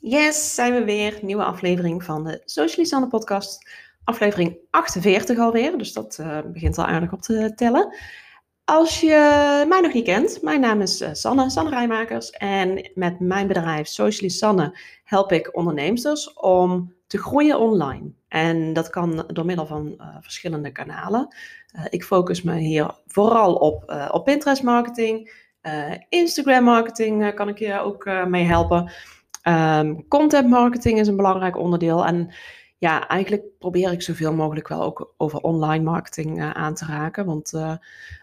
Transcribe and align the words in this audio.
Yes, 0.00 0.54
zijn 0.54 0.74
we 0.74 0.84
weer. 0.84 1.18
Nieuwe 1.22 1.44
aflevering 1.44 2.04
van 2.04 2.24
de 2.24 2.42
Socialisanne 2.44 3.06
podcast. 3.06 3.70
Aflevering 4.04 4.58
48 4.70 5.38
alweer, 5.38 5.78
dus 5.78 5.92
dat 5.92 6.18
uh, 6.20 6.38
begint 6.52 6.78
al 6.78 6.84
aardig 6.84 7.12
op 7.12 7.22
te 7.22 7.52
tellen. 7.54 7.94
Als 8.64 9.00
je 9.00 9.64
mij 9.68 9.80
nog 9.80 9.92
niet 9.92 10.04
kent, 10.04 10.42
mijn 10.42 10.60
naam 10.60 10.80
is 10.80 11.02
uh, 11.02 11.08
Sanne, 11.12 11.50
Sanne 11.50 11.70
Rijmakers. 11.70 12.30
En 12.30 12.90
met 12.94 13.20
mijn 13.20 13.46
bedrijf 13.46 13.86
Socialist 13.86 14.38
Sanne 14.38 14.78
help 15.04 15.32
ik 15.32 15.56
ondernemers 15.56 16.32
om 16.32 16.94
te 17.06 17.18
groeien 17.18 17.58
online. 17.58 18.12
En 18.28 18.72
dat 18.72 18.90
kan 18.90 19.24
door 19.32 19.44
middel 19.44 19.66
van 19.66 19.94
uh, 19.98 20.16
verschillende 20.20 20.72
kanalen. 20.72 21.34
ik 21.90 22.04
focus 22.04 22.42
me 22.42 22.56
hier 22.56 22.94
vooral 23.06 23.54
op, 23.54 24.08
op 24.10 24.24
Pinterest 24.24 24.62
marketing. 24.62 25.44
Instagram 26.08 26.64
marketing 26.64 27.34
kan 27.34 27.48
ik 27.48 27.58
je 27.58 27.78
ook 27.78 28.10
mee 28.26 28.44
helpen. 28.44 28.90
Um, 29.48 30.08
content 30.08 30.48
marketing 30.48 30.98
is 30.98 31.08
een 31.08 31.16
belangrijk 31.16 31.58
onderdeel. 31.58 32.06
En 32.06 32.30
ja, 32.78 33.08
eigenlijk 33.08 33.42
probeer 33.58 33.92
ik 33.92 34.02
zoveel 34.02 34.32
mogelijk 34.32 34.68
wel 34.68 34.82
ook 34.82 35.14
over 35.16 35.40
online 35.40 35.84
marketing 35.84 36.38
uh, 36.38 36.50
aan 36.50 36.74
te 36.74 36.84
raken. 36.84 37.26
Want 37.26 37.52
uh, 37.52 37.72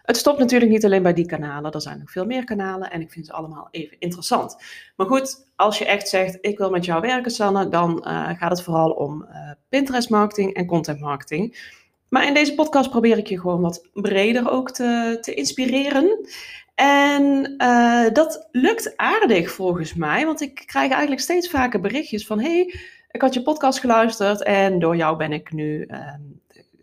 het 0.02 0.16
stopt 0.16 0.38
natuurlijk 0.38 0.70
niet 0.70 0.84
alleen 0.84 1.02
bij 1.02 1.12
die 1.12 1.26
kanalen. 1.26 1.72
Er 1.72 1.80
zijn 1.80 1.98
nog 1.98 2.10
veel 2.10 2.24
meer 2.24 2.44
kanalen 2.44 2.90
en 2.90 3.00
ik 3.00 3.10
vind 3.10 3.26
ze 3.26 3.32
allemaal 3.32 3.68
even 3.70 3.96
interessant. 3.98 4.56
Maar 4.96 5.06
goed, 5.06 5.46
als 5.56 5.78
je 5.78 5.86
echt 5.86 6.08
zegt, 6.08 6.38
ik 6.40 6.58
wil 6.58 6.70
met 6.70 6.84
jou 6.84 7.00
werken, 7.00 7.30
Sanne, 7.30 7.68
dan 7.68 8.04
uh, 8.06 8.28
gaat 8.28 8.50
het 8.50 8.62
vooral 8.62 8.90
om 8.90 9.26
Pinterest 9.68 10.10
marketing 10.10 10.54
en 10.54 10.66
content 10.66 11.00
marketing. 11.00 11.72
Maar 12.08 12.26
in 12.26 12.34
deze 12.34 12.54
podcast 12.54 12.90
probeer 12.90 13.18
ik 13.18 13.26
je 13.26 13.40
gewoon 13.40 13.60
wat 13.60 13.88
breder 13.92 14.50
ook 14.50 14.70
te, 14.70 15.18
te 15.20 15.34
inspireren. 15.34 16.28
En 16.74 17.54
uh, 17.58 18.12
dat 18.12 18.48
lukt 18.50 18.96
aardig 18.96 19.50
volgens 19.50 19.94
mij, 19.94 20.24
want 20.24 20.40
ik 20.40 20.54
krijg 20.66 20.90
eigenlijk 20.90 21.20
steeds 21.20 21.50
vaker 21.50 21.80
berichtjes 21.80 22.26
van: 22.26 22.40
hey, 22.40 22.74
ik 23.10 23.20
had 23.20 23.34
je 23.34 23.42
podcast 23.42 23.80
geluisterd 23.80 24.42
en 24.42 24.78
door 24.78 24.96
jou 24.96 25.16
ben 25.16 25.32
ik 25.32 25.52
nu 25.52 25.88
uh, 25.88 25.98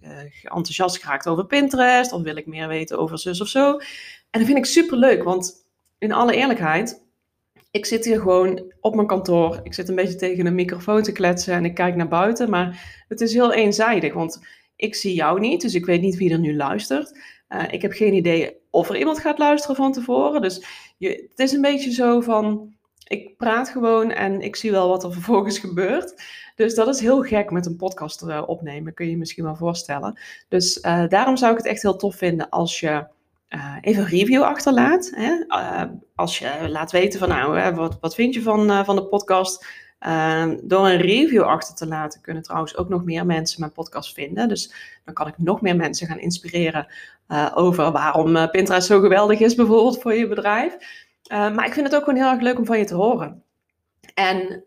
uh, 0.01 0.09
enthousiast 0.43 1.01
geraakt 1.01 1.27
over 1.27 1.45
Pinterest 1.45 2.11
of 2.11 2.21
wil 2.21 2.35
ik 2.35 2.45
meer 2.45 2.67
weten 2.67 2.99
over 2.99 3.19
zus 3.19 3.41
of 3.41 3.47
zo. 3.47 3.71
En 4.29 4.39
dat 4.39 4.45
vind 4.45 4.57
ik 4.57 4.65
super 4.65 4.97
leuk, 4.97 5.23
want 5.23 5.53
in 5.97 6.11
alle 6.11 6.35
eerlijkheid, 6.35 7.01
ik 7.71 7.85
zit 7.85 8.05
hier 8.05 8.19
gewoon 8.19 8.73
op 8.79 8.95
mijn 8.95 9.07
kantoor. 9.07 9.59
Ik 9.63 9.73
zit 9.73 9.89
een 9.89 9.95
beetje 9.95 10.15
tegen 10.15 10.45
een 10.45 10.55
microfoon 10.55 11.01
te 11.01 11.11
kletsen 11.11 11.53
en 11.53 11.65
ik 11.65 11.73
kijk 11.73 11.95
naar 11.95 12.07
buiten, 12.07 12.49
maar 12.49 13.03
het 13.07 13.21
is 13.21 13.33
heel 13.33 13.53
eenzijdig, 13.53 14.13
want 14.13 14.39
ik 14.75 14.95
zie 14.95 15.13
jou 15.13 15.39
niet, 15.39 15.61
dus 15.61 15.73
ik 15.73 15.85
weet 15.85 16.01
niet 16.01 16.17
wie 16.17 16.31
er 16.31 16.39
nu 16.39 16.55
luistert. 16.55 17.19
Uh, 17.49 17.63
ik 17.71 17.81
heb 17.81 17.91
geen 17.91 18.13
idee 18.13 18.60
of 18.71 18.89
er 18.89 18.97
iemand 18.97 19.19
gaat 19.19 19.37
luisteren 19.37 19.75
van 19.75 19.91
tevoren. 19.91 20.41
Dus 20.41 20.65
je, 20.97 21.27
het 21.29 21.39
is 21.39 21.51
een 21.51 21.61
beetje 21.61 21.91
zo 21.91 22.21
van, 22.21 22.73
ik 23.07 23.37
praat 23.37 23.69
gewoon 23.69 24.11
en 24.11 24.41
ik 24.41 24.55
zie 24.55 24.71
wel 24.71 24.89
wat 24.89 25.03
er 25.03 25.13
vervolgens 25.13 25.59
gebeurt. 25.67 26.23
Dus 26.55 26.75
dat 26.75 26.87
is 26.87 26.99
heel 26.99 27.21
gek 27.21 27.51
met 27.51 27.65
een 27.65 27.75
podcast 27.75 28.23
uh, 28.23 28.43
opnemen, 28.45 28.93
kun 28.93 29.05
je 29.05 29.11
je 29.11 29.17
misschien 29.17 29.43
wel 29.43 29.55
voorstellen. 29.55 30.19
Dus 30.47 30.77
uh, 30.77 31.07
daarom 31.07 31.37
zou 31.37 31.51
ik 31.51 31.57
het 31.57 31.67
echt 31.67 31.81
heel 31.81 31.95
tof 31.95 32.15
vinden 32.15 32.49
als 32.49 32.79
je 32.79 33.05
even 33.81 34.03
een 34.03 34.09
review 34.09 34.43
achterlaat. 34.43 35.11
Hè? 35.15 35.43
als 36.15 36.39
je 36.39 36.69
laat 36.69 36.91
weten 36.91 37.19
van 37.19 37.29
nou, 37.29 37.73
wat, 37.75 37.97
wat 38.01 38.15
vind 38.15 38.33
je 38.33 38.41
van, 38.41 38.85
van 38.85 38.95
de 38.95 39.05
podcast? 39.05 39.65
Uh, 40.07 40.51
door 40.61 40.87
een 40.87 41.01
review 41.01 41.41
achter 41.41 41.75
te 41.75 41.87
laten 41.87 42.21
kunnen 42.21 42.43
trouwens 42.43 42.77
ook 42.77 42.89
nog 42.89 43.03
meer 43.03 43.25
mensen 43.25 43.59
mijn 43.59 43.71
podcast 43.71 44.13
vinden. 44.13 44.47
Dus 44.47 44.73
dan 45.05 45.13
kan 45.13 45.27
ik 45.27 45.37
nog 45.37 45.61
meer 45.61 45.75
mensen 45.75 46.07
gaan 46.07 46.19
inspireren 46.19 46.87
uh, 47.31 47.51
over 47.55 47.91
waarom 47.91 48.35
uh, 48.35 48.49
Pinterest 48.49 48.87
zo 48.87 48.99
geweldig 48.99 49.39
is 49.39 49.55
bijvoorbeeld 49.55 50.01
voor 50.01 50.13
je 50.13 50.27
bedrijf. 50.27 50.77
Eh, 51.23 51.53
maar 51.53 51.65
ik 51.65 51.73
vind 51.73 51.85
het 51.85 51.95
ook 51.95 52.03
gewoon 52.03 52.19
heel 52.19 52.31
erg 52.31 52.41
leuk 52.41 52.57
om 52.57 52.65
van 52.65 52.77
je 52.77 52.85
te 52.85 52.95
horen. 52.95 53.43
En 54.13 54.61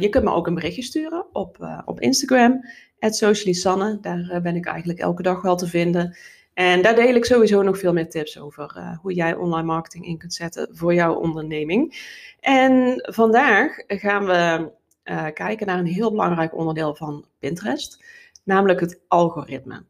je 0.00 0.08
kunt 0.10 0.24
me 0.24 0.30
ook 0.30 0.46
een 0.46 0.54
berichtje 0.54 0.82
sturen 0.82 1.26
op, 1.32 1.82
op 1.84 2.00
Instagram, 2.00 2.64
@socialisanne. 2.98 3.98
Daar 4.00 4.40
ben 4.42 4.56
ik 4.56 4.66
eigenlijk 4.66 4.98
elke 4.98 5.22
dag 5.22 5.42
wel 5.42 5.56
te 5.56 5.66
vinden. 5.66 6.16
En 6.54 6.82
daar 6.82 6.94
deel 6.94 7.14
ik 7.14 7.24
sowieso 7.24 7.62
nog 7.62 7.78
veel 7.78 7.92
meer 7.92 8.08
tips 8.08 8.38
over 8.38 8.98
hoe 9.02 9.14
jij 9.14 9.34
online 9.34 9.66
marketing 9.66 10.06
in 10.06 10.18
kunt 10.18 10.34
zetten 10.34 10.68
voor 10.72 10.94
jouw 10.94 11.14
onderneming. 11.14 11.94
En 12.40 12.94
vandaag 13.12 13.72
gaan 13.86 14.26
we 14.26 14.70
uh, 15.10 15.26
kijken 15.34 15.66
naar 15.66 15.78
een 15.78 15.86
heel 15.86 16.10
belangrijk 16.10 16.56
onderdeel 16.56 16.94
van 16.94 17.24
Pinterest, 17.38 18.04
namelijk 18.44 18.80
het 18.80 19.00
algoritme. 19.08 19.84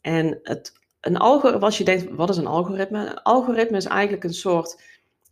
En 0.00 0.40
het, 0.42 0.80
een 1.00 1.16
algoritme, 1.16 1.64
als 1.64 1.78
je 1.78 1.84
denkt, 1.84 2.10
wat 2.10 2.28
is 2.30 2.36
een 2.36 2.46
algoritme? 2.46 3.06
Een 3.06 3.22
algoritme 3.22 3.76
is 3.76 3.86
eigenlijk 3.86 4.24
een 4.24 4.34
soort 4.34 4.82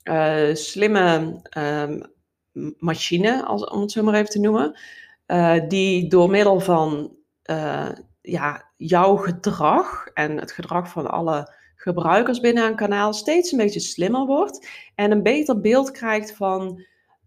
uh, 0.05 0.55
slimme 0.55 1.41
um, 1.59 2.03
machine, 2.79 3.45
als, 3.45 3.65
om 3.65 3.81
het 3.81 3.93
zo 3.93 4.03
maar 4.03 4.15
even 4.15 4.31
te 4.31 4.41
noemen, 4.41 4.79
uh, 5.27 5.69
die 5.69 6.09
door 6.09 6.31
middel 6.31 6.61
van 6.61 7.17
ja, 8.21 8.65
jouw 8.77 9.17
gedrag 9.17 10.07
en 10.07 10.39
het 10.39 10.53
gedrag 10.53 10.89
van 10.89 11.11
alle 11.11 11.55
gebruikers 11.77 12.41
binnen 12.41 12.67
een 12.67 12.77
kanaal 12.77 13.13
steeds 13.13 13.53
een 13.53 13.59
beetje 13.59 13.81
slimmer 13.81 14.27
wordt 14.27 14.69
en 14.95 15.11
een 15.11 15.23
beter 15.23 15.61
beeld 15.61 15.91
krijgt 15.91 16.37
van 16.37 16.85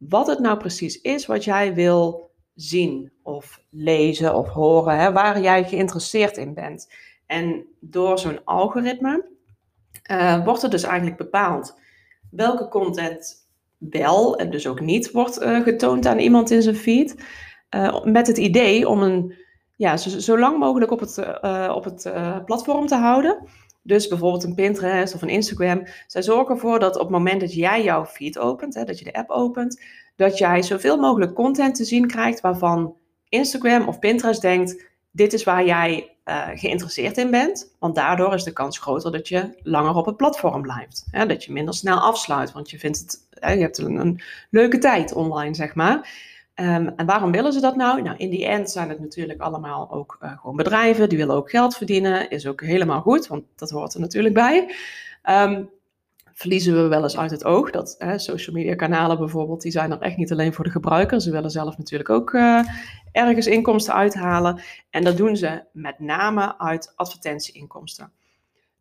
wat 0.09 0.27
het 0.27 0.39
nou 0.39 0.57
precies 0.57 1.01
is 1.01 1.25
wat 1.25 1.43
jij 1.43 1.73
wil 1.73 2.31
zien 2.55 3.11
of 3.23 3.63
lezen 3.69 4.35
of 4.35 4.49
horen, 4.49 4.97
hè, 4.99 5.11
waar 5.11 5.41
jij 5.41 5.63
geïnteresseerd 5.63 6.37
in 6.37 6.53
bent. 6.53 6.93
En 7.25 7.65
door 7.79 8.19
zo'n 8.19 8.43
algoritme 8.43 9.25
uh, 10.11 10.43
wordt 10.45 10.63
er 10.63 10.69
dus 10.69 10.83
eigenlijk 10.83 11.17
bepaald 11.17 11.79
welke 12.31 12.67
content 12.67 13.49
wel 13.77 14.37
en 14.37 14.51
dus 14.51 14.67
ook 14.67 14.79
niet 14.79 15.11
wordt 15.11 15.41
uh, 15.41 15.61
getoond 15.61 16.05
aan 16.05 16.19
iemand 16.19 16.51
in 16.51 16.61
zijn 16.61 16.75
feed. 16.75 17.23
Uh, 17.75 18.03
met 18.03 18.27
het 18.27 18.37
idee 18.37 18.89
om 18.89 19.01
een 19.01 19.35
ja, 19.75 19.97
zo, 19.97 20.19
zo 20.19 20.39
lang 20.39 20.57
mogelijk 20.57 20.91
op 20.91 20.99
het, 20.99 21.17
op 21.69 21.83
het 21.83 22.11
platform 22.45 22.87
te 22.87 22.95
houden. 22.95 23.47
Dus 23.81 24.07
bijvoorbeeld 24.07 24.43
een 24.43 24.55
Pinterest 24.55 25.15
of 25.15 25.21
een 25.21 25.29
Instagram. 25.29 25.87
Zij 26.07 26.21
zorgen 26.21 26.55
ervoor 26.55 26.79
dat 26.79 26.95
op 26.95 27.01
het 27.01 27.09
moment 27.09 27.41
dat 27.41 27.53
jij 27.53 27.83
jouw 27.83 28.05
feed 28.05 28.37
opent, 28.37 28.73
hè, 28.73 28.83
dat 28.83 28.99
je 28.99 29.05
de 29.05 29.13
app 29.13 29.29
opent, 29.29 29.81
dat 30.15 30.37
jij 30.37 30.61
zoveel 30.61 30.97
mogelijk 30.97 31.33
content 31.33 31.75
te 31.75 31.85
zien 31.85 32.07
krijgt 32.07 32.41
waarvan 32.41 32.95
Instagram 33.29 33.87
of 33.87 33.99
Pinterest 33.99 34.41
denkt, 34.41 34.85
dit 35.11 35.33
is 35.33 35.43
waar 35.43 35.65
jij 35.65 36.15
uh, 36.25 36.47
geïnteresseerd 36.55 37.17
in 37.17 37.31
bent. 37.31 37.75
Want 37.79 37.95
daardoor 37.95 38.33
is 38.33 38.43
de 38.43 38.53
kans 38.53 38.79
groter 38.79 39.11
dat 39.11 39.27
je 39.27 39.57
langer 39.63 39.95
op 39.95 40.05
het 40.05 40.17
platform 40.17 40.61
blijft. 40.61 41.05
Hè, 41.11 41.25
dat 41.25 41.43
je 41.43 41.51
minder 41.51 41.73
snel 41.73 41.99
afsluit, 41.99 42.51
want 42.51 42.69
je, 42.69 42.79
vindt 42.79 42.99
het, 42.99 43.27
je 43.29 43.61
hebt 43.61 43.77
een, 43.77 43.95
een 43.95 44.21
leuke 44.49 44.77
tijd 44.77 45.13
online, 45.13 45.55
zeg 45.55 45.75
maar. 45.75 46.29
Um, 46.61 46.87
en 46.95 47.05
waarom 47.05 47.31
willen 47.31 47.53
ze 47.53 47.59
dat 47.59 47.75
nou? 47.75 48.01
Nou, 48.01 48.17
in 48.17 48.29
die 48.29 48.45
end 48.45 48.69
zijn 48.69 48.89
het 48.89 48.99
natuurlijk 48.99 49.41
allemaal 49.41 49.91
ook 49.91 50.17
uh, 50.21 50.37
gewoon 50.39 50.55
bedrijven. 50.55 51.09
Die 51.09 51.17
willen 51.17 51.35
ook 51.35 51.49
geld 51.49 51.75
verdienen. 51.75 52.29
Is 52.29 52.47
ook 52.47 52.61
helemaal 52.61 53.01
goed, 53.01 53.27
want 53.27 53.43
dat 53.55 53.69
hoort 53.69 53.93
er 53.93 53.99
natuurlijk 53.99 54.33
bij. 54.33 54.75
Um, 55.29 55.69
verliezen 56.33 56.83
we 56.83 56.87
wel 56.87 57.03
eens 57.03 57.17
uit 57.17 57.31
het 57.31 57.43
oog 57.43 57.69
dat 57.69 57.97
social 58.15 58.55
media 58.55 58.75
kanalen 58.75 59.17
bijvoorbeeld, 59.17 59.61
die 59.61 59.71
zijn 59.71 59.91
er 59.91 60.01
echt 60.01 60.17
niet 60.17 60.31
alleen 60.31 60.53
voor 60.53 60.63
de 60.63 60.69
gebruiker. 60.69 61.21
Ze 61.21 61.31
willen 61.31 61.51
zelf 61.51 61.77
natuurlijk 61.77 62.09
ook 62.09 62.33
uh, 62.33 62.63
ergens 63.11 63.47
inkomsten 63.47 63.93
uithalen. 63.93 64.61
En 64.89 65.03
dat 65.03 65.17
doen 65.17 65.35
ze 65.35 65.63
met 65.73 65.99
name 65.99 66.59
uit 66.59 66.93
advertentieinkomsten. 66.95 68.11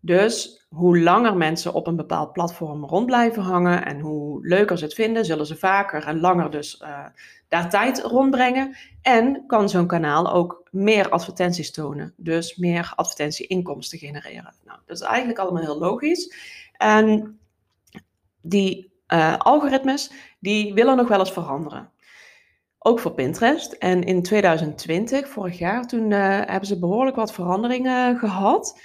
Dus 0.01 0.67
hoe 0.69 1.01
langer 1.01 1.37
mensen 1.37 1.73
op 1.73 1.87
een 1.87 1.97
bepaald 1.97 2.33
platform 2.33 2.85
rond 2.85 3.07
blijven 3.07 3.43
hangen 3.43 3.85
en 3.85 4.01
hoe 4.01 4.47
leuker 4.47 4.79
ze 4.79 4.85
het 4.85 4.95
vinden, 4.95 5.25
zullen 5.25 5.47
ze 5.47 5.57
vaker 5.57 6.07
en 6.07 6.21
langer 6.21 6.51
dus 6.51 6.81
uh, 6.83 7.07
daar 7.49 7.71
tijd 7.71 8.01
rondbrengen. 8.03 8.77
En 9.03 9.45
kan 9.47 9.69
zo'n 9.69 9.87
kanaal 9.87 10.33
ook 10.33 10.69
meer 10.71 11.09
advertenties 11.09 11.71
tonen, 11.73 12.15
dus 12.17 12.57
meer 12.57 12.93
advertentieinkomsten 12.97 13.99
genereren. 13.99 14.55
Nou, 14.65 14.79
dat 14.87 14.97
is 14.97 15.03
eigenlijk 15.03 15.39
allemaal 15.39 15.63
heel 15.63 15.79
logisch. 15.79 16.35
En 16.77 17.39
die 18.41 18.91
uh, 19.09 19.37
algoritmes, 19.39 20.11
die 20.39 20.75
willen 20.75 20.97
nog 20.97 21.09
wel 21.09 21.19
eens 21.19 21.33
veranderen. 21.33 21.91
Ook 22.79 23.01
voor 23.01 23.13
Pinterest. 23.13 23.73
En 23.73 24.03
in 24.03 24.23
2020, 24.23 25.29
vorig 25.29 25.59
jaar, 25.59 25.87
toen 25.87 26.11
uh, 26.11 26.19
hebben 26.21 26.67
ze 26.67 26.79
behoorlijk 26.79 27.17
wat 27.17 27.33
veranderingen 27.33 28.19
gehad. 28.19 28.81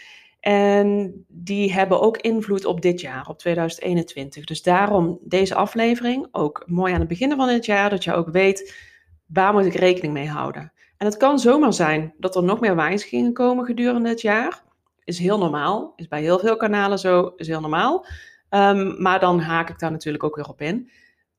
En 0.47 1.25
die 1.27 1.73
hebben 1.73 2.01
ook 2.01 2.17
invloed 2.17 2.65
op 2.65 2.81
dit 2.81 3.01
jaar, 3.01 3.27
op 3.27 3.39
2021. 3.39 4.43
Dus 4.43 4.61
daarom 4.61 5.19
deze 5.21 5.55
aflevering, 5.55 6.27
ook 6.31 6.63
mooi 6.65 6.93
aan 6.93 6.99
het 6.99 7.07
begin 7.07 7.35
van 7.35 7.47
dit 7.47 7.65
jaar, 7.65 7.89
dat 7.89 8.03
je 8.03 8.13
ook 8.13 8.29
weet 8.29 8.75
waar 9.25 9.53
moet 9.53 9.65
ik 9.65 9.73
rekening 9.73 10.13
mee 10.13 10.27
houden. 10.27 10.71
En 10.97 11.05
het 11.05 11.17
kan 11.17 11.39
zomaar 11.39 11.73
zijn 11.73 12.13
dat 12.17 12.35
er 12.35 12.43
nog 12.43 12.59
meer 12.59 12.75
wijzigingen 12.75 13.33
komen 13.33 13.65
gedurende 13.65 14.09
het 14.09 14.21
jaar. 14.21 14.63
Is 15.03 15.19
heel 15.19 15.37
normaal, 15.37 15.93
is 15.95 16.07
bij 16.07 16.21
heel 16.21 16.39
veel 16.39 16.57
kanalen 16.57 16.99
zo, 16.99 17.33
is 17.35 17.47
heel 17.47 17.61
normaal. 17.61 18.05
Um, 18.49 19.01
maar 19.01 19.19
dan 19.19 19.39
haak 19.39 19.69
ik 19.69 19.79
daar 19.79 19.91
natuurlijk 19.91 20.23
ook 20.23 20.35
weer 20.35 20.49
op 20.49 20.61
in. 20.61 20.89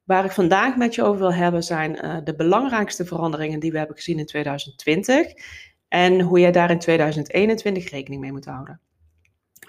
Waar 0.04 0.24
ik 0.24 0.30
vandaag 0.30 0.76
met 0.76 0.94
je 0.94 1.02
over 1.02 1.20
wil 1.20 1.32
hebben 1.32 1.62
zijn 1.62 1.98
uh, 2.04 2.16
de 2.24 2.34
belangrijkste 2.34 3.04
veranderingen 3.04 3.60
die 3.60 3.72
we 3.72 3.78
hebben 3.78 3.96
gezien 3.96 4.18
in 4.18 4.26
2020 4.26 5.32
en 5.88 6.20
hoe 6.20 6.40
jij 6.40 6.52
daar 6.52 6.70
in 6.70 6.78
2021 6.78 7.90
rekening 7.90 8.20
mee 8.20 8.32
moet 8.32 8.44
houden. 8.44 8.80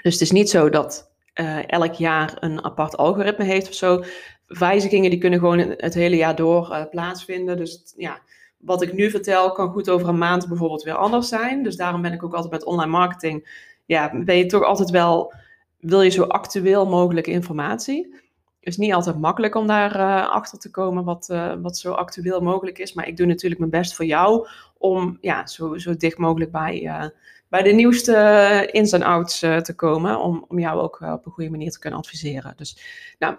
Dus 0.01 0.13
het 0.13 0.21
is 0.21 0.31
niet 0.31 0.49
zo 0.49 0.69
dat 0.69 1.11
uh, 1.35 1.71
elk 1.71 1.93
jaar 1.93 2.37
een 2.39 2.63
apart 2.63 2.97
algoritme 2.97 3.43
heeft 3.43 3.67
of 3.67 3.73
zo. 3.73 4.03
wijzigingen 4.47 5.09
die 5.09 5.19
kunnen 5.19 5.39
gewoon 5.39 5.59
het 5.59 5.93
hele 5.93 6.15
jaar 6.15 6.35
door 6.35 6.69
uh, 6.71 6.83
plaatsvinden. 6.89 7.57
Dus 7.57 7.93
ja, 7.97 8.19
wat 8.57 8.81
ik 8.81 8.93
nu 8.93 9.09
vertel 9.09 9.51
kan 9.51 9.69
goed 9.69 9.89
over 9.89 10.07
een 10.07 10.17
maand 10.17 10.47
bijvoorbeeld 10.47 10.83
weer 10.83 10.95
anders 10.95 11.27
zijn. 11.27 11.63
Dus 11.63 11.75
daarom 11.75 12.01
ben 12.01 12.13
ik 12.13 12.23
ook 12.23 12.33
altijd 12.33 12.51
met 12.51 12.65
online 12.65 12.91
marketing. 12.91 13.65
Ja, 13.85 14.11
ben 14.23 14.37
je 14.37 14.45
toch 14.45 14.63
altijd 14.63 14.89
wel, 14.89 15.33
wil 15.79 16.01
je 16.01 16.09
zo 16.09 16.23
actueel 16.23 16.85
mogelijk 16.85 17.27
informatie. 17.27 18.13
Het 18.59 18.75
is 18.75 18.77
niet 18.77 18.93
altijd 18.93 19.19
makkelijk 19.19 19.55
om 19.55 19.67
daar 19.67 19.95
uh, 19.95 20.29
achter 20.29 20.59
te 20.59 20.71
komen 20.71 21.03
wat, 21.03 21.27
wat 21.61 21.77
zo 21.77 21.91
actueel 21.91 22.41
mogelijk 22.41 22.79
is. 22.79 22.93
Maar 22.93 23.07
ik 23.07 23.17
doe 23.17 23.25
natuurlijk 23.25 23.59
mijn 23.59 23.71
best 23.71 23.95
voor 23.95 24.05
jou 24.05 24.47
om 24.77 25.17
ja, 25.21 25.47
zo, 25.47 25.77
zo 25.77 25.95
dicht 25.95 26.17
mogelijk 26.17 26.51
bij, 26.51 27.11
bij 27.49 27.61
de 27.63 27.71
nieuwste 27.71 28.69
ins 28.71 28.91
en 28.91 29.03
outs 29.03 29.39
te 29.39 29.73
komen. 29.75 30.19
Om, 30.19 30.45
om 30.47 30.59
jou 30.59 30.81
ook 30.81 31.01
op 31.01 31.25
een 31.25 31.31
goede 31.31 31.49
manier 31.49 31.71
te 31.71 31.79
kunnen 31.79 31.99
adviseren. 31.99 32.53
Dus 32.55 32.77
nou, 33.19 33.35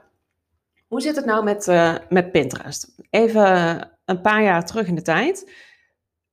hoe 0.86 1.00
zit 1.00 1.16
het 1.16 1.24
nou 1.24 1.44
met, 1.44 1.66
met 2.08 2.32
Pinterest? 2.32 2.94
Even 3.10 3.46
een 4.04 4.20
paar 4.20 4.42
jaar 4.42 4.66
terug 4.66 4.86
in 4.86 4.94
de 4.94 5.02
tijd. 5.02 5.52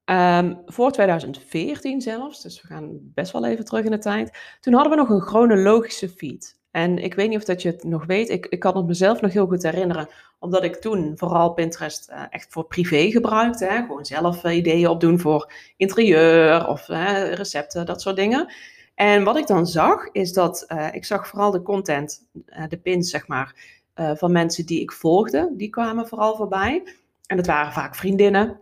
Um, 0.05 0.61
voor 0.65 0.91
2014 0.91 2.01
zelfs, 2.01 2.41
dus 2.41 2.61
we 2.61 2.67
gaan 2.67 2.99
best 3.01 3.31
wel 3.31 3.45
even 3.45 3.65
terug 3.65 3.85
in 3.85 3.91
de 3.91 3.97
tijd. 3.97 4.57
Toen 4.59 4.73
hadden 4.73 4.91
we 4.91 4.97
nog 4.97 5.09
een 5.09 5.21
chronologische 5.21 6.09
feed. 6.09 6.59
En 6.75 6.97
ik 6.97 7.13
weet 7.13 7.29
niet 7.29 7.37
of 7.37 7.43
dat 7.43 7.61
je 7.61 7.69
het 7.69 7.83
nog 7.83 8.05
weet. 8.05 8.29
Ik, 8.29 8.45
ik 8.45 8.59
kan 8.59 8.77
het 8.77 8.85
mezelf 8.85 9.21
nog 9.21 9.33
heel 9.33 9.47
goed 9.47 9.63
herinneren. 9.63 10.09
Omdat 10.39 10.63
ik 10.63 10.75
toen 10.75 11.13
vooral 11.15 11.53
Pinterest 11.53 12.09
uh, 12.09 12.23
echt 12.29 12.47
voor 12.49 12.65
privé 12.65 13.11
gebruikte. 13.11 13.65
Hè? 13.65 13.75
Gewoon 13.75 14.05
zelf 14.05 14.43
uh, 14.43 14.55
ideeën 14.55 14.87
opdoen 14.87 15.19
voor 15.19 15.51
interieur 15.77 16.67
of 16.67 16.87
recepten, 16.87 17.85
dat 17.85 18.01
soort 18.01 18.15
dingen. 18.15 18.53
En 18.95 19.23
wat 19.23 19.37
ik 19.37 19.47
dan 19.47 19.67
zag, 19.67 20.07
is 20.11 20.33
dat 20.33 20.67
ik 20.91 21.05
zag 21.05 21.27
vooral 21.27 21.51
de 21.51 21.61
content, 21.61 22.25
de 22.69 22.77
pins 22.77 23.09
zeg 23.09 23.27
maar, 23.27 23.55
van 23.95 24.31
mensen 24.31 24.65
die 24.65 24.81
ik 24.81 24.91
volgde. 24.91 25.53
Die 25.53 25.69
kwamen 25.69 26.07
vooral 26.07 26.35
voorbij. 26.35 26.83
En 27.25 27.37
dat 27.37 27.45
waren 27.45 27.73
vaak 27.73 27.95
vriendinnen. 27.95 28.59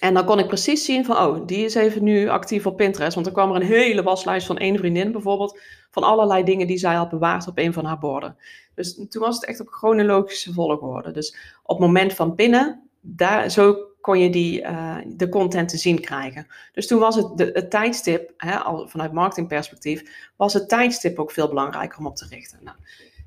En 0.00 0.14
dan 0.14 0.24
kon 0.24 0.38
ik 0.38 0.46
precies 0.46 0.84
zien 0.84 1.04
van, 1.04 1.16
oh, 1.16 1.46
die 1.46 1.64
is 1.64 1.74
even 1.74 2.02
nu 2.02 2.28
actief 2.28 2.66
op 2.66 2.76
Pinterest. 2.76 3.14
Want 3.14 3.26
dan 3.26 3.34
kwam 3.34 3.50
er 3.50 3.56
een 3.56 3.66
hele 3.66 4.02
waslijst 4.02 4.46
van 4.46 4.58
één 4.58 4.78
vriendin 4.78 5.12
bijvoorbeeld. 5.12 5.60
Van 5.90 6.02
allerlei 6.02 6.44
dingen 6.44 6.66
die 6.66 6.78
zij 6.78 6.94
had 6.94 7.08
bewaard 7.08 7.48
op 7.48 7.58
een 7.58 7.72
van 7.72 7.84
haar 7.84 7.98
borden. 7.98 8.36
Dus 8.74 8.94
toen 9.08 9.22
was 9.22 9.34
het 9.34 9.44
echt 9.44 9.60
op 9.60 9.68
chronologische 9.68 10.52
volgorde. 10.52 11.10
Dus 11.10 11.36
op 11.62 11.78
het 11.78 11.86
moment 11.86 12.12
van 12.12 12.34
pinnen, 12.34 12.88
daar, 13.00 13.50
zo 13.50 13.76
kon 14.00 14.18
je 14.18 14.30
die, 14.30 14.62
uh, 14.62 14.96
de 15.06 15.28
content 15.28 15.68
te 15.68 15.76
zien 15.76 16.00
krijgen. 16.00 16.46
Dus 16.72 16.86
toen 16.86 16.98
was 16.98 17.16
het, 17.16 17.36
de, 17.36 17.68
tijdstip, 17.68 18.32
hè, 18.36 18.56
al 18.56 18.88
vanuit 18.88 19.12
marketingperspectief, 19.12 20.30
was 20.36 20.52
het 20.52 20.68
tijdstip 20.68 21.18
ook 21.18 21.30
veel 21.30 21.48
belangrijker 21.48 21.98
om 21.98 22.06
op 22.06 22.16
te 22.16 22.26
richten. 22.30 22.58
Nou, 22.62 22.76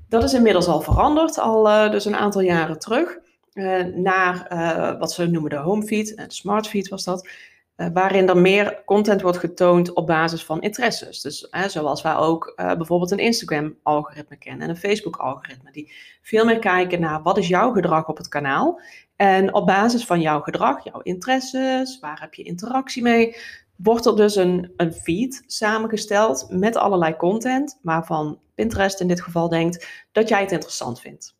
dat 0.08 0.22
is 0.22 0.34
inmiddels 0.34 0.66
al 0.66 0.80
veranderd, 0.80 1.38
al 1.38 1.66
uh, 1.66 1.90
dus 1.90 2.04
een 2.04 2.16
aantal 2.16 2.40
jaren 2.40 2.78
terug. 2.78 3.18
Uh, 3.54 3.84
naar 3.84 4.46
uh, 4.52 4.98
wat 4.98 5.12
ze 5.12 5.26
noemen 5.26 5.50
de 5.50 5.56
home 5.56 5.82
feed, 5.82 6.16
de 6.16 6.24
smart 6.28 6.68
feed 6.68 6.88
was 6.88 7.04
dat, 7.04 7.28
uh, 7.76 7.86
waarin 7.92 8.28
er 8.28 8.36
meer 8.36 8.82
content 8.84 9.22
wordt 9.22 9.38
getoond 9.38 9.92
op 9.92 10.06
basis 10.06 10.44
van 10.44 10.60
interesses. 10.60 11.20
Dus 11.20 11.48
zoals 11.66 12.02
wij 12.02 12.14
ook 12.14 12.52
bijvoorbeeld 12.56 13.10
een 13.10 13.18
Instagram-algoritme 13.18 14.36
kennen 14.36 14.62
en 14.62 14.68
een 14.68 14.76
Facebook-algoritme, 14.76 15.72
die 15.72 15.92
veel 16.22 16.44
meer 16.44 16.58
kijken 16.58 17.00
naar 17.00 17.22
wat 17.22 17.38
is 17.38 17.48
jouw 17.48 17.72
gedrag 17.72 18.08
op 18.08 18.16
het 18.16 18.28
kanaal. 18.28 18.80
En 19.16 19.54
op 19.54 19.66
basis 19.66 20.04
van 20.04 20.20
jouw 20.20 20.40
gedrag, 20.40 20.84
jouw 20.84 21.00
interesses, 21.00 21.98
waar 22.00 22.20
heb 22.20 22.34
je 22.34 22.42
interactie 22.42 23.02
mee, 23.02 23.36
wordt 23.76 24.06
er 24.06 24.16
dus 24.16 24.36
een, 24.36 24.72
een 24.76 24.92
feed 24.92 25.42
samengesteld 25.46 26.46
met 26.50 26.76
allerlei 26.76 27.16
content, 27.16 27.78
waarvan 27.82 28.38
Pinterest 28.54 29.00
in 29.00 29.08
dit 29.08 29.20
geval 29.20 29.48
denkt 29.48 30.06
dat 30.12 30.28
jij 30.28 30.40
het 30.40 30.52
interessant 30.52 31.00
vindt 31.00 31.37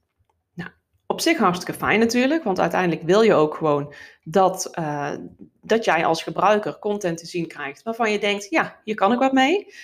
op 1.18 1.24
zich 1.24 1.38
hartstikke 1.38 1.80
fijn 1.80 1.98
natuurlijk, 1.98 2.44
want 2.44 2.60
uiteindelijk 2.60 3.02
wil 3.02 3.22
je 3.22 3.34
ook 3.34 3.54
gewoon 3.54 3.94
dat, 4.22 4.70
uh, 4.78 5.12
dat 5.60 5.84
jij 5.84 6.04
als 6.04 6.22
gebruiker 6.22 6.78
content 6.78 7.18
te 7.18 7.26
zien 7.26 7.46
krijgt 7.46 7.82
waarvan 7.82 8.12
je 8.12 8.18
denkt, 8.18 8.46
ja, 8.50 8.80
hier 8.84 8.94
kan 8.94 9.12
ik 9.12 9.18
wat 9.18 9.32
mee. 9.32 9.74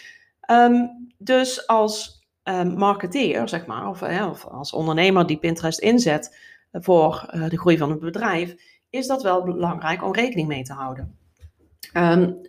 Um, 0.50 0.90
dus 1.18 1.66
als 1.66 2.24
um, 2.44 2.74
marketeer, 2.74 3.48
zeg 3.48 3.66
maar, 3.66 3.88
of, 3.88 4.02
of, 4.02 4.44
als 4.44 4.72
ondernemer 4.72 5.26
die 5.26 5.38
Pinterest 5.38 5.78
inzet 5.78 6.38
voor 6.72 7.30
uh, 7.34 7.48
de 7.48 7.58
groei 7.58 7.78
van 7.78 7.90
een 7.90 7.98
bedrijf, 7.98 8.54
is 8.90 9.06
dat 9.06 9.22
wel 9.22 9.42
belangrijk 9.42 10.02
om 10.02 10.14
rekening 10.14 10.48
mee 10.48 10.62
te 10.62 10.72
houden. 10.72 11.18
Um, 11.96 12.40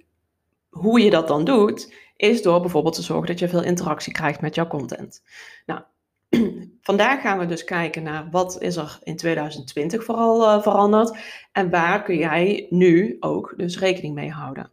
hoe 0.70 1.00
je 1.00 1.10
dat 1.10 1.28
dan 1.28 1.44
doet, 1.44 1.94
is 2.16 2.42
door 2.42 2.62
bijvoorbeeld 2.62 2.96
te 2.96 3.02
zorgen 3.02 3.28
dat 3.28 3.40
je 3.40 3.50
veel 3.50 3.64
interactie 3.64 4.14
krijgt 4.14 4.42
met 4.42 4.56
jouw 4.56 4.68
content. 4.68 5.22
Nou, 5.66 5.82
Vandaag 6.86 7.22
gaan 7.22 7.40
we 7.40 7.46
dus 7.46 7.64
kijken 7.64 8.04
naar 8.04 8.28
wat 8.32 8.62
is 8.62 8.76
er 8.76 9.00
in 9.04 9.16
2020 9.16 10.04
vooral 10.04 10.42
uh, 10.42 10.62
veranderd 10.62 11.18
en 11.52 11.70
waar 11.70 12.04
kun 12.04 12.18
jij 12.18 12.68
nu 12.70 13.18
ook 13.20 13.54
dus 13.58 13.80
rekening 13.80 14.16
mee 14.16 14.32
houden. 14.32 14.72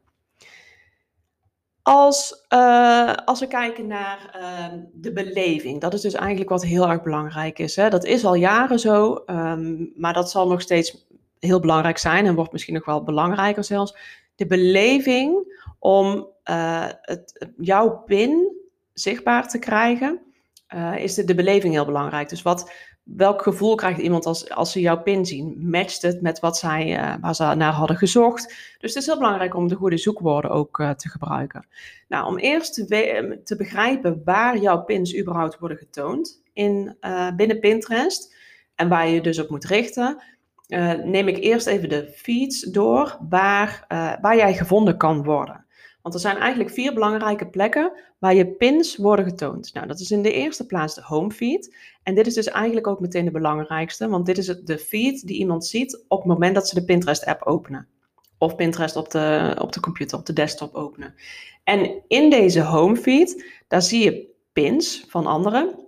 Als, 1.82 2.46
uh, 2.48 3.12
als 3.14 3.40
we 3.40 3.46
kijken 3.46 3.86
naar 3.86 4.36
uh, 4.36 4.78
de 4.92 5.12
beleving, 5.12 5.80
dat 5.80 5.94
is 5.94 6.00
dus 6.00 6.14
eigenlijk 6.14 6.50
wat 6.50 6.64
heel 6.64 6.88
erg 6.88 7.02
belangrijk 7.02 7.58
is. 7.58 7.76
Hè? 7.76 7.88
Dat 7.88 8.04
is 8.04 8.24
al 8.24 8.34
jaren 8.34 8.78
zo, 8.78 9.22
um, 9.26 9.92
maar 9.96 10.12
dat 10.12 10.30
zal 10.30 10.48
nog 10.48 10.60
steeds 10.60 11.06
heel 11.38 11.60
belangrijk 11.60 11.98
zijn 11.98 12.26
en 12.26 12.34
wordt 12.34 12.52
misschien 12.52 12.74
nog 12.74 12.84
wel 12.84 13.02
belangrijker 13.02 13.64
zelfs. 13.64 13.96
De 14.34 14.46
beleving 14.46 15.60
om 15.78 16.28
uh, 16.50 16.86
het, 17.02 17.52
jouw 17.56 18.02
pin 18.06 18.56
zichtbaar 18.92 19.48
te 19.48 19.58
krijgen 19.58 20.20
uh, 20.74 20.98
is 20.98 21.14
de, 21.14 21.24
de 21.24 21.34
beleving 21.34 21.74
heel 21.74 21.84
belangrijk. 21.84 22.28
Dus 22.28 22.42
wat, 22.42 22.72
welk 23.02 23.42
gevoel 23.42 23.74
krijgt 23.74 24.00
iemand 24.00 24.26
als, 24.26 24.50
als 24.50 24.72
ze 24.72 24.80
jouw 24.80 25.02
pin 25.02 25.26
zien? 25.26 25.70
Matcht 25.70 26.02
het 26.02 26.22
met 26.22 26.40
wat 26.40 26.58
zij, 26.58 26.98
uh, 26.98 27.14
waar 27.20 27.34
ze 27.34 27.44
naar 27.44 27.72
hadden 27.72 27.96
gezocht? 27.96 28.46
Dus 28.78 28.94
het 28.94 29.02
is 29.02 29.06
heel 29.06 29.18
belangrijk 29.18 29.54
om 29.54 29.68
de 29.68 29.74
goede 29.74 29.96
zoekwoorden 29.96 30.50
ook 30.50 30.78
uh, 30.78 30.90
te 30.90 31.08
gebruiken. 31.08 31.66
Nou, 32.08 32.26
om 32.26 32.38
eerst 32.38 32.74
te, 32.74 33.40
te, 33.44 33.56
begrijpen 33.56 34.22
waar 34.24 34.58
jouw 34.58 34.84
pins 34.84 35.18
überhaupt 35.18 35.58
worden 35.58 35.78
getoond 35.78 36.42
in, 36.52 36.96
binnen 37.36 37.60
Pinterest 37.60 38.34
en 38.74 38.88
waar 38.88 39.08
je 39.08 39.20
dus 39.20 39.38
op 39.38 39.50
moet 39.50 39.64
richten, 39.64 40.22
neem 41.04 41.28
ik 41.28 41.38
eerst 41.38 41.66
even 41.66 41.88
de 41.88 42.12
feeds 42.14 42.60
door 42.60 43.16
waar, 43.28 43.84
waar 44.20 44.36
jij 44.36 44.54
gevonden 44.54 44.96
kan 44.96 45.24
worden. 45.24 45.61
Want 46.02 46.14
er 46.14 46.20
zijn 46.20 46.36
eigenlijk 46.36 46.70
vier 46.70 46.94
belangrijke 46.94 47.46
plekken 47.46 47.92
waar 48.18 48.34
je 48.34 48.46
pins 48.46 48.96
worden 48.96 49.24
getoond. 49.24 49.74
Nou, 49.74 49.86
dat 49.86 50.00
is 50.00 50.10
in 50.10 50.22
de 50.22 50.32
eerste 50.32 50.66
plaats 50.66 50.94
de 50.94 51.02
home 51.04 51.30
feed. 51.30 51.76
En 52.02 52.14
dit 52.14 52.26
is 52.26 52.34
dus 52.34 52.48
eigenlijk 52.48 52.86
ook 52.86 53.00
meteen 53.00 53.24
de 53.24 53.30
belangrijkste, 53.30 54.08
want 54.08 54.26
dit 54.26 54.38
is 54.38 54.46
de 54.46 54.78
feed 54.78 55.26
die 55.26 55.36
iemand 55.36 55.66
ziet 55.66 56.04
op 56.08 56.18
het 56.18 56.28
moment 56.28 56.54
dat 56.54 56.68
ze 56.68 56.74
de 56.74 56.84
Pinterest-app 56.84 57.42
openen. 57.42 57.88
Of 58.38 58.54
Pinterest 58.54 58.96
op 58.96 59.10
de, 59.10 59.56
op 59.58 59.72
de 59.72 59.80
computer, 59.80 60.18
op 60.18 60.26
de 60.26 60.32
desktop 60.32 60.74
openen. 60.74 61.14
En 61.64 62.02
in 62.08 62.30
deze 62.30 62.60
home 62.60 62.96
feed, 62.96 63.44
daar 63.68 63.82
zie 63.82 64.04
je 64.04 64.34
pins 64.52 65.04
van 65.08 65.26
anderen. 65.26 65.80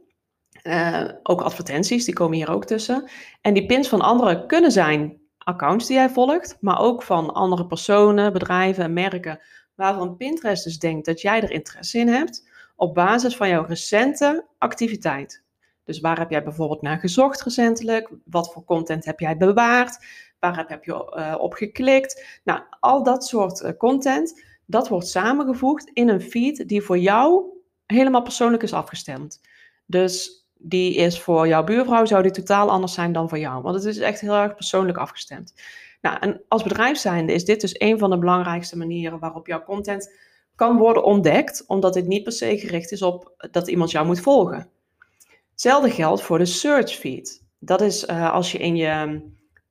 Uh, 0.63 1.05
ook 1.23 1.41
advertenties, 1.41 2.05
die 2.05 2.15
komen 2.15 2.37
hier 2.37 2.51
ook 2.51 2.65
tussen. 2.65 3.11
En 3.41 3.55
die 3.55 3.67
pins 3.67 3.89
van 3.89 4.01
anderen 4.01 4.47
kunnen 4.47 4.73
zijn 4.73 5.21
accounts 5.39 5.87
die 5.87 5.97
jij 5.97 6.11
volgt, 6.11 6.57
maar 6.61 6.81
ook 6.81 7.03
van 7.03 7.33
andere 7.33 7.67
personen, 7.67 8.33
bedrijven 8.33 8.85
en 8.85 8.93
merken 8.93 9.41
waarvan 9.75 10.17
Pinterest 10.17 10.65
dus 10.65 10.79
denkt 10.79 11.07
dat 11.07 11.21
jij 11.21 11.43
er 11.43 11.51
interesse 11.51 11.99
in 11.99 12.09
hebt, 12.09 12.49
op 12.77 12.95
basis 12.95 13.37
van 13.37 13.49
jouw 13.49 13.65
recente 13.65 14.47
activiteit. 14.59 15.43
Dus 15.85 16.01
waar 16.01 16.19
heb 16.19 16.31
jij 16.31 16.43
bijvoorbeeld 16.43 16.83
naar 16.83 16.99
gezocht 16.99 17.43
recentelijk? 17.43 18.11
Wat 18.25 18.53
voor 18.53 18.65
content 18.65 19.05
heb 19.05 19.21
jij 19.21 19.37
bewaard? 19.37 20.07
Waar 20.39 20.65
heb 20.69 20.85
je 20.85 21.13
uh, 21.17 21.35
op 21.39 21.53
geklikt? 21.53 22.41
Nou, 22.45 22.61
al 22.81 23.03
dat 23.03 23.27
soort 23.27 23.61
uh, 23.61 23.71
content, 23.79 24.45
dat 24.67 24.89
wordt 24.89 25.07
samengevoegd 25.07 25.91
in 25.93 26.09
een 26.09 26.21
feed 26.21 26.69
die 26.69 26.83
voor 26.83 26.99
jou 26.99 27.45
helemaal 27.87 28.23
persoonlijk 28.23 28.63
is 28.63 28.73
afgestemd. 28.73 29.41
Dus 29.87 30.47
die 30.55 30.95
is 30.95 31.21
voor 31.21 31.49
jouw 31.49 31.65
buurvrouw, 31.65 32.05
zou 32.05 32.23
die 32.23 32.31
totaal 32.31 32.71
anders 32.71 32.93
zijn 32.95 33.13
dan 33.13 33.29
voor 33.29 33.39
jou. 33.39 33.63
Want 33.63 33.75
het 33.75 33.85
is 33.85 33.99
echt 33.99 34.21
heel 34.21 34.35
erg 34.35 34.55
persoonlijk 34.55 34.99
afgestemd. 34.99 35.55
Nou, 36.05 36.17
en 36.21 36.41
als 36.49 36.63
bedrijf 36.63 36.99
zijnde 36.99 37.33
is 37.33 37.45
dit 37.45 37.61
dus 37.61 37.81
een 37.81 37.99
van 37.99 38.11
de 38.11 38.19
belangrijkste 38.19 38.77
manieren 38.77 39.19
waarop 39.19 39.47
jouw 39.47 39.63
content 39.63 40.15
kan 40.55 40.77
worden 40.77 41.05
ontdekt, 41.05 41.65
omdat 41.67 41.95
dit 41.95 42.07
niet 42.07 42.23
per 42.23 42.33
se 42.33 42.59
gericht 42.59 42.93
is 42.93 43.03
op 43.03 43.47
dat 43.51 43.69
iemand 43.69 43.91
jou 43.91 44.07
moet 44.07 44.21
volgen. 44.21 44.69
Hetzelfde 45.51 45.91
geldt 45.91 46.23
voor 46.23 46.39
de 46.39 46.45
search 46.45 46.91
feed. 46.91 47.45
Dat 47.59 47.81
is 47.81 48.05
uh, 48.05 48.33
als 48.33 48.53
je 48.53 48.59
in 48.59 48.77
je, 48.77 49.21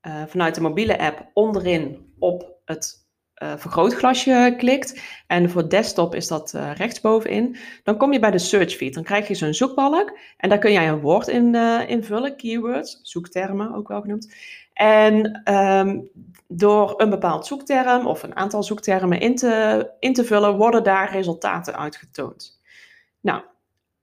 uh, 0.02 0.24
vanuit 0.28 0.56
de 0.56 0.62
mobiele 0.62 1.00
app 1.00 1.30
onderin 1.34 2.14
op 2.20 2.56
het 2.66 3.03
uh, 3.44 3.54
vergrootglasje 3.58 4.54
klikt 4.58 5.02
en 5.28 5.50
voor 5.50 5.70
desktop 5.70 6.16
is 6.16 6.28
dat 6.28 6.54
uh, 6.56 6.72
rechtsbovenin, 6.76 7.58
dan 7.84 7.98
kom 7.98 8.14
je 8.14 8.20
bij 8.20 8.32
de 8.32 8.40
search 8.40 8.76
feed. 8.76 8.94
Dan 8.94 9.04
krijg 9.04 9.28
je 9.28 9.36
zo'n 9.36 9.54
zoekbalk 9.54 10.18
en 10.38 10.50
daar 10.50 10.58
kun 10.58 10.72
jij 10.72 10.90
een 10.90 11.02
woord 11.02 11.28
in 11.28 11.54
uh, 11.54 11.90
invullen, 11.90 12.36
keywords, 12.36 13.00
zoektermen 13.02 13.76
ook 13.76 13.88
wel 13.88 14.02
genoemd. 14.02 14.34
En 14.74 15.42
um, 15.54 16.10
door 16.48 16.94
een 16.98 17.10
bepaald 17.10 17.46
zoekterm 17.46 18.08
of 18.08 18.24
een 18.24 18.36
aantal 18.36 18.64
zoektermen 18.64 19.20
in 19.20 19.36
te, 19.36 19.90
in 20.00 20.14
te 20.14 20.26
vullen, 20.26 20.58
worden 20.58 20.84
daar 20.84 21.12
resultaten 21.12 21.78
uitgetoond. 21.78 22.62
Nou, 23.22 23.42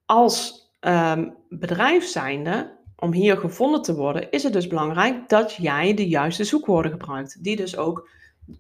als 0.05 0.69
um, 0.81 1.37
bedrijf 1.49 2.05
zijnde 2.05 2.79
om 2.97 3.13
hier 3.13 3.37
gevonden 3.37 3.83
te 3.83 3.95
worden, 3.95 4.31
is 4.31 4.43
het 4.43 4.53
dus 4.53 4.67
belangrijk 4.67 5.29
dat 5.29 5.55
jij 5.55 5.95
de 5.95 6.09
juiste 6.09 6.45
zoekwoorden 6.45 6.91
gebruikt. 6.91 7.45
Die 7.45 7.57
dus 7.57 7.77
ook 7.77 8.09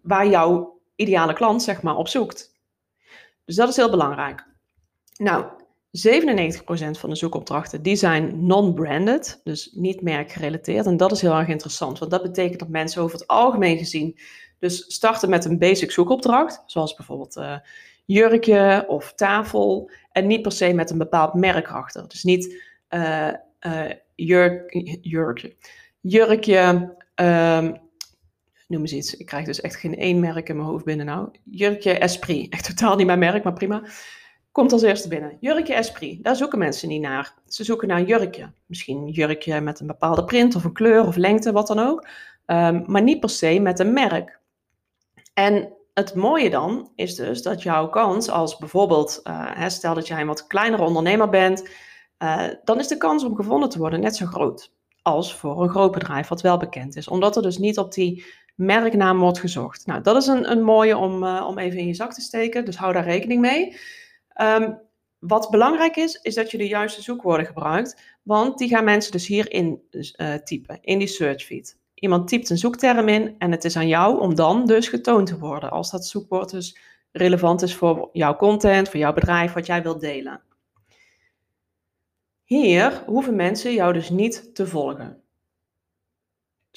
waar 0.02 0.28
jouw 0.28 0.80
ideale 0.94 1.32
klant 1.32 1.62
zeg 1.62 1.82
maar 1.82 1.96
op 1.96 2.08
zoekt. 2.08 2.58
Dus 3.44 3.56
dat 3.56 3.68
is 3.68 3.76
heel 3.76 3.90
belangrijk. 3.90 4.46
Nou, 5.16 5.44
97% 5.90 5.90
van 6.90 7.10
de 7.10 7.16
zoekopdrachten 7.16 7.82
die 7.82 7.96
zijn 7.96 8.46
non-branded, 8.46 9.40
dus 9.44 9.70
niet 9.72 10.02
merkgerelateerd. 10.02 10.86
En 10.86 10.96
dat 10.96 11.12
is 11.12 11.20
heel 11.20 11.34
erg 11.34 11.48
interessant, 11.48 11.98
want 11.98 12.10
dat 12.10 12.22
betekent 12.22 12.58
dat 12.58 12.68
mensen 12.68 13.02
over 13.02 13.18
het 13.18 13.26
algemeen 13.26 13.78
gezien 13.78 14.18
dus 14.58 14.84
starten 14.88 15.30
met 15.30 15.44
een 15.44 15.58
basic 15.58 15.90
zoekopdracht, 15.90 16.62
zoals 16.66 16.94
bijvoorbeeld 16.94 17.36
uh, 17.36 17.56
jurkje 18.04 18.84
of 18.88 19.12
tafel, 19.12 19.90
en 20.12 20.26
niet 20.26 20.42
per 20.42 20.52
se 20.52 20.72
met 20.72 20.90
een 20.90 20.98
bepaald 20.98 21.34
merk 21.34 21.68
achter. 21.68 22.08
Dus 22.08 22.22
niet 22.22 22.62
uh, 22.90 23.28
jurk, 24.14 24.72
jurkje, 25.00 25.54
jurkje, 26.00 26.94
um, 27.14 27.76
noem 28.70 28.80
eens 28.80 28.92
iets. 28.92 29.16
Ik 29.16 29.26
krijg 29.26 29.44
dus 29.44 29.60
echt 29.60 29.76
geen 29.76 29.96
één 29.96 30.20
merk 30.20 30.48
in 30.48 30.56
mijn 30.56 30.68
hoofd 30.68 30.84
binnen 30.84 31.06
nou. 31.06 31.28
Jurkje 31.44 31.98
Esprit, 31.98 32.48
echt 32.54 32.64
totaal 32.64 32.96
niet 32.96 33.06
mijn 33.06 33.18
merk, 33.18 33.44
maar 33.44 33.52
prima. 33.52 33.82
Komt 34.52 34.72
als 34.72 34.82
eerste 34.82 35.08
binnen. 35.08 35.36
Jurkje 35.40 35.74
Esprit, 35.74 36.24
daar 36.24 36.36
zoeken 36.36 36.58
mensen 36.58 36.88
niet 36.88 37.00
naar. 37.00 37.34
Ze 37.46 37.64
zoeken 37.64 37.88
naar 37.88 37.98
een 37.98 38.06
jurkje. 38.06 38.52
Misschien 38.66 38.96
een 38.96 39.10
jurkje 39.10 39.60
met 39.60 39.80
een 39.80 39.86
bepaalde 39.86 40.24
print 40.24 40.54
of 40.54 40.64
een 40.64 40.72
kleur 40.72 41.06
of 41.06 41.16
lengte, 41.16 41.52
wat 41.52 41.66
dan 41.66 41.78
ook. 41.78 42.06
Um, 42.46 42.84
maar 42.86 43.02
niet 43.02 43.20
per 43.20 43.30
se 43.30 43.58
met 43.58 43.78
een 43.78 43.92
merk. 43.92 44.40
En 45.34 45.72
het 45.94 46.14
mooie 46.14 46.50
dan 46.50 46.92
is 46.94 47.14
dus 47.14 47.42
dat 47.42 47.62
jouw 47.62 47.88
kans 47.88 48.30
als 48.30 48.56
bijvoorbeeld, 48.56 49.20
uh, 49.24 49.68
stel 49.68 49.94
dat 49.94 50.06
jij 50.06 50.20
een 50.20 50.26
wat 50.26 50.46
kleinere 50.46 50.82
ondernemer 50.82 51.28
bent, 51.28 51.68
uh, 52.18 52.46
dan 52.64 52.78
is 52.78 52.88
de 52.88 52.96
kans 52.96 53.24
om 53.24 53.36
gevonden 53.36 53.68
te 53.68 53.78
worden 53.78 54.00
net 54.00 54.16
zo 54.16 54.26
groot 54.26 54.72
als 55.02 55.34
voor 55.34 55.62
een 55.62 55.68
groot 55.68 55.92
bedrijf 55.92 56.28
wat 56.28 56.40
wel 56.40 56.56
bekend 56.56 56.96
is. 56.96 57.08
Omdat 57.08 57.36
er 57.36 57.42
dus 57.42 57.58
niet 57.58 57.78
op 57.78 57.92
die 57.92 58.24
merknaam 58.60 59.18
wordt 59.18 59.38
gezocht. 59.38 59.86
Nou, 59.86 60.02
dat 60.02 60.16
is 60.16 60.26
een, 60.26 60.50
een 60.50 60.62
mooie 60.62 60.96
om, 60.96 61.22
uh, 61.22 61.46
om 61.48 61.58
even 61.58 61.78
in 61.78 61.86
je 61.86 61.94
zak 61.94 62.12
te 62.12 62.20
steken, 62.20 62.64
dus 62.64 62.76
hou 62.76 62.92
daar 62.92 63.04
rekening 63.04 63.40
mee. 63.40 63.76
Um, 64.40 64.78
wat 65.18 65.50
belangrijk 65.50 65.96
is, 65.96 66.18
is 66.22 66.34
dat 66.34 66.50
je 66.50 66.58
de 66.58 66.68
juiste 66.68 67.02
zoekwoorden 67.02 67.46
gebruikt, 67.46 68.02
want 68.22 68.58
die 68.58 68.68
gaan 68.68 68.84
mensen 68.84 69.12
dus 69.12 69.26
hierin 69.26 69.82
uh, 69.90 70.34
typen, 70.34 70.78
in 70.80 70.98
die 70.98 71.08
search 71.08 71.42
feed. 71.42 71.78
Iemand 71.94 72.28
typt 72.28 72.50
een 72.50 72.58
zoekterm 72.58 73.08
in 73.08 73.34
en 73.38 73.50
het 73.50 73.64
is 73.64 73.76
aan 73.76 73.88
jou 73.88 74.20
om 74.20 74.34
dan 74.34 74.66
dus 74.66 74.88
getoond 74.88 75.26
te 75.26 75.38
worden. 75.38 75.70
Als 75.70 75.90
dat 75.90 76.06
zoekwoord 76.06 76.50
dus 76.50 76.78
relevant 77.12 77.62
is 77.62 77.74
voor 77.74 78.08
jouw 78.12 78.36
content, 78.36 78.88
voor 78.88 79.00
jouw 79.00 79.12
bedrijf, 79.12 79.52
wat 79.52 79.66
jij 79.66 79.82
wilt 79.82 80.00
delen. 80.00 80.42
Hier 82.44 83.02
hoeven 83.06 83.36
mensen 83.36 83.72
jou 83.72 83.92
dus 83.92 84.10
niet 84.10 84.54
te 84.54 84.66
volgen. 84.66 85.19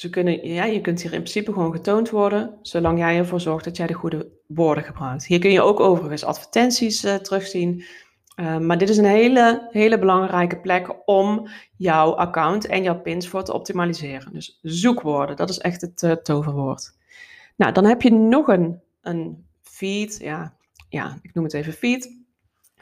Kunnen, 0.10 0.48
ja, 0.48 0.64
je 0.64 0.82
kunt 0.82 1.02
hier 1.02 1.14
in 1.14 1.22
principe 1.22 1.54
gewoon 1.54 1.72
getoond 1.72 2.10
worden, 2.10 2.58
zolang 2.62 2.98
jij 2.98 3.18
ervoor 3.18 3.42
zorgt 3.42 3.66
dat 3.66 3.78
jij 3.78 3.88
de 3.88 3.94
goede 3.94 4.32
woorden 4.48 4.84
gebruikt. 4.84 5.26
Hier 5.26 5.40
kun 5.40 5.52
je 5.52 5.62
ook 5.62 5.80
overigens 5.80 6.24
advertenties 6.24 7.04
uh, 7.04 7.16
terugzien. 7.16 7.84
Uh, 8.36 8.58
maar 8.58 8.78
dit 8.78 8.90
is 8.90 8.98
een 8.98 9.06
hele, 9.06 9.68
hele 9.72 10.00
belangrijke 10.00 10.60
plek 10.60 10.96
om 11.06 11.48
jouw 11.78 12.16
account 12.16 12.66
en 12.66 12.84
jouw 12.84 13.02
pins 13.02 13.28
voor 13.28 13.44
te 13.44 13.54
optimaliseren. 13.54 14.34
Dus 14.34 14.60
zoekwoorden, 14.62 15.36
dat 15.36 15.50
is 15.50 15.58
echt 15.60 15.82
het 15.82 16.02
uh, 16.02 16.12
toverwoord. 16.12 16.96
Nou, 17.56 17.72
dan 17.72 17.86
heb 17.86 18.02
je 18.02 18.12
nog 18.12 18.48
een, 18.48 18.82
een 19.02 19.46
feed, 19.62 20.18
ja, 20.20 20.56
ja, 20.90 21.18
ik 21.22 21.34
noem 21.34 21.44
het 21.44 21.54
even 21.54 21.74
feed. 21.74 22.23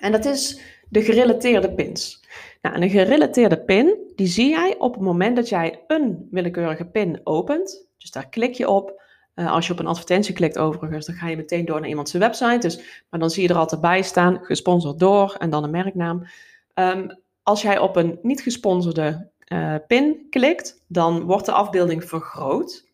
En 0.01 0.12
dat 0.12 0.25
is 0.25 0.60
de 0.89 1.03
gerelateerde 1.03 1.74
pins. 1.74 2.24
Nou, 2.62 2.81
een 2.81 2.89
gerelateerde 2.89 3.63
pin, 3.63 3.98
die 4.15 4.27
zie 4.27 4.50
jij 4.50 4.75
op 4.77 4.93
het 4.93 5.03
moment 5.03 5.36
dat 5.36 5.50
jij 5.50 5.84
een 5.88 6.27
willekeurige 6.31 6.86
pin 6.86 7.22
opent. 7.24 7.88
Dus 7.98 8.12
daar 8.12 8.29
klik 8.29 8.53
je 8.53 8.70
op. 8.70 9.01
Uh, 9.36 9.51
als 9.51 9.67
je 9.67 9.74
op 9.74 9.79
een 9.79 9.88
advertentie 9.88 10.34
klikt 10.34 10.58
overigens, 10.58 11.05
dan 11.05 11.15
ga 11.15 11.27
je 11.27 11.36
meteen 11.36 11.65
door 11.65 11.79
naar 11.79 11.89
iemands 11.89 12.12
website. 12.12 12.58
Dus, 12.58 13.03
maar 13.10 13.20
dan 13.20 13.29
zie 13.29 13.43
je 13.43 13.50
er 13.50 13.55
altijd 13.55 13.81
bij 13.81 14.01
staan, 14.01 14.39
gesponsord 14.41 15.00
door 15.00 15.36
en 15.39 15.50
dan 15.50 15.63
een 15.63 15.72
merknaam. 15.72 16.27
Um, 16.75 17.20
als 17.43 17.62
jij 17.62 17.79
op 17.79 17.96
een 17.96 18.20
niet 18.22 18.41
gesponsorde 18.41 19.29
uh, 19.48 19.75
pin 19.88 20.27
klikt, 20.29 20.84
dan 20.88 21.24
wordt 21.24 21.46
de 21.46 21.51
afbeelding 21.51 22.03
vergroot. 22.03 22.86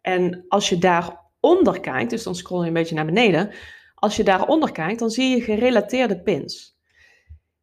En 0.00 0.44
als 0.48 0.68
je 0.68 0.78
daaronder 0.78 1.80
kijkt, 1.80 2.10
dus 2.10 2.22
dan 2.22 2.34
scroll 2.34 2.60
je 2.60 2.66
een 2.66 2.72
beetje 2.72 2.94
naar 2.94 3.04
beneden. 3.04 3.50
Als 4.00 4.16
je 4.16 4.24
daaronder 4.24 4.72
kijkt, 4.72 4.98
dan 4.98 5.10
zie 5.10 5.36
je 5.36 5.42
gerelateerde 5.42 6.20
pins. 6.20 6.78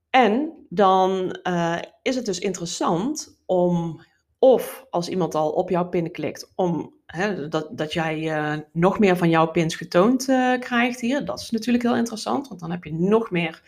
En 0.10 0.66
dan 0.70 1.40
uh, 1.44 1.78
is 2.02 2.16
het 2.16 2.26
dus 2.26 2.40
interessant 2.40 3.42
om, 3.46 4.02
of 4.40 4.86
als 4.90 5.10
iemand 5.10 5.36
al 5.36 5.50
op 5.50 5.70
jouw 5.70 5.90
pin 5.90 6.12
klikt, 6.12 6.52
om 6.56 6.94
hè, 7.06 7.48
dat, 7.48 7.68
dat 7.72 7.94
jij 7.94 8.20
uh, 8.20 8.54
nog 8.72 9.00
meer 9.00 9.18
van 9.18 9.30
jouw 9.30 9.48
pins 9.48 9.76
getoond 9.76 10.28
uh, 10.30 10.60
krijgt 10.60 11.00
hier. 11.00 11.26
Dat 11.26 11.40
is 11.40 11.50
natuurlijk 11.50 11.84
heel 11.84 11.96
interessant, 11.96 12.48
want 12.48 12.60
dan 12.60 12.72
heb 12.72 12.84
je 12.84 12.94
nog 12.94 13.32
meer 13.32 13.62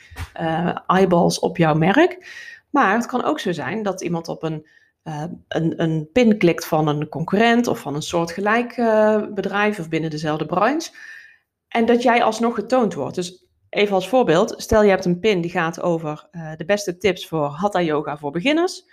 eyeballs 0.88 1.40
op 1.40 1.58
jouw 1.58 1.74
merk. 1.74 2.28
Maar 2.70 2.96
het 2.96 3.06
kan 3.06 3.24
ook 3.24 3.40
zo 3.40 3.52
zijn 3.52 3.84
dat 3.84 4.02
iemand 4.02 4.28
op 4.28 4.44
een, 4.44 4.68
een, 5.48 5.82
een 5.82 6.10
pin 6.12 6.38
klikt 6.38 6.66
van 6.66 6.88
een 6.88 7.10
concurrent 7.10 7.68
of 7.68 7.80
van 7.80 7.96
een 7.96 8.02
soortgelijk 8.02 8.76
bedrijf 9.34 9.80
of 9.80 9.90
binnen 9.90 10.10
dezelfde 10.10 10.46
branche. 10.46 10.92
En 11.70 11.86
dat 11.86 12.02
jij 12.02 12.24
alsnog 12.24 12.56
getoond 12.56 12.94
wordt. 12.94 13.16
Dus 13.16 13.48
Even 13.70 13.96
als 13.96 14.10
voorbeeld, 14.10 14.54
stel 14.58 14.84
je 14.84 14.90
hebt 14.90 15.06
een 15.06 15.20
pin 15.20 15.42
die 15.42 15.52
gaat 15.52 15.82
over 15.82 16.28
uh, 16.32 16.52
de 16.56 16.66
beste 16.66 16.98
tips 16.98 17.28
voor 17.28 17.46
Hatha 17.46 17.82
yoga 17.82 18.18
voor 18.18 18.32
beginners. 18.32 18.84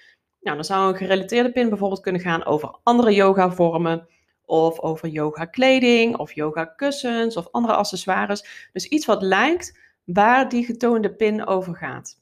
Nou, 0.41 0.57
dan 0.57 0.65
zou 0.65 0.89
een 0.89 0.97
gerelateerde 0.97 1.53
pin 1.53 1.69
bijvoorbeeld 1.69 2.01
kunnen 2.01 2.21
gaan 2.21 2.45
over 2.45 2.79
andere 2.83 3.15
yoga 3.15 3.51
vormen 3.51 4.09
of 4.45 4.81
over 4.81 5.09
yoga 5.09 5.45
kleding 5.45 6.17
of 6.17 6.33
yoga 6.33 6.65
kussens 6.65 7.37
of 7.37 7.49
andere 7.51 7.75
accessoires. 7.75 8.69
Dus 8.73 8.89
iets 8.89 9.07
wat 9.07 9.23
lijkt 9.23 9.79
waar 10.05 10.49
die 10.49 10.65
getoonde 10.65 11.15
pin 11.15 11.47
over 11.47 11.77
gaat. 11.77 12.21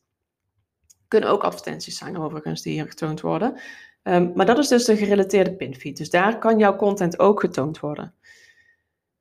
Kunnen 1.08 1.30
ook 1.30 1.44
advertenties 1.44 1.98
zijn 1.98 2.18
overigens 2.18 2.62
die 2.62 2.72
hier 2.72 2.88
getoond 2.88 3.20
worden. 3.20 3.60
Um, 4.02 4.32
maar 4.34 4.46
dat 4.46 4.58
is 4.58 4.68
dus 4.68 4.84
de 4.84 4.96
gerelateerde 4.96 5.54
pinfeed. 5.54 5.96
Dus 5.96 6.10
daar 6.10 6.38
kan 6.38 6.58
jouw 6.58 6.76
content 6.76 7.18
ook 7.18 7.40
getoond 7.40 7.80
worden. 7.80 8.14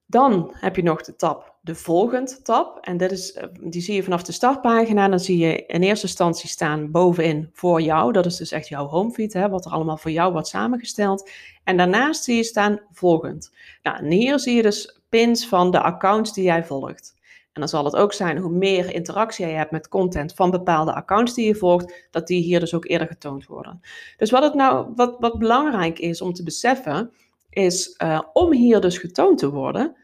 Dan 0.05 0.51
heb 0.53 0.75
je 0.75 0.83
nog 0.83 1.01
de 1.01 1.15
tab, 1.15 1.55
de 1.62 1.75
volgend 1.75 2.45
tab. 2.45 2.77
En 2.81 2.98
dat 2.98 3.12
is, 3.12 3.33
eh, 3.33 3.48
die 3.62 3.81
zie 3.81 3.95
je 3.95 4.03
vanaf 4.03 4.24
de 4.24 4.31
startpagina. 4.31 5.07
Dan 5.07 5.19
zie 5.19 5.38
je 5.38 5.65
in 5.65 5.83
eerste 5.83 6.07
instantie 6.07 6.50
staan 6.50 6.91
bovenin 6.91 7.50
voor 7.53 7.81
jou. 7.81 8.12
Dat 8.12 8.25
is 8.25 8.38
dus 8.38 8.51
echt 8.51 8.67
jouw 8.67 8.86
homefeed, 8.86 9.33
hè, 9.33 9.50
wat 9.50 9.65
er 9.65 9.72
allemaal 9.72 9.98
voor 9.98 10.12
jou 10.12 10.31
wordt 10.31 10.48
samengesteld. 10.48 11.29
En 11.63 11.77
daarnaast 11.77 12.24
zie 12.24 12.36
je 12.36 12.43
staan 12.43 12.79
volgend. 12.91 13.51
Nou, 13.83 13.98
en 13.98 14.12
hier 14.12 14.39
zie 14.39 14.55
je 14.55 14.62
dus 14.62 15.00
pins 15.10 15.48
van 15.48 15.72
de 15.72 15.81
accounts 15.81 16.33
die 16.33 16.43
jij 16.43 16.63
volgt. 16.63 17.13
En 17.53 17.62
dan 17.62 17.69
zal 17.69 17.86
het 17.86 17.95
ook 17.95 18.13
zijn 18.13 18.38
hoe 18.38 18.51
meer 18.51 18.93
interactie 18.93 19.48
je 19.48 19.53
hebt 19.53 19.72
met 19.72 19.88
content 19.88 20.33
van 20.33 20.51
bepaalde 20.51 20.93
accounts 20.93 21.33
die 21.33 21.48
je 21.48 21.55
volgt, 21.55 22.07
dat 22.12 22.27
die 22.27 22.41
hier 22.41 22.60
dus 22.60 22.74
ook 22.74 22.86
eerder 22.86 23.07
getoond 23.07 23.45
worden. 23.45 23.81
Dus 24.17 24.31
wat, 24.31 24.43
het 24.43 24.53
nou, 24.53 24.88
wat, 24.95 25.15
wat 25.19 25.39
belangrijk 25.39 26.00
is 26.00 26.22
om 26.22 26.33
te 26.33 26.43
beseffen, 26.43 27.12
is 27.53 27.95
uh, 28.03 28.19
om 28.33 28.51
hier 28.51 28.81
dus 28.81 28.98
getoond 28.98 29.38
te 29.38 29.50
worden, 29.50 29.95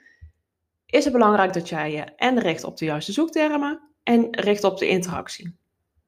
is 0.85 1.03
het 1.03 1.13
belangrijk 1.13 1.53
dat 1.53 1.69
jij 1.69 1.91
je 1.91 2.01
en 2.01 2.39
richt 2.39 2.63
op 2.63 2.77
de 2.77 2.85
juiste 2.85 3.11
zoektermen 3.11 3.81
en 4.03 4.27
richt 4.31 4.63
op 4.63 4.77
de 4.77 4.87
interactie. 4.87 5.55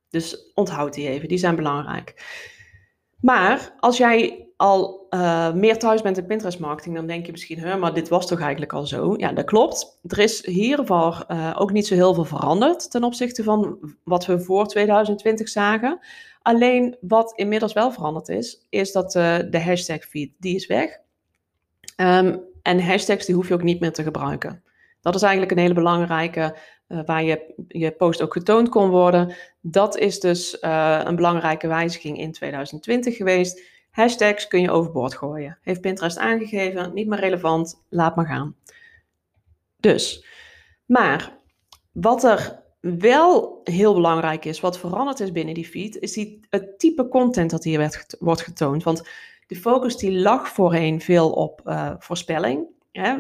Dus 0.10 0.52
onthoud 0.54 0.94
die 0.94 1.08
even, 1.08 1.28
die 1.28 1.38
zijn 1.38 1.56
belangrijk. 1.56 2.14
Maar 3.20 3.76
als 3.80 3.98
jij 3.98 4.48
al 4.58 5.08
uh, 5.10 5.54
meer 5.54 5.80
thuis 5.80 6.02
bent 6.02 6.18
in 6.18 6.26
Pinterest 6.26 6.60
marketing, 6.60 6.96
dan 6.96 7.08
denk 7.08 7.26
je 7.26 7.32
misschien, 7.32 7.80
maar 7.80 7.94
dit 7.94 8.10
was 8.10 8.28
toch 8.28 8.40
eigenlijk 8.40 8.74
al 8.74 8.86
zo? 8.86 9.14
Ja, 9.18 9.32
dat 9.32 9.46
klopt. 9.46 10.00
Er 10.08 10.20
is 10.20 10.46
hiervoor 10.46 11.26
uh, 11.28 11.56
ook 11.58 11.72
niet 11.72 11.88
zo 11.88 11.96
heel 11.96 12.14
veel 12.14 12.26
veranderd 12.26 12.92
ten 12.92 13.04
opzichte 13.04 13.44
van 13.44 13.78
wat 14.04 14.26
we 14.26 14.40
voor 14.40 14.68
2020 14.68 15.50
zagen. 15.50 16.00
Alleen 16.42 16.98
wat 17.02 17.34
inmiddels 17.36 17.74
wel 17.74 17.92
veranderd 17.92 18.30
is, 18.30 18.66
is 18.70 18.92
dat 18.92 19.12
de 19.12 19.62
hashtag 19.64 20.06
feed, 20.06 20.32
die 20.40 20.56
is 20.56 20.68
weg. 20.68 21.00
Um, 22.02 22.50
en 22.62 22.84
hashtags 22.84 23.26
die 23.26 23.36
hoef 23.36 23.48
je 23.48 23.54
ook 23.54 23.64
niet 23.64 23.80
meer 23.80 23.94
te 23.94 24.04
gebruiken. 24.04 24.64
Dat 25.02 25.16
is 25.16 25.22
eigenlijk 25.22 25.52
een 25.52 25.58
hele 25.58 25.74
belangrijke, 25.74 26.58
uh, 26.88 27.00
waar 27.06 27.24
je, 27.24 27.54
je 27.68 27.92
post 27.92 28.22
ook 28.22 28.34
getoond 28.34 28.70
kon 28.70 28.90
worden. 28.90 29.36
Dat 29.62 29.98
is 29.98 30.20
dus 30.20 30.58
uh, 30.62 31.02
een 31.04 31.16
belangrijke 31.16 31.68
wijziging 31.68 32.18
in 32.18 32.32
2020 32.32 33.16
geweest. 33.16 33.62
Hashtags 33.92 34.48
kun 34.48 34.62
je 34.62 34.72
overboord 34.72 35.16
gooien. 35.16 35.58
Heeft 35.62 35.82
Pinterest 35.82 36.18
aangegeven, 36.18 36.94
niet 36.94 37.08
meer 37.08 37.20
relevant, 37.20 37.84
laat 37.90 38.16
maar 38.16 38.26
gaan. 38.26 38.56
Dus, 39.80 40.26
maar 40.86 41.38
wat 41.92 42.24
er 42.24 42.60
wel 42.80 43.62
heel 43.64 43.94
belangrijk 43.94 44.46
is, 44.46 44.60
wat 44.60 44.80
veranderd 44.80 45.20
is 45.20 45.32
binnen 45.32 45.54
die 45.54 45.66
feed, 45.66 45.98
is 45.98 46.14
die, 46.14 46.40
het 46.50 46.80
type 46.80 47.08
content 47.08 47.50
dat 47.50 47.64
hier 47.64 47.78
werd, 47.78 48.16
wordt 48.20 48.42
getoond. 48.42 48.84
Want 48.84 49.10
de 49.52 49.58
focus 49.58 49.98
die 49.98 50.20
lag 50.20 50.50
voorheen 50.50 51.02
veel 51.02 51.32
op 51.32 51.62
uh, 51.66 51.92
voorspelling. 52.00 52.66
Hè? 52.92 53.16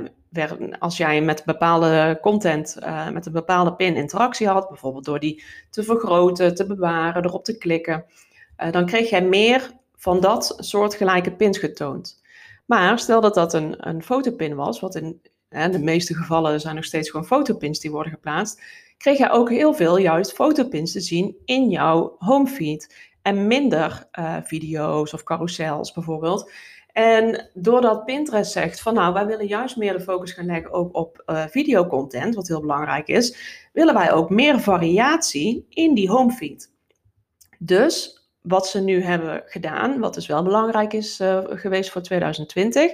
Als 0.80 0.98
jij 0.98 1.22
met 1.22 1.46
bepaalde 1.46 2.18
content, 2.22 2.78
uh, 2.80 3.10
met 3.10 3.26
een 3.26 3.32
bepaalde 3.32 3.74
pin 3.76 3.96
interactie 3.96 4.48
had, 4.48 4.68
bijvoorbeeld 4.68 5.06
door 5.06 5.20
die 5.20 5.44
te 5.70 5.84
vergroten, 5.84 6.56
te 6.56 6.66
bewaren, 6.66 7.26
erop 7.26 7.44
te 7.44 7.58
klikken, 7.58 8.06
uh, 8.58 8.72
dan 8.72 8.86
kreeg 8.86 9.10
jij 9.10 9.22
meer 9.22 9.72
van 9.96 10.20
dat 10.20 10.56
soort 10.58 10.96
gelijke 10.96 11.32
pins 11.32 11.58
getoond. 11.58 12.22
Maar 12.66 13.00
stel 13.00 13.22
dat 13.22 13.34
dat 13.34 13.54
een, 13.54 13.88
een 13.88 14.04
fotopin 14.04 14.56
was, 14.56 14.80
wat 14.80 14.96
in 14.96 15.22
hè, 15.50 15.70
de 15.70 15.80
meeste 15.80 16.16
gevallen 16.16 16.60
zijn 16.60 16.76
nog 16.76 16.86
steeds 16.86 17.10
gewoon 17.10 17.26
fotopins 17.26 17.80
die 17.80 17.92
worden 17.92 18.12
geplaatst, 18.12 18.62
kreeg 18.98 19.18
je 19.18 19.30
ook 19.30 19.50
heel 19.50 19.74
veel 19.74 19.98
juist 19.98 20.34
fotopins 20.34 20.92
te 20.92 21.02
zien 21.02 21.36
in 21.46 21.70
jouw 21.70 22.16
homefeed. 22.18 23.11
En 23.22 23.48
minder 23.48 24.08
uh, 24.20 24.38
video's 24.44 25.13
of 25.13 25.24
carousels 25.24 25.92
bijvoorbeeld. 25.92 26.51
En 26.92 27.50
doordat 27.54 28.06
Pinterest 28.06 28.51
zegt 28.51 28.82
van 28.82 28.94
nou, 28.94 29.13
wij 29.13 29.25
willen 29.25 29.48
juist 29.48 29.78
meer 29.78 29.94
de 29.94 30.01
focus 30.01 30.32
gaan 30.32 30.46
leggen 30.46 30.72
ook 30.72 30.96
op 30.96 31.24
uh, 31.25 31.46
videocontent, 31.48 32.36
wat 32.36 32.48
heel 32.48 32.62
belangrijk 32.62 33.08
is, 33.08 33.38
willen 33.74 33.94
wij 33.94 34.12
ook 34.12 34.30
meer 34.30 34.60
variatie 34.60 35.66
in 35.70 35.94
die 35.94 36.10
homefeed. 36.10 36.72
Dus 37.60 38.25
wat 38.42 38.68
ze 38.68 38.82
nu 38.82 39.04
hebben 39.04 39.44
gedaan, 39.46 40.00
wat 40.00 40.13
dus 40.13 40.28
wel 40.28 40.44
belangrijk 40.44 40.94
is 40.94 41.20
uh, 41.20 41.40
geweest 41.44 41.90
voor 41.92 42.01
2020, 42.01 42.92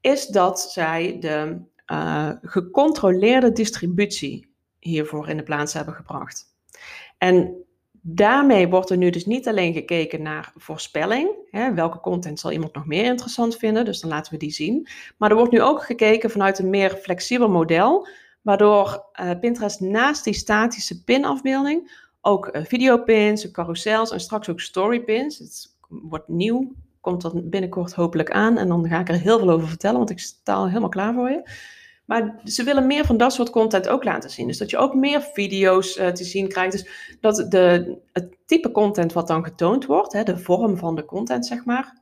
is 0.00 0.26
dat 0.26 0.60
zij 0.60 1.16
de 1.20 1.68
gecontroleerde 2.42 3.52
distributie 3.52 4.54
hiervoor 4.78 5.28
in 5.28 5.36
de 5.36 5.42
plaats 5.42 5.72
hebben 5.72 5.94
gebracht. 5.94 6.44
En 7.18 7.64
daarmee 8.02 8.68
wordt 8.68 8.90
er 8.90 8.96
nu 8.96 9.10
dus 9.10 9.26
niet 9.26 9.48
alleen 9.48 9.72
gekeken 9.72 10.22
naar 10.22 10.52
voorspelling, 10.56 11.30
hè, 11.50 11.74
welke 11.74 12.00
content 12.00 12.40
zal 12.40 12.52
iemand 12.52 12.74
nog 12.74 12.86
meer 12.86 13.04
interessant 13.04 13.56
vinden, 13.56 13.84
dus 13.84 14.00
dan 14.00 14.10
laten 14.10 14.32
we 14.32 14.38
die 14.38 14.50
zien. 14.50 14.88
Maar 15.16 15.30
er 15.30 15.36
wordt 15.36 15.52
nu 15.52 15.62
ook 15.62 15.82
gekeken 15.82 16.30
vanuit 16.30 16.58
een 16.58 16.70
meer 16.70 16.90
flexibel 16.90 17.48
model, 17.48 18.08
waardoor 18.42 19.04
uh, 19.20 19.30
Pinterest 19.40 19.80
naast 19.80 20.24
die 20.24 20.34
statische 20.34 21.04
pinafbeelding 21.04 22.08
ook 22.20 22.56
uh, 22.56 22.64
videopins, 22.64 23.50
carousels 23.50 24.10
en 24.10 24.20
straks 24.20 24.48
ook 24.48 24.60
storypins. 24.60 25.38
Het 25.38 25.76
wordt 25.88 26.28
nieuw, 26.28 26.72
komt 27.00 27.22
dat 27.22 27.50
binnenkort 27.50 27.94
hopelijk 27.94 28.30
aan 28.30 28.58
en 28.58 28.68
dan 28.68 28.88
ga 28.88 29.00
ik 29.00 29.08
er 29.08 29.20
heel 29.20 29.38
veel 29.38 29.50
over 29.50 29.68
vertellen, 29.68 29.98
want 29.98 30.10
ik 30.10 30.18
sta 30.18 30.54
al 30.54 30.68
helemaal 30.68 30.88
klaar 30.88 31.14
voor 31.14 31.30
je. 31.30 31.50
Maar 32.10 32.40
ze 32.44 32.64
willen 32.64 32.86
meer 32.86 33.04
van 33.04 33.16
dat 33.16 33.32
soort 33.32 33.50
content 33.50 33.88
ook 33.88 34.04
laten 34.04 34.30
zien. 34.30 34.46
Dus 34.46 34.58
dat 34.58 34.70
je 34.70 34.76
ook 34.76 34.94
meer 34.94 35.20
video's 35.20 35.96
uh, 35.96 36.08
te 36.08 36.24
zien 36.24 36.48
krijgt. 36.48 36.72
Dus 36.72 37.16
dat 37.20 37.50
de, 37.50 37.96
het 38.12 38.36
type 38.46 38.70
content 38.70 39.12
wat 39.12 39.26
dan 39.26 39.44
getoond 39.44 39.86
wordt, 39.86 40.12
hè, 40.12 40.22
de 40.22 40.38
vorm 40.38 40.76
van 40.76 40.96
de 40.96 41.04
content, 41.04 41.46
zeg 41.46 41.64
maar, 41.64 42.00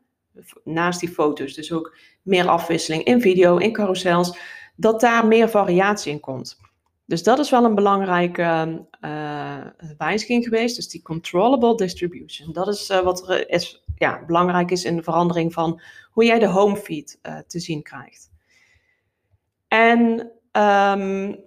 naast 0.65 1.01
die 1.01 1.09
foto's, 1.09 1.55
dus 1.55 1.73
ook 1.73 1.97
meer 2.23 2.49
afwisseling 2.49 3.05
in 3.05 3.21
video, 3.21 3.57
in 3.57 3.73
carousels, 3.73 4.39
dat 4.77 5.01
daar 5.01 5.27
meer 5.27 5.49
variatie 5.49 6.13
in 6.13 6.21
komt. 6.21 6.59
Dus 7.05 7.23
dat 7.23 7.39
is 7.39 7.51
wel 7.51 7.65
een 7.65 7.75
belangrijke 7.75 8.87
uh, 9.01 9.57
wijziging 9.99 10.45
geweest. 10.45 10.77
Dus 10.77 10.89
die 10.89 11.03
controllable 11.03 11.77
distribution. 11.77 12.53
Dat 12.53 12.69
is 12.69 12.89
wat 12.89 13.29
er 13.29 13.51
is, 13.51 13.85
ja, 13.97 14.25
belangrijk 14.27 14.71
is 14.71 14.85
in 14.85 14.97
de 14.97 15.03
verandering 15.03 15.53
van 15.53 15.81
hoe 16.11 16.25
jij 16.25 16.39
de 16.39 16.47
home 16.47 16.77
feed 16.77 17.19
uh, 17.23 17.39
te 17.47 17.61
zien 17.61 17.83
krijgt. 17.83 18.37
En 19.69 20.31
um, 20.53 21.45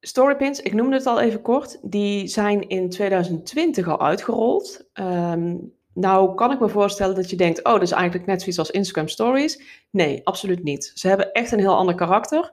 Storypins, 0.00 0.60
ik 0.60 0.74
noemde 0.74 0.96
het 0.96 1.06
al 1.06 1.20
even 1.20 1.42
kort, 1.42 1.78
die 1.82 2.26
zijn 2.26 2.68
in 2.68 2.90
2020 2.90 3.88
al 3.88 4.00
uitgerold. 4.00 4.88
Um, 4.94 5.74
nou 5.96 6.34
kan 6.34 6.52
ik 6.52 6.60
me 6.60 6.68
voorstellen 6.68 7.14
dat 7.14 7.30
je 7.30 7.36
denkt, 7.36 7.64
oh, 7.64 7.72
dat 7.72 7.82
is 7.82 7.90
eigenlijk 7.90 8.26
net 8.26 8.40
zoiets 8.40 8.58
als 8.58 8.70
Instagram 8.70 9.08
Stories. 9.08 9.62
Nee, 9.90 10.20
absoluut 10.24 10.62
niet. 10.62 10.90
Ze 10.94 11.08
hebben 11.08 11.32
echt 11.32 11.52
een 11.52 11.58
heel 11.58 11.76
ander 11.76 11.94
karakter. 11.94 12.52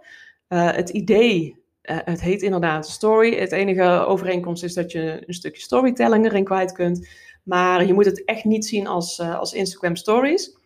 Uh, 0.50 0.72
het 0.72 0.90
idee, 0.90 1.56
uh, 1.84 1.98
het 2.06 2.22
heet 2.22 2.42
inderdaad 2.42 2.90
story. 2.90 3.36
Het 3.36 3.52
enige 3.52 4.06
overeenkomst 4.06 4.64
is 4.64 4.74
dat 4.74 4.92
je 4.92 5.24
een 5.26 5.34
stukje 5.34 5.62
storytelling 5.62 6.26
erin 6.26 6.44
kwijt 6.44 6.72
kunt. 6.72 7.08
Maar 7.44 7.86
je 7.86 7.94
moet 7.94 8.06
het 8.06 8.26
echt 8.26 8.44
niet 8.44 8.66
zien 8.66 8.88
als, 8.88 9.20
uh, 9.20 9.40
als 9.40 9.54
Instagram 9.54 9.96
Stories. 9.96 10.58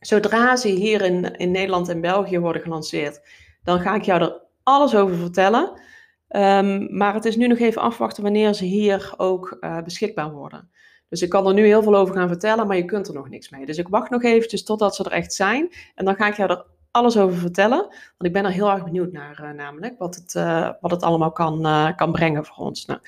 Zodra 0.00 0.56
ze 0.56 0.68
hier 0.68 1.02
in, 1.02 1.36
in 1.36 1.50
Nederland 1.50 1.88
en 1.88 2.00
België 2.00 2.38
worden 2.38 2.62
gelanceerd, 2.62 3.20
dan 3.66 3.80
ga 3.80 3.94
ik 3.94 4.02
jou 4.02 4.22
er 4.22 4.40
alles 4.62 4.94
over 4.94 5.16
vertellen. 5.16 5.80
Um, 6.28 6.96
maar 6.96 7.14
het 7.14 7.24
is 7.24 7.36
nu 7.36 7.46
nog 7.46 7.58
even 7.58 7.82
afwachten 7.82 8.22
wanneer 8.22 8.54
ze 8.54 8.64
hier 8.64 9.14
ook 9.16 9.56
uh, 9.60 9.82
beschikbaar 9.82 10.32
worden. 10.32 10.70
Dus 11.08 11.22
ik 11.22 11.28
kan 11.28 11.46
er 11.46 11.54
nu 11.54 11.66
heel 11.66 11.82
veel 11.82 11.96
over 11.96 12.14
gaan 12.14 12.28
vertellen, 12.28 12.66
maar 12.66 12.76
je 12.76 12.84
kunt 12.84 13.08
er 13.08 13.14
nog 13.14 13.28
niks 13.28 13.50
mee. 13.50 13.66
Dus 13.66 13.78
ik 13.78 13.88
wacht 13.88 14.10
nog 14.10 14.22
eventjes 14.22 14.64
totdat 14.64 14.94
ze 14.96 15.04
er 15.04 15.12
echt 15.12 15.32
zijn. 15.32 15.72
En 15.94 16.04
dan 16.04 16.14
ga 16.14 16.26
ik 16.26 16.36
jou 16.36 16.50
er 16.50 16.64
alles 16.90 17.18
over 17.18 17.38
vertellen. 17.38 17.78
Want 17.78 18.24
ik 18.24 18.32
ben 18.32 18.44
er 18.44 18.50
heel 18.50 18.70
erg 18.70 18.84
benieuwd 18.84 19.12
naar, 19.12 19.40
uh, 19.42 19.50
namelijk, 19.50 19.98
wat 19.98 20.14
het, 20.14 20.34
uh, 20.34 20.70
wat 20.80 20.90
het 20.90 21.02
allemaal 21.02 21.32
kan, 21.32 21.62
kan 21.96 22.12
brengen 22.12 22.44
voor 22.44 22.64
ons. 22.64 22.84
Nou, 22.84 23.00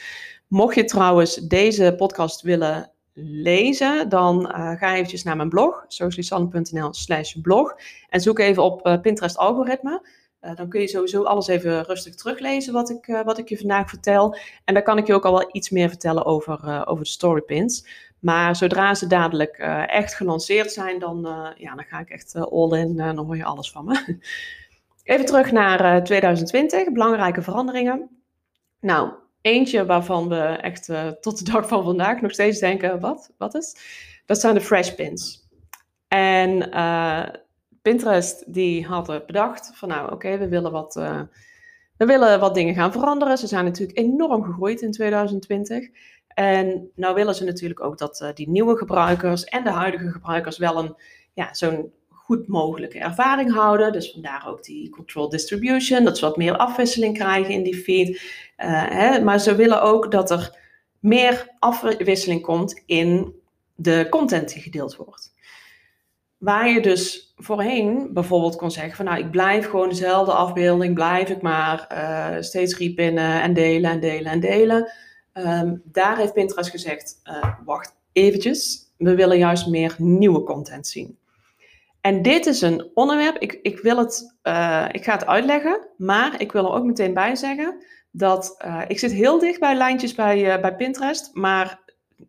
mocht 0.48 0.74
je 0.74 0.84
trouwens 0.84 1.34
deze 1.34 1.94
podcast 1.96 2.40
willen 2.42 2.90
lezen, 3.42 4.08
dan 4.08 4.46
ga 4.78 4.94
eventjes 4.94 5.22
naar 5.22 5.36
mijn 5.36 5.48
blog, 5.48 5.84
socialisanne.nl 5.88 6.94
slash 6.94 7.34
blog. 7.34 7.74
En 8.08 8.20
zoek 8.20 8.38
even 8.38 8.62
op 8.62 8.98
Pinterest 9.02 9.36
algoritme. 9.36 10.08
Uh, 10.40 10.54
dan 10.54 10.68
kun 10.68 10.80
je 10.80 10.88
sowieso 10.88 11.22
alles 11.22 11.46
even 11.46 11.84
rustig 11.84 12.14
teruglezen 12.14 12.72
wat 12.72 12.90
ik, 12.90 13.06
uh, 13.06 13.22
wat 13.22 13.38
ik 13.38 13.48
je 13.48 13.58
vandaag 13.58 13.88
vertel. 13.88 14.36
En 14.64 14.74
dan 14.74 14.82
kan 14.82 14.98
ik 14.98 15.06
je 15.06 15.14
ook 15.14 15.24
al 15.24 15.32
wel 15.32 15.48
iets 15.52 15.70
meer 15.70 15.88
vertellen 15.88 16.24
over, 16.24 16.60
uh, 16.64 16.82
over 16.84 17.04
de 17.04 17.10
storypins. 17.10 18.06
Maar 18.18 18.56
zodra 18.56 18.94
ze 18.94 19.06
dadelijk 19.06 19.58
echt 19.86 20.14
gelanceerd 20.14 20.72
zijn, 20.72 20.98
dan, 20.98 21.20
ja, 21.56 21.74
dan 21.74 21.84
ga 21.84 21.98
ik 21.98 22.10
echt 22.10 22.34
all 22.34 22.78
in. 22.78 22.96
dan 22.96 23.18
hoor 23.18 23.36
je 23.36 23.44
alles 23.44 23.70
van 23.70 23.84
me. 23.84 24.18
Even 25.02 25.26
terug 25.26 25.52
naar 25.52 26.04
2020, 26.04 26.92
belangrijke 26.92 27.42
veranderingen. 27.42 28.22
Nou, 28.80 29.12
eentje 29.40 29.86
waarvan 29.86 30.28
we 30.28 30.42
echt 30.42 30.90
tot 31.20 31.38
de 31.38 31.52
dag 31.52 31.68
van 31.68 31.84
vandaag 31.84 32.20
nog 32.20 32.32
steeds 32.32 32.58
denken, 32.58 33.00
wat, 33.00 33.30
wat 33.36 33.54
is? 33.54 33.76
Dat 34.26 34.40
zijn 34.40 34.54
de 34.54 34.60
fresh 34.60 34.94
pins. 34.94 35.48
En 36.08 36.70
Pinterest 37.88 38.44
die 38.46 38.86
hadden 38.86 39.22
bedacht 39.26 39.70
van 39.74 39.88
nou 39.88 40.12
oké, 40.12 40.38
we 40.38 40.48
willen 40.48 40.72
wat... 40.72 40.96
Uh, 40.96 41.20
we 41.96 42.06
willen 42.06 42.40
wat 42.40 42.54
dingen 42.54 42.74
gaan 42.74 42.92
veranderen. 42.92 43.38
Ze 43.38 43.46
zijn 43.46 43.64
natuurlijk 43.64 43.98
enorm 43.98 44.42
gegroeid 44.42 44.80
in 44.80 44.92
2020. 44.92 45.88
En 46.28 46.90
nou 46.94 47.14
willen 47.14 47.34
ze 47.34 47.44
natuurlijk 47.44 47.80
ook 47.80 47.98
dat 47.98 48.20
uh, 48.20 48.28
die 48.34 48.48
nieuwe 48.48 48.76
gebruikers 48.76 49.44
en 49.44 49.64
de 49.64 49.70
huidige 49.70 50.10
gebruikers 50.10 50.58
wel 50.58 50.78
een 50.78 50.96
ja, 51.32 51.54
zo'n 51.54 51.92
goed 52.08 52.48
mogelijke 52.48 52.98
ervaring 52.98 53.52
houden. 53.52 53.92
Dus 53.92 54.10
vandaar 54.12 54.48
ook 54.48 54.64
die 54.64 54.90
control 54.90 55.28
distribution, 55.28 56.04
dat 56.04 56.18
ze 56.18 56.24
wat 56.24 56.36
meer 56.36 56.56
afwisseling 56.56 57.14
krijgen 57.14 57.54
in 57.54 57.62
die 57.62 57.76
feed. 57.76 58.08
Uh, 58.08 58.16
hè, 58.88 59.20
maar 59.20 59.38
ze 59.38 59.54
willen 59.54 59.82
ook 59.82 60.10
dat 60.10 60.30
er 60.30 60.58
meer 61.00 61.56
afwisseling 61.58 62.42
komt 62.42 62.82
in 62.86 63.34
de 63.74 64.06
content 64.10 64.52
die 64.52 64.62
gedeeld 64.62 64.96
wordt. 64.96 65.34
Waar 66.36 66.68
je 66.68 66.82
dus 66.82 67.27
voorheen 67.38 68.12
bijvoorbeeld 68.12 68.56
kon 68.56 68.70
zeggen 68.70 68.96
van 68.96 69.04
nou, 69.04 69.18
ik 69.18 69.30
blijf 69.30 69.68
gewoon 69.68 69.88
dezelfde 69.88 70.32
afbeelding, 70.32 70.94
blijf 70.94 71.28
ik 71.28 71.42
maar 71.42 71.86
uh, 71.92 72.42
steeds 72.42 72.76
repinnen 72.76 73.42
en 73.42 73.54
delen 73.54 73.90
en 73.90 74.00
delen 74.00 74.32
en 74.32 74.40
delen. 74.40 74.92
Um, 75.34 75.82
daar 75.84 76.16
heeft 76.16 76.32
Pinterest 76.32 76.70
gezegd, 76.70 77.20
uh, 77.24 77.54
wacht 77.64 77.94
eventjes, 78.12 78.92
we 78.96 79.14
willen 79.14 79.38
juist 79.38 79.66
meer 79.66 79.94
nieuwe 79.98 80.42
content 80.42 80.86
zien. 80.86 81.18
En 82.00 82.22
dit 82.22 82.46
is 82.46 82.60
een 82.60 82.90
onderwerp, 82.94 83.36
ik, 83.36 83.58
ik, 83.62 83.78
wil 83.78 83.98
het, 83.98 84.36
uh, 84.42 84.86
ik 84.92 85.04
ga 85.04 85.12
het 85.12 85.26
uitleggen, 85.26 85.86
maar 85.96 86.40
ik 86.40 86.52
wil 86.52 86.64
er 86.64 86.72
ook 86.72 86.84
meteen 86.84 87.14
bij 87.14 87.34
zeggen 87.34 87.84
dat 88.10 88.64
ik 88.88 88.98
zit 88.98 89.12
heel 89.12 89.38
dicht 89.38 89.60
bij 89.60 89.74
lijntjes 89.74 90.14
bij, 90.14 90.60
bij 90.60 90.76
Pinterest, 90.76 91.30
maar 91.32 91.80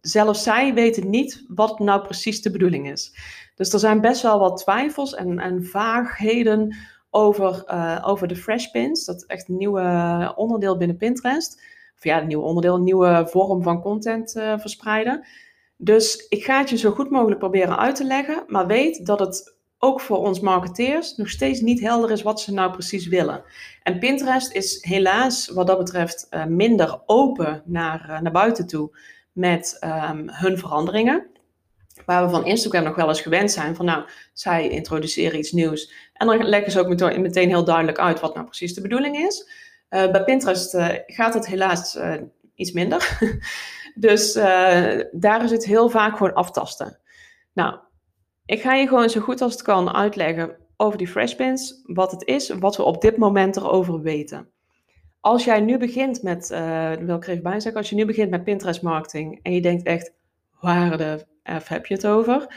zelfs 0.02 0.44
zij 0.44 0.74
weten 0.74 1.10
niet 1.10 1.46
wat 1.48 1.80
nou 1.80 2.02
precies 2.02 2.42
de 2.42 2.52
bedoeling 2.52 2.92
is. 2.92 3.14
Dus 3.60 3.74
er 3.74 3.80
zijn 3.80 4.02
best 4.02 4.22
wel 4.22 4.40
wat 4.40 4.58
twijfels 4.58 5.16
en, 5.16 5.40
en 5.40 5.66
vaagheden 5.66 6.76
over, 7.10 7.64
uh, 7.68 8.04
over 8.06 8.28
de 8.28 8.36
fresh 8.36 8.68
pins. 8.68 9.06
Dat 9.06 9.16
is 9.16 9.26
echt 9.26 9.50
een 9.50 9.58
nieuwe 9.58 10.34
onderdeel 10.36 10.78
binnen 10.78 10.98
Pinterest. 10.98 11.62
Of 11.98 12.04
ja, 12.04 12.22
een 12.22 12.28
nieuw 12.28 12.42
onderdeel, 12.42 12.76
een 12.76 12.84
nieuwe 12.84 13.28
vorm 13.30 13.64
van 13.64 13.82
content 13.82 14.36
uh, 14.36 14.60
verspreiden. 14.60 15.26
Dus 15.78 16.26
ik 16.30 16.44
ga 16.44 16.60
het 16.60 16.70
je 16.70 16.78
zo 16.78 16.92
goed 16.92 17.10
mogelijk 17.10 17.40
proberen 17.40 17.78
uit 17.78 17.96
te 17.96 18.04
leggen. 18.04 18.44
Maar 18.48 18.68
weet 18.68 19.06
dat 19.06 19.20
het 19.20 19.56
ook 19.78 20.02
voor 20.02 20.18
ons 20.18 20.40
marketeers 20.40 21.16
nog 21.16 21.30
steeds 21.30 21.62
niet 21.62 21.80
helder 21.80 22.12
is 22.12 22.22
wat 22.22 22.42
ze 22.42 22.54
nou 22.54 22.72
precies 22.72 23.08
willen. 23.08 23.44
En 23.84 24.00
Pinterest 24.00 24.54
is 24.54 24.84
helaas 24.84 25.50
wat 25.50 25.68
dat 25.68 25.78
betreft 25.78 26.28
uh, 26.30 26.46
minder 26.46 27.02
open 27.06 27.62
naar, 27.66 28.20
naar 28.22 28.32
buiten 28.32 28.68
toe 28.68 28.98
met 29.32 29.78
um, 29.84 30.30
hun 30.30 30.58
veranderingen. 30.58 31.28
Waar 32.06 32.24
we 32.24 32.30
van 32.30 32.46
Instagram 32.46 32.84
nog 32.84 32.96
wel 32.96 33.08
eens 33.08 33.22
gewend 33.22 33.52
zijn 33.52 33.76
van 33.76 33.86
nou, 33.86 34.04
zij 34.34 34.70
introduceren 34.70 35.40
iets 35.40 35.52
nieuws. 35.52 35.94
En 36.14 36.28
dan 36.28 36.44
leggen 36.44 36.72
ze 36.72 36.80
ook 36.80 37.18
meteen 37.18 37.50
heel 37.50 37.64
duidelijk 37.64 38.00
uit 38.00 38.20
wat 38.20 38.34
nou 38.34 38.46
precies 38.46 38.74
de 38.74 38.82
bedoeling 38.82 39.18
is. 39.18 39.50
Uh, 39.90 40.12
bij 40.12 40.24
Pinterest 40.24 40.74
uh, 40.74 40.88
gaat 41.06 41.34
het 41.34 41.48
helaas 41.48 41.96
uh, 41.96 42.14
iets 42.56 42.72
minder. 42.72 43.18
dus 43.96 44.34
daar 45.12 45.44
is 45.44 45.52
het 45.52 45.66
heel 45.66 45.90
vaak 45.90 46.18
gewoon 46.18 46.34
aftasten. 46.34 47.00
Nou, 47.54 47.76
ik 48.46 48.62
ga 48.62 48.74
je 48.74 48.88
gewoon 48.88 49.10
zo 49.10 49.22
goed 49.22 49.42
als 49.42 49.54
het 49.54 49.62
kan 49.62 49.94
uitleggen 49.94 50.56
over 50.78 50.98
die 50.98 51.08
Freshpins, 51.08 51.82
wat 51.84 52.12
het 52.12 52.26
is, 52.26 52.50
wat 52.50 52.78
we 52.78 52.84
op 52.84 53.02
dit 53.02 53.18
moment 53.18 53.56
erover 53.56 54.02
weten. 54.02 54.50
Als 55.20 55.44
jij 55.44 55.60
nu 55.60 55.78
begint 55.78 56.24
met, 56.24 56.48
wil 57.00 57.16
ik 57.16 57.28
even 57.28 57.62
zeggen, 57.62 57.76
als 57.76 57.90
je 57.90 57.96
nu 57.96 58.06
begint 58.06 58.30
met 58.30 58.44
Pinterest 58.44 58.82
marketing 58.82 59.40
en 59.42 59.54
je 59.54 59.62
denkt 59.62 59.84
echt, 59.84 60.14
waar 60.60 60.98
de 60.98 61.26
F 61.62 61.68
heb 61.68 61.86
je 61.86 61.94
het 61.94 62.08
over? 62.08 62.48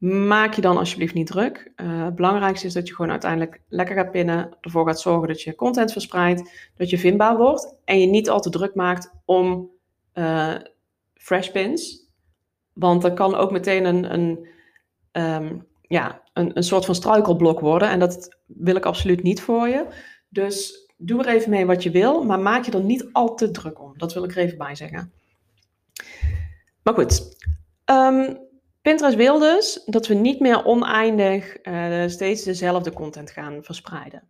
maak 0.00 0.54
je 0.54 0.60
dan 0.60 0.76
alsjeblieft 0.76 1.14
niet 1.14 1.26
druk. 1.26 1.72
Uh, 1.76 2.04
het 2.04 2.14
belangrijkste 2.14 2.66
is 2.66 2.72
dat 2.72 2.88
je 2.88 2.94
gewoon 2.94 3.10
uiteindelijk 3.10 3.60
lekker 3.68 3.96
gaat 3.96 4.10
pinnen. 4.10 4.56
Ervoor 4.60 4.86
gaat 4.86 5.00
zorgen 5.00 5.28
dat 5.28 5.42
je 5.42 5.54
content 5.54 5.92
verspreidt. 5.92 6.50
Dat 6.76 6.90
je 6.90 6.98
vindbaar 6.98 7.36
wordt. 7.36 7.74
En 7.84 8.00
je 8.00 8.06
niet 8.06 8.30
al 8.30 8.40
te 8.40 8.50
druk 8.50 8.74
maakt 8.74 9.12
om 9.24 9.70
uh, 10.14 10.54
fresh 11.14 11.48
pins. 11.48 12.08
Want 12.72 13.02
dat 13.02 13.14
kan 13.14 13.34
ook 13.34 13.50
meteen 13.50 13.84
een, 13.84 14.14
een, 14.14 14.48
um, 15.12 15.66
ja, 15.82 16.22
een, 16.32 16.56
een 16.56 16.62
soort 16.62 16.84
van 16.84 16.94
struikelblok 16.94 17.60
worden. 17.60 17.90
En 17.90 17.98
dat 17.98 18.36
wil 18.46 18.76
ik 18.76 18.86
absoluut 18.86 19.22
niet 19.22 19.40
voor 19.40 19.68
je. 19.68 19.86
Dus 20.28 20.88
doe 20.96 21.24
er 21.24 21.34
even 21.34 21.50
mee 21.50 21.66
wat 21.66 21.82
je 21.82 21.90
wil. 21.90 22.24
Maar 22.24 22.40
maak 22.40 22.64
je 22.64 22.72
er 22.72 22.84
niet 22.84 23.08
al 23.12 23.34
te 23.34 23.50
druk 23.50 23.80
om. 23.80 23.92
Dat 23.96 24.14
wil 24.14 24.24
ik 24.24 24.30
er 24.30 24.42
even 24.42 24.58
bij 24.58 24.74
zeggen. 24.74 25.12
Maar 26.82 26.94
goed. 26.94 27.36
Um, 27.90 28.48
Pinterest 28.82 29.16
wil 29.16 29.38
dus 29.38 29.82
dat 29.86 30.06
we 30.06 30.14
niet 30.14 30.40
meer 30.40 30.64
oneindig 30.64 31.56
uh, 31.62 32.06
steeds 32.06 32.42
dezelfde 32.42 32.92
content 32.92 33.30
gaan 33.30 33.64
verspreiden. 33.64 34.28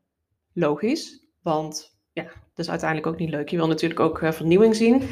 Logisch, 0.53 1.27
want 1.43 1.99
ja, 2.13 2.23
dat 2.25 2.65
is 2.65 2.71
uiteindelijk 2.71 3.09
ook 3.09 3.19
niet 3.19 3.31
leuk. 3.31 3.49
Je 3.49 3.57
wil 3.57 3.67
natuurlijk 3.67 4.01
ook 4.01 4.21
uh, 4.21 4.33
vernieuwing 4.33 4.77
zien. 4.77 5.03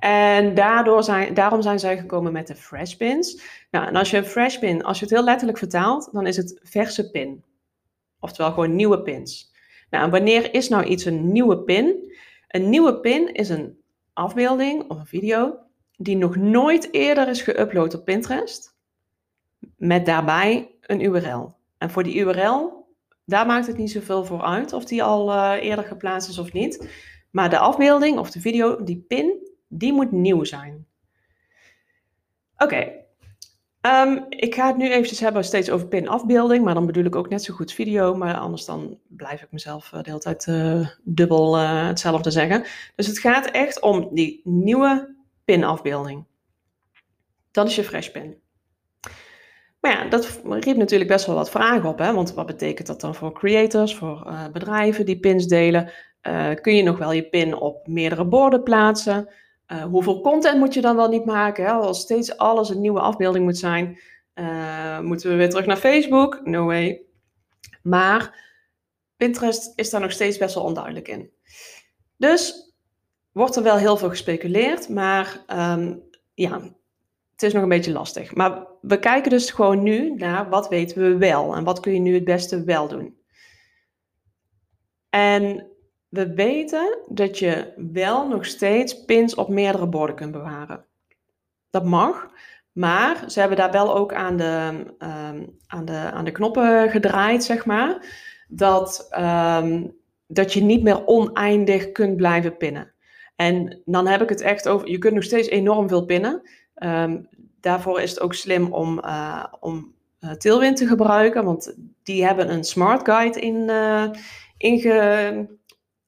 En 0.00 0.54
daardoor 0.54 1.02
zijn, 1.02 1.34
daarom 1.34 1.62
zijn 1.62 1.78
zij 1.78 1.98
gekomen 1.98 2.32
met 2.32 2.46
de 2.46 2.54
fresh 2.54 2.94
pins. 2.94 3.42
Nou, 3.70 3.86
en 3.86 3.96
als 3.96 4.10
je 4.10 4.16
een 4.16 4.24
fresh 4.24 4.58
pin, 4.58 4.84
als 4.84 4.98
je 4.98 5.04
het 5.04 5.14
heel 5.14 5.24
letterlijk 5.24 5.58
vertaalt, 5.58 6.08
dan 6.12 6.26
is 6.26 6.36
het 6.36 6.60
verse 6.62 7.10
pin. 7.10 7.44
Oftewel 8.20 8.52
gewoon 8.52 8.76
nieuwe 8.76 9.02
pins. 9.02 9.54
Nou, 9.90 10.10
wanneer 10.10 10.54
is 10.54 10.68
nou 10.68 10.84
iets 10.84 11.04
een 11.04 11.32
nieuwe 11.32 11.58
pin? 11.62 12.12
Een 12.48 12.68
nieuwe 12.68 13.00
pin 13.00 13.32
is 13.32 13.48
een 13.48 13.78
afbeelding 14.12 14.90
of 14.90 14.98
een 14.98 15.06
video 15.06 15.67
die 16.00 16.16
nog 16.16 16.36
nooit 16.36 16.88
eerder 16.92 17.28
is 17.28 17.42
geüpload 17.42 17.94
op 17.94 18.04
Pinterest, 18.04 18.76
met 19.76 20.06
daarbij 20.06 20.70
een 20.80 21.00
URL. 21.00 21.56
En 21.78 21.90
voor 21.90 22.02
die 22.02 22.14
URL, 22.14 22.86
daar 23.24 23.46
maakt 23.46 23.66
het 23.66 23.76
niet 23.76 23.90
zoveel 23.90 24.24
voor 24.24 24.42
uit 24.42 24.72
of 24.72 24.84
die 24.84 25.02
al 25.02 25.30
uh, 25.30 25.64
eerder 25.64 25.84
geplaatst 25.84 26.28
is 26.28 26.38
of 26.38 26.52
niet. 26.52 26.88
Maar 27.30 27.50
de 27.50 27.58
afbeelding 27.58 28.18
of 28.18 28.30
de 28.30 28.40
video, 28.40 28.84
die 28.84 29.04
pin, 29.08 29.48
die 29.68 29.92
moet 29.92 30.12
nieuw 30.12 30.44
zijn. 30.44 30.86
Oké, 32.56 32.92
um, 33.80 34.26
ik 34.28 34.54
ga 34.54 34.66
het 34.66 34.76
nu 34.76 34.90
eventjes 34.90 35.20
hebben 35.20 35.44
steeds 35.44 35.70
over 35.70 35.86
pin-afbeelding, 35.86 36.64
maar 36.64 36.74
dan 36.74 36.86
bedoel 36.86 37.04
ik 37.04 37.16
ook 37.16 37.28
net 37.28 37.42
zo 37.42 37.54
goed 37.54 37.72
video, 37.72 38.14
maar 38.14 38.36
anders 38.36 38.64
dan 38.64 38.98
blijf 39.08 39.42
ik 39.42 39.52
mezelf 39.52 39.92
uh, 39.92 40.02
de 40.02 40.08
hele 40.10 40.18
tijd 40.18 40.46
uh, 40.46 40.88
dubbel 41.04 41.56
hetzelfde 41.56 42.30
zeggen. 42.30 42.64
Dus 42.96 43.06
het 43.06 43.18
gaat 43.18 43.46
echt 43.46 43.80
om 43.80 44.08
die 44.12 44.40
nieuwe 44.44 45.16
pinafbeelding. 45.48 46.24
Dat 47.50 47.66
is 47.66 47.76
je 47.76 47.84
fresh 47.84 48.08
pin. 48.08 48.40
Maar 49.80 49.92
ja, 49.92 50.08
dat 50.08 50.40
riep 50.44 50.76
natuurlijk 50.76 51.10
best 51.10 51.26
wel 51.26 51.34
wat 51.34 51.50
vragen 51.50 51.88
op. 51.88 51.98
Hè? 51.98 52.12
Want 52.14 52.34
wat 52.34 52.46
betekent 52.46 52.86
dat 52.86 53.00
dan 53.00 53.14
voor 53.14 53.32
creators, 53.32 53.94
voor 53.94 54.24
uh, 54.26 54.48
bedrijven 54.52 55.06
die 55.06 55.20
pins 55.20 55.46
delen? 55.46 55.92
Uh, 56.22 56.54
kun 56.54 56.76
je 56.76 56.82
nog 56.82 56.98
wel 56.98 57.12
je 57.12 57.28
pin 57.28 57.54
op 57.54 57.86
meerdere 57.86 58.24
borden 58.24 58.62
plaatsen? 58.62 59.28
Uh, 59.72 59.82
hoeveel 59.84 60.20
content 60.20 60.58
moet 60.58 60.74
je 60.74 60.80
dan 60.80 60.96
wel 60.96 61.08
niet 61.08 61.24
maken? 61.24 61.64
Hè? 61.64 61.70
Als 61.70 62.00
steeds 62.00 62.36
alles 62.36 62.68
een 62.68 62.80
nieuwe 62.80 63.00
afbeelding 63.00 63.44
moet 63.44 63.58
zijn, 63.58 63.98
moeten 65.02 65.30
we 65.30 65.36
weer 65.36 65.50
terug 65.50 65.66
naar 65.66 65.76
Facebook? 65.76 66.40
No 66.44 66.64
way. 66.64 67.02
Maar 67.82 68.46
Pinterest 69.16 69.72
is 69.74 69.90
daar 69.90 70.00
nog 70.00 70.12
steeds 70.12 70.38
best 70.38 70.54
wel 70.54 70.64
onduidelijk 70.64 71.08
in. 71.08 71.30
Dus 72.16 72.67
wordt 73.32 73.56
er 73.56 73.62
wel 73.62 73.76
heel 73.76 73.96
veel 73.96 74.08
gespeculeerd, 74.08 74.88
maar 74.88 75.44
um, 75.48 76.02
ja, 76.34 76.60
het 77.32 77.42
is 77.42 77.52
nog 77.52 77.62
een 77.62 77.68
beetje 77.68 77.92
lastig. 77.92 78.34
Maar 78.34 78.66
we 78.80 78.98
kijken 78.98 79.30
dus 79.30 79.50
gewoon 79.50 79.82
nu 79.82 80.14
naar 80.14 80.48
wat 80.48 80.68
weten 80.68 81.02
we 81.02 81.16
wel 81.16 81.54
en 81.54 81.64
wat 81.64 81.80
kun 81.80 81.92
je 81.92 82.00
nu 82.00 82.14
het 82.14 82.24
beste 82.24 82.64
wel 82.64 82.88
doen. 82.88 83.16
En 85.10 85.66
we 86.08 86.34
weten 86.34 86.98
dat 87.08 87.38
je 87.38 87.72
wel 87.92 88.28
nog 88.28 88.46
steeds 88.46 89.04
pins 89.04 89.34
op 89.34 89.48
meerdere 89.48 89.86
borden 89.86 90.16
kunt 90.16 90.32
bewaren. 90.32 90.84
Dat 91.70 91.84
mag, 91.84 92.30
maar 92.72 93.24
ze 93.30 93.40
hebben 93.40 93.58
daar 93.58 93.72
wel 93.72 93.96
ook 93.96 94.14
aan 94.14 94.36
de, 94.36 94.84
um, 94.98 95.58
aan 95.66 95.84
de, 95.84 95.92
aan 95.92 96.24
de 96.24 96.32
knoppen 96.32 96.90
gedraaid, 96.90 97.44
zeg 97.44 97.66
maar. 97.66 98.06
Dat, 98.48 99.08
um, 99.18 99.96
dat 100.26 100.52
je 100.52 100.62
niet 100.62 100.82
meer 100.82 101.06
oneindig 101.06 101.92
kunt 101.92 102.16
blijven 102.16 102.56
pinnen. 102.56 102.92
En 103.40 103.82
dan 103.84 104.06
heb 104.06 104.22
ik 104.22 104.28
het 104.28 104.40
echt 104.40 104.68
over, 104.68 104.88
je 104.88 104.98
kunt 104.98 105.14
nog 105.14 105.22
steeds 105.22 105.48
enorm 105.48 105.88
veel 105.88 106.04
pinnen. 106.04 106.42
Um, 106.74 107.28
daarvoor 107.60 108.00
is 108.00 108.10
het 108.10 108.20
ook 108.20 108.34
slim 108.34 108.72
om, 108.72 108.98
uh, 109.04 109.44
om 109.60 109.94
uh, 110.20 110.32
te 110.32 110.86
gebruiken, 110.86 111.44
want 111.44 111.76
die 112.02 112.24
hebben 112.24 112.52
een 112.52 112.64
smart 112.64 113.04
guide 113.04 113.40
in, 113.40 113.54
uh, 113.54 114.10
inge, 114.56 115.48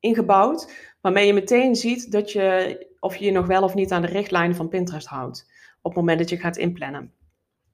ingebouwd, 0.01 0.73
waarmee 1.01 1.27
je 1.27 1.33
meteen 1.33 1.77
ziet 1.77 2.13
dat 2.13 2.33
je, 2.33 2.87
of 3.01 3.17
je 3.17 3.25
je 3.25 3.33
nog 3.33 3.47
wel 3.47 3.63
of 3.63 3.75
niet 3.75 3.93
aan 3.93 4.03
de 4.03 4.09
richtlijnen 4.09 4.57
van 4.57 4.69
Pinterest 4.69 5.07
houdt, 5.07 5.47
op 5.83 5.91
het 5.91 6.01
moment 6.01 6.19
dat 6.19 6.29
je 6.29 6.37
gaat 6.37 6.57
inplannen. 6.57 7.13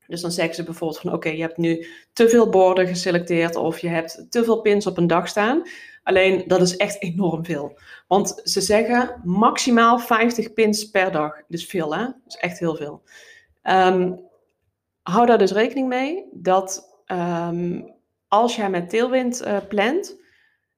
Dus 0.06 0.20
dan 0.20 0.30
zeggen 0.30 0.54
ze 0.54 0.62
bijvoorbeeld 0.62 1.00
van 1.00 1.12
oké, 1.12 1.28
je 1.28 1.40
hebt 1.40 1.56
nu 1.56 1.86
te 2.12 2.28
veel 2.28 2.48
borden 2.48 2.86
geselecteerd 2.86 3.56
of 3.56 3.78
je 3.78 3.88
hebt 3.88 4.26
te 4.30 4.44
veel 4.44 4.60
pins 4.60 4.86
op 4.86 4.96
een 4.96 5.06
dag 5.06 5.28
staan. 5.28 5.62
Alleen 6.02 6.44
dat 6.46 6.60
is 6.60 6.76
echt 6.76 7.02
enorm 7.02 7.44
veel. 7.44 7.78
Want 8.06 8.40
ze 8.44 8.60
zeggen 8.60 9.20
maximaal 9.24 9.98
50 9.98 10.52
pins 10.52 10.90
per 10.90 11.12
dag. 11.12 11.42
Dus 11.48 11.66
veel 11.66 11.94
hè? 11.94 12.04
Dat 12.04 12.14
is 12.26 12.36
echt 12.36 12.58
heel 12.58 12.76
veel. 12.76 13.02
Um, 13.62 14.20
hou 15.02 15.26
daar 15.26 15.38
dus 15.38 15.52
rekening 15.52 15.88
mee 15.88 16.24
dat 16.32 17.00
um, 17.06 17.94
als 18.28 18.56
jij 18.56 18.70
met 18.70 18.90
Tailwind 18.90 19.46
uh, 19.46 19.56
plant, 19.68 20.16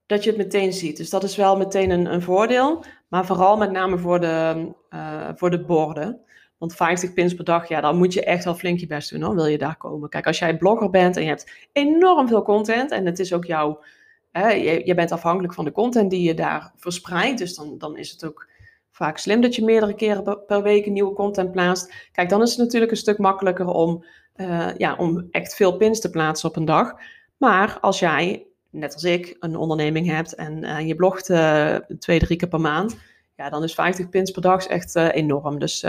dat 0.06 0.24
je 0.24 0.30
het 0.30 0.38
meteen 0.38 0.72
ziet. 0.72 0.96
Dus 0.96 1.10
dat 1.10 1.22
is 1.22 1.36
wel 1.36 1.56
meteen 1.56 1.90
een, 1.90 2.12
een 2.12 2.22
voordeel. 2.22 2.84
Maar 3.08 3.26
vooral 3.26 3.56
met 3.56 3.70
name 3.70 3.98
voor 3.98 4.20
de, 4.20 4.72
uh, 4.90 5.28
voor 5.34 5.50
de 5.50 5.64
borden. 5.64 6.20
Want 6.58 6.74
50 6.74 7.12
pins 7.12 7.34
per 7.34 7.44
dag, 7.44 7.68
ja, 7.68 7.80
dan 7.80 7.96
moet 7.96 8.12
je 8.12 8.24
echt 8.24 8.44
wel 8.44 8.54
flink 8.54 8.80
je 8.80 8.86
best 8.86 9.10
doen, 9.10 9.22
hoor, 9.22 9.34
wil 9.34 9.46
je 9.46 9.58
daar 9.58 9.76
komen. 9.76 10.08
Kijk, 10.08 10.26
als 10.26 10.38
jij 10.38 10.56
blogger 10.56 10.90
bent 10.90 11.16
en 11.16 11.22
je 11.22 11.28
hebt 11.28 11.68
enorm 11.72 12.28
veel 12.28 12.42
content 12.42 12.90
en 12.90 13.06
het 13.06 13.18
is 13.18 13.32
ook 13.32 13.44
jouw, 13.44 13.82
hè, 14.30 14.48
je, 14.48 14.86
je, 14.86 14.94
bent 14.94 15.12
afhankelijk 15.12 15.54
van 15.54 15.64
de 15.64 15.72
content 15.72 16.10
die 16.10 16.22
je 16.22 16.34
daar 16.34 16.72
verspreidt, 16.76 17.38
dus 17.38 17.54
dan, 17.54 17.78
dan 17.78 17.96
is 17.96 18.10
het 18.10 18.24
ook 18.24 18.48
vaak 18.90 19.18
slim 19.18 19.40
dat 19.40 19.54
je 19.54 19.64
meerdere 19.64 19.94
keren 19.94 20.44
per 20.46 20.62
week 20.62 20.86
nieuwe 20.86 21.12
content 21.12 21.52
plaatst. 21.52 22.08
Kijk, 22.12 22.28
dan 22.28 22.42
is 22.42 22.50
het 22.50 22.58
natuurlijk 22.58 22.90
een 22.90 22.96
stuk 22.96 23.18
makkelijker 23.18 23.66
om, 23.66 24.04
uh, 24.36 24.68
ja, 24.76 24.96
om 24.96 25.28
echt 25.30 25.54
veel 25.54 25.76
pins 25.76 26.00
te 26.00 26.10
plaatsen 26.10 26.48
op 26.48 26.56
een 26.56 26.64
dag. 26.64 26.94
Maar 27.36 27.78
als 27.80 27.98
jij, 27.98 28.46
net 28.70 28.94
als 28.94 29.04
ik, 29.04 29.36
een 29.40 29.56
onderneming 29.56 30.06
hebt 30.06 30.34
en 30.34 30.64
uh, 30.64 30.86
je 30.86 30.94
blogt 30.94 31.28
uh, 31.28 31.74
twee, 31.98 32.18
drie 32.18 32.38
keer 32.38 32.48
per 32.48 32.60
maand, 32.60 32.96
ja, 33.36 33.50
dan 33.50 33.62
is 33.62 33.74
50 33.74 34.08
pins 34.08 34.30
per 34.30 34.42
dag 34.42 34.66
echt 34.66 34.94
enorm. 34.96 35.58
Dus 35.58 35.84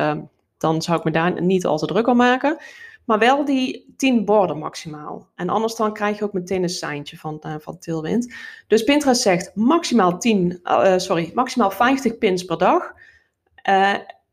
dan 0.60 0.82
zou 0.82 0.98
ik 0.98 1.04
me 1.04 1.12
daar 1.12 1.42
niet 1.42 1.66
al 1.66 1.78
te 1.78 1.86
druk 1.86 2.08
om 2.08 2.18
maken. 2.18 2.58
Maar 3.06 3.20
wel 3.20 3.46
die 3.46 3.94
10 3.98 4.26
borden 4.26 4.58
maximaal. 4.58 5.30
En 5.36 5.50
anders 5.50 5.76
dan 5.76 5.94
krijg 5.94 6.18
je 6.18 6.24
ook 6.24 6.34
meteen 6.34 6.64
een 6.64 6.70
seintje 6.70 7.18
van, 7.18 7.42
uh, 7.46 7.56
van 7.60 7.80
Tailwind. 7.80 8.34
Dus 8.68 8.84
Pinterest 8.84 9.22
zegt 9.22 9.56
maximaal 9.56 10.18
10, 10.18 10.60
uh, 10.64 10.98
sorry, 10.98 11.32
maximaal 11.34 11.72
50 11.72 12.18
pins 12.18 12.46
per 12.46 12.58
dag. 12.58 12.94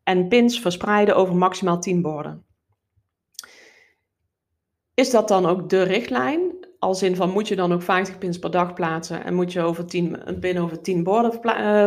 En 0.02 0.28
pins 0.28 0.60
verspreiden 0.60 1.16
over 1.16 1.36
maximaal 1.36 1.80
10 1.80 2.02
borden. 2.02 2.44
Is 4.94 5.10
dat 5.10 5.28
dan 5.28 5.46
ook 5.46 5.68
de 5.68 5.82
richtlijn? 5.82 6.40
Als 6.78 7.02
in 7.02 7.16
van 7.16 7.30
moet 7.30 7.48
je 7.48 7.56
dan 7.56 7.72
ook 7.72 7.82
50 7.82 8.18
pins 8.18 8.38
per 8.38 8.50
dag 8.50 8.74
plaatsen 8.74 9.24
en 9.24 9.34
moet 9.34 9.52
je 9.52 9.62
over 9.62 9.86
10, 9.86 10.28
een 10.28 10.38
pin 10.38 10.60
over 10.60 10.82
10 10.82 11.02
borden 11.02 11.32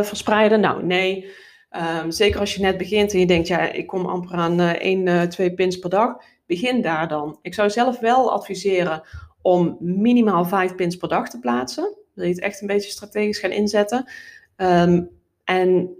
verspreiden? 0.05 0.59
Nou, 0.59 0.85
nee. 0.85 1.29
Um, 1.71 2.11
zeker 2.11 2.39
als 2.39 2.55
je 2.55 2.61
net 2.61 2.77
begint 2.77 3.13
en 3.13 3.19
je 3.19 3.25
denkt, 3.25 3.47
ja, 3.47 3.71
ik 3.71 3.87
kom 3.87 4.05
amper 4.05 4.35
aan 4.35 4.61
uh, 4.61 4.69
1, 4.69 5.05
uh, 5.05 5.21
2 5.21 5.53
pins 5.53 5.79
per 5.79 5.89
dag. 5.89 6.15
Begin 6.45 6.81
daar 6.81 7.07
dan. 7.07 7.39
Ik 7.41 7.53
zou 7.53 7.69
zelf 7.69 7.99
wel 7.99 8.31
adviseren 8.31 9.03
om 9.41 9.77
minimaal 9.79 10.45
5 10.45 10.75
pins 10.75 10.95
per 10.95 11.09
dag 11.09 11.29
te 11.29 11.39
plaatsen. 11.39 11.95
Wil 12.13 12.25
je 12.25 12.31
het 12.31 12.41
echt 12.41 12.61
een 12.61 12.67
beetje 12.67 12.91
strategisch 12.91 13.39
gaan 13.39 13.51
inzetten. 13.51 14.11
Um, 14.57 15.09
en 15.43 15.97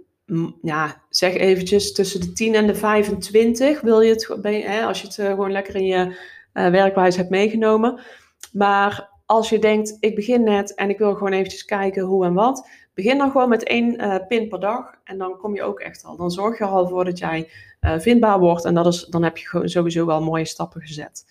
ja, 0.62 1.02
zeg 1.08 1.34
eventjes 1.34 1.92
tussen 1.92 2.20
de 2.20 2.32
10 2.32 2.54
en 2.54 2.66
de 2.66 2.74
25 2.74 3.80
wil 3.80 4.00
je 4.00 4.10
het, 4.10 4.36
hè, 4.42 4.84
als 4.84 5.00
je 5.00 5.06
het 5.06 5.18
uh, 5.18 5.26
gewoon 5.26 5.52
lekker 5.52 5.74
in 5.74 5.86
je 5.86 6.06
uh, 6.54 6.68
werkwijze 6.68 7.18
hebt 7.18 7.30
meegenomen. 7.30 8.00
Maar 8.52 9.08
als 9.26 9.48
je 9.48 9.58
denkt, 9.58 9.96
ik 10.00 10.14
begin 10.14 10.42
net 10.42 10.74
en 10.74 10.90
ik 10.90 10.98
wil 10.98 11.14
gewoon 11.14 11.32
eventjes 11.32 11.64
kijken 11.64 12.02
hoe 12.02 12.24
en 12.24 12.34
wat, 12.34 12.68
begin 13.02 13.18
dan 13.18 13.30
gewoon 13.30 13.48
met 13.48 13.62
één 13.62 14.02
uh, 14.02 14.14
pin 14.28 14.48
per 14.48 14.60
dag 14.60 14.94
en 15.04 15.18
dan 15.18 15.36
kom 15.36 15.54
je 15.54 15.62
ook 15.62 15.80
echt 15.80 16.04
al. 16.04 16.16
Dan 16.16 16.30
zorg 16.30 16.58
je 16.58 16.64
er 16.64 16.70
al 16.70 16.88
voor 16.88 17.04
dat 17.04 17.18
jij 17.18 17.50
uh, 17.80 17.98
vindbaar 17.98 18.38
wordt 18.38 18.64
en 18.64 18.74
dat 18.74 18.86
is, 18.86 19.04
dan 19.04 19.22
heb 19.22 19.36
je 19.36 19.60
sowieso 19.64 20.06
wel 20.06 20.22
mooie 20.22 20.44
stappen 20.44 20.80
gezet. 20.80 21.24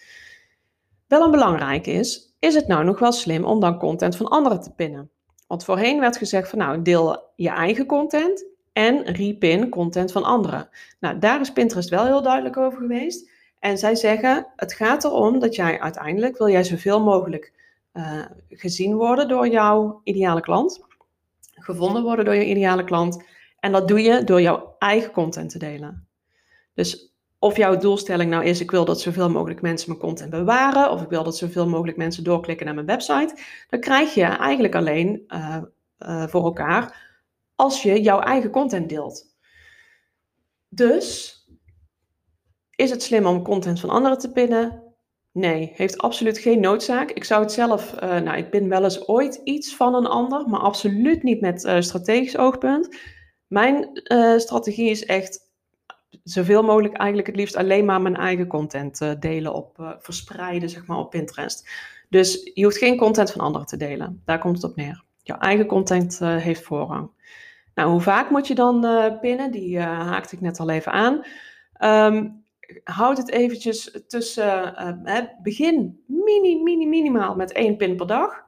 Wel 1.07 1.23
een 1.23 1.31
belangrijke 1.31 1.91
is, 1.91 2.35
is 2.39 2.55
het 2.55 2.67
nou 2.67 2.83
nog 2.83 2.99
wel 2.99 3.11
slim 3.11 3.43
om 3.43 3.59
dan 3.59 3.77
content 3.79 4.15
van 4.15 4.27
anderen 4.27 4.61
te 4.61 4.73
pinnen? 4.73 5.09
Want 5.47 5.63
voorheen 5.63 5.99
werd 5.99 6.17
gezegd 6.17 6.49
van 6.49 6.59
nou, 6.59 6.81
deel 6.81 7.23
je 7.35 7.49
eigen 7.49 7.85
content 7.85 8.45
en 8.73 9.03
repin 9.03 9.69
content 9.69 10.11
van 10.11 10.23
anderen. 10.23 10.69
Nou, 10.99 11.19
daar 11.19 11.41
is 11.41 11.53
Pinterest 11.53 11.89
wel 11.89 12.05
heel 12.05 12.21
duidelijk 12.21 12.57
over 12.57 12.79
geweest. 12.79 13.29
En 13.59 13.77
zij 13.77 13.95
zeggen, 13.95 14.47
het 14.55 14.73
gaat 14.73 15.03
erom 15.03 15.39
dat 15.39 15.55
jij 15.55 15.79
uiteindelijk, 15.79 16.37
wil 16.37 16.49
jij 16.49 16.63
zoveel 16.63 17.03
mogelijk 17.03 17.53
uh, 17.93 18.21
gezien 18.49 18.95
worden 18.95 19.27
door 19.27 19.47
jouw 19.47 20.01
ideale 20.03 20.41
klant, 20.41 20.81
gevonden 21.59 22.03
worden 22.03 22.25
door 22.25 22.35
je 22.35 22.45
ideale 22.45 22.83
klant. 22.83 23.23
En 23.59 23.71
dat 23.71 23.87
doe 23.87 24.01
je 24.01 24.23
door 24.23 24.41
jouw 24.41 24.75
eigen 24.79 25.11
content 25.11 25.49
te 25.49 25.59
delen. 25.59 26.07
Dus 26.73 27.13
of 27.39 27.57
jouw 27.57 27.77
doelstelling 27.77 28.31
nou 28.31 28.43
is, 28.45 28.61
ik 28.61 28.71
wil 28.71 28.85
dat 28.85 29.01
zoveel 29.01 29.29
mogelijk 29.29 29.61
mensen 29.61 29.89
mijn 29.89 30.01
content 30.01 30.29
bewaren, 30.29 30.91
of 30.91 31.01
ik 31.01 31.09
wil 31.09 31.23
dat 31.23 31.37
zoveel 31.37 31.67
mogelijk 31.67 31.97
mensen 31.97 32.23
doorklikken 32.23 32.65
naar 32.65 32.75
mijn 32.75 32.87
website, 32.87 33.35
dan 33.69 33.79
krijg 33.79 34.13
je 34.13 34.23
eigenlijk 34.23 34.75
alleen 34.75 35.23
uh, 35.27 35.57
uh, 35.99 36.27
voor 36.27 36.43
elkaar 36.43 37.07
als 37.55 37.83
je 37.83 38.01
jouw 38.01 38.19
eigen 38.19 38.49
content 38.49 38.89
deelt. 38.89 39.25
Dus 40.69 41.35
is 42.75 42.89
het 42.89 43.03
slim 43.03 43.25
om 43.25 43.43
content 43.43 43.79
van 43.79 43.89
anderen 43.89 44.17
te 44.17 44.31
pinnen? 44.31 44.88
Nee, 45.31 45.71
heeft 45.75 45.97
absoluut 45.97 46.37
geen 46.37 46.59
noodzaak. 46.59 47.11
Ik 47.11 47.23
zou 47.23 47.41
het 47.41 47.51
zelf, 47.51 47.93
uh, 48.03 48.17
nou, 48.19 48.37
ik 48.37 48.49
ben 48.49 48.69
wel 48.69 48.83
eens 48.83 49.07
ooit 49.07 49.41
iets 49.43 49.75
van 49.75 49.95
een 49.95 50.05
ander, 50.07 50.47
maar 50.47 50.59
absoluut 50.59 51.23
niet 51.23 51.41
met 51.41 51.63
uh, 51.63 51.81
strategisch 51.81 52.37
oogpunt. 52.37 52.97
Mijn 53.47 53.89
uh, 54.03 54.37
strategie 54.37 54.89
is 54.89 55.05
echt 55.05 55.49
zoveel 56.23 56.63
mogelijk 56.63 56.93
eigenlijk 56.93 57.27
het 57.27 57.35
liefst 57.35 57.55
alleen 57.55 57.85
maar 57.85 58.01
mijn 58.01 58.15
eigen 58.15 58.47
content 58.47 59.21
delen 59.21 59.53
op, 59.53 59.97
verspreiden, 59.99 60.69
zeg 60.69 60.85
maar, 60.85 60.97
op 60.97 61.09
Pinterest. 61.09 61.69
Dus 62.09 62.51
je 62.53 62.63
hoeft 62.63 62.77
geen 62.77 62.97
content 62.97 63.31
van 63.31 63.41
anderen 63.41 63.67
te 63.67 63.77
delen. 63.77 64.21
Daar 64.25 64.39
komt 64.39 64.61
het 64.61 64.71
op 64.71 64.75
neer. 64.75 65.03
Jouw 65.23 65.37
eigen 65.37 65.65
content 65.65 66.19
heeft 66.19 66.63
voorrang. 66.63 67.11
Nou, 67.73 67.91
hoe 67.91 68.01
vaak 68.01 68.29
moet 68.29 68.47
je 68.47 68.55
dan 68.55 68.87
pinnen? 69.21 69.51
Die 69.51 69.79
haakte 69.79 70.35
ik 70.35 70.41
net 70.41 70.59
al 70.59 70.69
even 70.69 70.91
aan. 70.91 71.23
Um, 72.13 72.38
houd 72.83 73.17
het 73.17 73.29
eventjes 73.29 73.97
tussen, 74.07 74.75
uh, 75.05 75.19
begin 75.43 76.03
mini, 76.05 76.63
mini, 76.63 76.87
minimaal 76.87 77.35
met 77.35 77.51
één 77.51 77.77
pin 77.77 77.95
per 77.95 78.07
dag. 78.07 78.47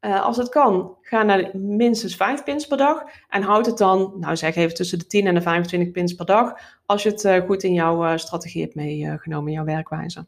Uh, 0.00 0.24
als 0.24 0.36
het 0.36 0.48
kan, 0.48 0.96
ga 1.00 1.22
naar 1.22 1.50
minstens 1.56 2.16
vijf 2.16 2.44
pins 2.44 2.66
per 2.66 2.76
dag. 2.76 3.02
En 3.28 3.42
houd 3.42 3.66
het 3.66 3.78
dan, 3.78 4.14
nou 4.20 4.36
zeg 4.36 4.56
even 4.56 4.74
tussen 4.74 4.98
de 4.98 5.06
10 5.06 5.26
en 5.26 5.34
de 5.34 5.42
25 5.42 5.90
pins 5.90 6.14
per 6.14 6.26
dag. 6.26 6.52
Als 6.86 7.02
je 7.02 7.10
het 7.10 7.24
uh, 7.24 7.40
goed 7.40 7.62
in 7.62 7.72
jouw 7.72 8.16
strategie 8.16 8.62
hebt 8.62 8.74
meegenomen, 8.74 9.48
in 9.48 9.54
jouw 9.54 9.64
werkwijze. 9.64 10.26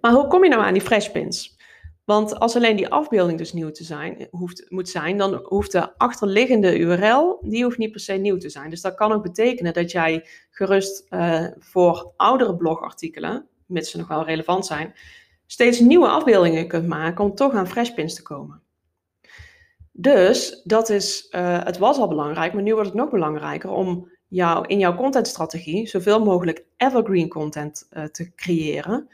Maar 0.00 0.12
hoe 0.12 0.26
kom 0.26 0.44
je 0.44 0.50
nou 0.50 0.62
aan 0.62 0.72
die 0.72 0.82
fresh 0.82 1.08
pins? 1.08 1.55
Want 2.06 2.38
als 2.38 2.56
alleen 2.56 2.76
die 2.76 2.88
afbeelding 2.88 3.38
dus 3.38 3.52
nieuw 3.52 3.70
te 3.70 3.84
zijn, 3.84 4.28
hoeft, 4.30 4.64
moet 4.68 4.88
zijn, 4.88 5.18
dan 5.18 5.34
hoeft 5.34 5.72
de 5.72 5.98
achterliggende 5.98 6.78
URL, 6.78 7.38
die 7.42 7.64
hoeft 7.64 7.78
niet 7.78 7.90
per 7.90 8.00
se 8.00 8.12
nieuw 8.12 8.36
te 8.36 8.48
zijn. 8.48 8.70
Dus 8.70 8.80
dat 8.80 8.94
kan 8.94 9.12
ook 9.12 9.22
betekenen 9.22 9.72
dat 9.72 9.90
jij 9.90 10.26
gerust 10.50 11.06
uh, 11.10 11.46
voor 11.58 12.12
oudere 12.16 12.56
blogartikelen, 12.56 13.46
mits 13.66 13.90
ze 13.90 13.98
nog 13.98 14.08
wel 14.08 14.24
relevant 14.24 14.66
zijn, 14.66 14.94
steeds 15.46 15.80
nieuwe 15.80 16.08
afbeeldingen 16.08 16.68
kunt 16.68 16.86
maken 16.86 17.24
om 17.24 17.34
toch 17.34 17.52
aan 17.52 17.68
Freshpins 17.68 18.14
te 18.14 18.22
komen. 18.22 18.62
Dus 19.92 20.60
dat 20.64 20.88
is, 20.88 21.28
uh, 21.30 21.64
het 21.64 21.78
was 21.78 21.98
al 21.98 22.08
belangrijk, 22.08 22.52
maar 22.52 22.62
nu 22.62 22.72
wordt 22.72 22.88
het 22.88 22.98
nog 22.98 23.10
belangrijker 23.10 23.70
om 23.70 24.10
jou, 24.28 24.66
in 24.66 24.78
jouw 24.78 24.96
contentstrategie 24.96 25.86
zoveel 25.86 26.24
mogelijk 26.24 26.64
evergreen 26.76 27.28
content 27.28 27.88
te 28.12 28.34
creëren 28.34 29.08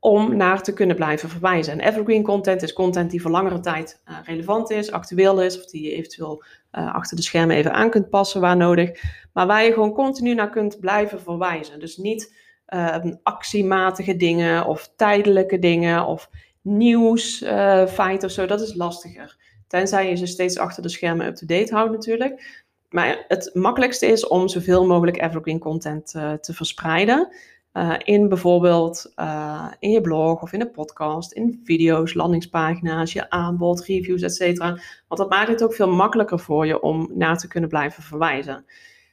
om 0.00 0.36
naar 0.36 0.62
te 0.62 0.72
kunnen 0.72 0.96
blijven 0.96 1.28
verwijzen. 1.28 1.72
En 1.72 1.88
evergreen 1.88 2.22
content 2.22 2.62
is 2.62 2.72
content 2.72 3.10
die 3.10 3.22
voor 3.22 3.30
langere 3.30 3.60
tijd 3.60 4.02
uh, 4.08 4.16
relevant 4.24 4.70
is, 4.70 4.92
actueel 4.92 5.42
is, 5.42 5.58
of 5.58 5.66
die 5.66 5.82
je 5.82 5.94
eventueel 5.94 6.44
uh, 6.72 6.94
achter 6.94 7.16
de 7.16 7.22
schermen 7.22 7.56
even 7.56 7.72
aan 7.72 7.90
kunt 7.90 8.10
passen 8.10 8.40
waar 8.40 8.56
nodig, 8.56 9.02
maar 9.32 9.46
waar 9.46 9.64
je 9.64 9.72
gewoon 9.72 9.92
continu 9.92 10.34
naar 10.34 10.50
kunt 10.50 10.80
blijven 10.80 11.20
verwijzen. 11.20 11.80
Dus 11.80 11.96
niet 11.96 12.34
uh, 12.68 12.96
actiematige 13.22 14.16
dingen 14.16 14.66
of 14.66 14.92
tijdelijke 14.96 15.58
dingen 15.58 16.06
of 16.06 16.30
nieuwsfeiten 16.62 18.28
of 18.28 18.34
zo, 18.34 18.46
dat 18.46 18.60
is 18.60 18.74
lastiger. 18.74 19.36
Tenzij 19.66 20.08
je 20.08 20.16
ze 20.16 20.26
steeds 20.26 20.58
achter 20.58 20.82
de 20.82 20.88
schermen 20.88 21.26
up-to-date 21.26 21.74
houdt 21.74 21.92
natuurlijk. 21.92 22.64
Maar 22.88 23.24
het 23.28 23.50
makkelijkste 23.52 24.06
is 24.06 24.26
om 24.26 24.48
zoveel 24.48 24.86
mogelijk 24.86 25.22
evergreen 25.22 25.58
content 25.58 26.06
te 26.40 26.52
verspreiden. 26.52 27.28
Uh, 27.72 27.94
in 27.98 28.28
bijvoorbeeld 28.28 29.12
uh, 29.16 29.66
in 29.78 29.90
je 29.90 30.00
blog 30.00 30.42
of 30.42 30.52
in 30.52 30.60
een 30.60 30.70
podcast, 30.70 31.32
in 31.32 31.60
video's, 31.64 32.14
landingspagina's, 32.14 33.12
je 33.12 33.30
aanbod, 33.30 33.84
reviews, 33.84 34.22
etc. 34.22 34.58
Want 34.58 34.80
dat 35.08 35.28
maakt 35.28 35.48
het 35.48 35.62
ook 35.62 35.74
veel 35.74 35.90
makkelijker 35.90 36.38
voor 36.38 36.66
je 36.66 36.80
om 36.80 37.10
naar 37.14 37.38
te 37.38 37.48
kunnen 37.48 37.68
blijven 37.68 38.02
verwijzen. 38.02 38.64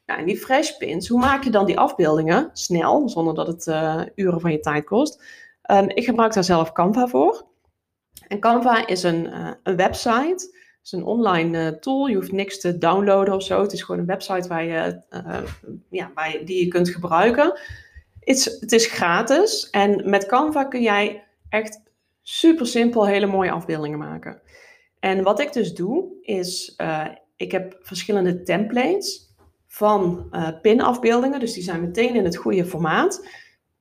Nou, 0.06 0.20
en 0.20 0.26
die 0.26 0.38
freshpins, 0.38 1.08
hoe 1.08 1.20
maak 1.20 1.43
je 1.43 1.50
dan 1.50 1.65
die 1.65 1.80
afbeeldingen 1.80 2.50
snel, 2.54 3.10
zonder 3.10 3.34
dat 3.34 3.48
het 3.48 3.67
uh, 3.67 4.02
uren 4.15 4.41
van 4.41 4.52
je 4.52 4.60
tijd 4.60 4.86
kost? 4.86 5.24
Um, 5.72 5.89
ik 5.89 6.06
gebruik 6.06 6.34
daar 6.34 6.43
zelf 6.43 6.72
Canva 6.72 7.08
voor. 7.08 7.46
En 8.28 8.39
Canva 8.39 8.88
is 8.88 9.04
een, 9.04 9.34
een 9.63 9.76
website, 9.76 10.58
is 10.84 10.91
een 10.91 11.04
online 11.04 11.80
tool. 11.80 12.08
Je 12.08 12.15
hoeft 12.15 12.32
niks 12.32 12.60
te 12.60 12.78
downloaden 12.78 13.34
of 13.34 13.43
zo. 13.43 13.62
Het 13.62 13.74
is 13.74 13.82
gewoon 13.82 14.02
een 14.02 14.08
website 14.08 14.48
waar 14.48 14.63
je, 14.63 15.02
ja, 15.89 16.12
waar 16.15 16.38
die 16.46 16.63
je 16.63 16.67
kunt 16.67 16.89
gebruiken 16.89 17.60
het 18.28 18.72
is 18.72 18.86
gratis 18.86 19.70
en 19.70 20.10
met 20.10 20.26
Canva 20.26 20.63
kun 20.63 20.82
jij 20.82 21.24
echt 21.50 21.82
super 22.22 22.68
simpel 22.68 23.06
hele 23.06 23.26
mooie 23.26 23.52
afbeeldingen 23.52 24.00
maken. 24.00 24.42
En 25.00 25.24
wat 25.24 25.40
ik 25.40 25.54
dus 25.54 25.74
doe, 25.74 26.06
is 26.22 26.74
uh, 26.82 27.08
ik 27.36 27.52
heb 27.52 27.78
verschillende 27.82 28.44
templates 28.44 29.36
van 29.68 30.28
uh, 30.32 30.50
pinafbeeldingen. 30.62 31.40
Dus 31.40 31.54
die 31.54 31.63
zijn 31.63 31.82
meteen 31.82 32.16
in 32.16 32.24
het 32.24 32.38
goede 32.38 32.66
formaat, 32.66 33.28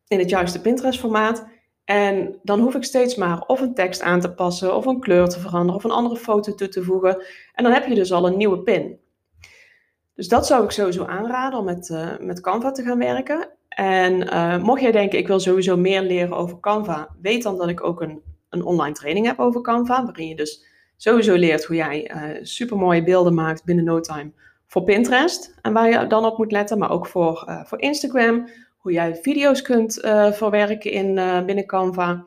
in 0.08 0.18
het 0.18 0.30
juiste 0.30 0.60
Pinterest 0.60 1.00
formaat. 1.00 1.46
En 1.84 2.38
dan 2.42 2.60
hoef 2.60 2.74
ik 2.74 2.84
steeds 2.84 3.14
maar 3.14 3.40
of 3.46 3.60
een 3.60 3.74
tekst 3.74 4.02
aan 4.02 4.20
te 4.20 4.34
passen, 4.34 4.76
of 4.76 4.86
een 4.86 5.00
kleur 5.00 5.28
te 5.28 5.40
veranderen, 5.40 5.74
of 5.74 5.84
een 5.84 5.90
andere 5.90 6.16
foto 6.16 6.54
toe 6.54 6.68
te 6.68 6.82
voegen. 6.82 7.24
En 7.54 7.64
dan 7.64 7.72
heb 7.72 7.86
je 7.86 7.94
dus 7.94 8.12
al 8.12 8.26
een 8.26 8.36
nieuwe 8.36 8.62
pin. 8.62 8.98
Dus 10.14 10.28
dat 10.28 10.46
zou 10.46 10.64
ik 10.64 10.70
sowieso 10.70 11.04
aanraden 11.04 11.58
om 11.58 11.64
met, 11.64 11.88
uh, 11.88 12.18
met 12.18 12.40
Canva 12.40 12.70
te 12.70 12.82
gaan 12.82 12.98
werken. 12.98 13.55
En 13.76 14.22
uh, 14.22 14.58
mocht 14.58 14.80
jij 14.80 14.92
denken, 14.92 15.18
ik 15.18 15.26
wil 15.26 15.40
sowieso 15.40 15.76
meer 15.76 16.02
leren 16.02 16.36
over 16.36 16.60
Canva, 16.60 17.08
weet 17.22 17.42
dan 17.42 17.58
dat 17.58 17.68
ik 17.68 17.84
ook 17.84 18.00
een, 18.00 18.22
een 18.50 18.64
online 18.64 18.94
training 18.94 19.26
heb 19.26 19.38
over 19.38 19.60
Canva, 19.60 20.04
waarin 20.04 20.28
je 20.28 20.36
dus 20.36 20.66
sowieso 20.96 21.34
leert 21.34 21.64
hoe 21.64 21.76
jij 21.76 22.10
uh, 22.14 22.38
supermooie 22.42 23.02
beelden 23.02 23.34
maakt 23.34 23.64
binnen 23.64 23.84
no 23.84 24.00
time 24.00 24.32
voor 24.66 24.82
Pinterest 24.82 25.54
en 25.62 25.72
waar 25.72 25.90
je 25.90 26.06
dan 26.06 26.24
op 26.24 26.38
moet 26.38 26.52
letten, 26.52 26.78
maar 26.78 26.90
ook 26.90 27.06
voor, 27.06 27.44
uh, 27.48 27.64
voor 27.64 27.80
Instagram, 27.80 28.48
hoe 28.76 28.92
jij 28.92 29.16
video's 29.22 29.62
kunt 29.62 29.94
verwerken 30.32 30.90
in, 30.90 31.14
binnen 31.46 31.66
Canva. 31.66 32.24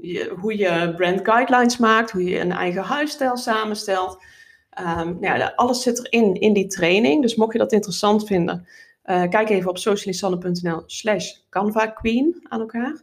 Je, 0.00 0.34
hoe 0.40 0.56
je 0.56 0.94
brand 0.96 1.20
guidelines 1.22 1.76
maakt, 1.76 2.10
hoe 2.10 2.24
je 2.24 2.40
een 2.40 2.52
eigen 2.52 2.82
huisstijl 2.82 3.36
samenstelt. 3.36 4.24
Um, 4.80 5.16
nou 5.20 5.38
ja, 5.38 5.52
alles 5.56 5.82
zit 5.82 6.06
erin 6.06 6.34
in 6.34 6.52
die 6.52 6.66
training. 6.66 7.22
Dus 7.22 7.34
mocht 7.34 7.52
je 7.52 7.58
dat 7.58 7.72
interessant 7.72 8.26
vinden, 8.26 8.66
uh, 9.06 9.28
kijk 9.28 9.48
even 9.48 9.70
op 9.70 9.78
socialisanne.nl 9.78 10.82
slash 10.86 11.32
Canva 11.50 11.86
Queen 11.86 12.46
aan 12.48 12.60
elkaar. 12.60 13.02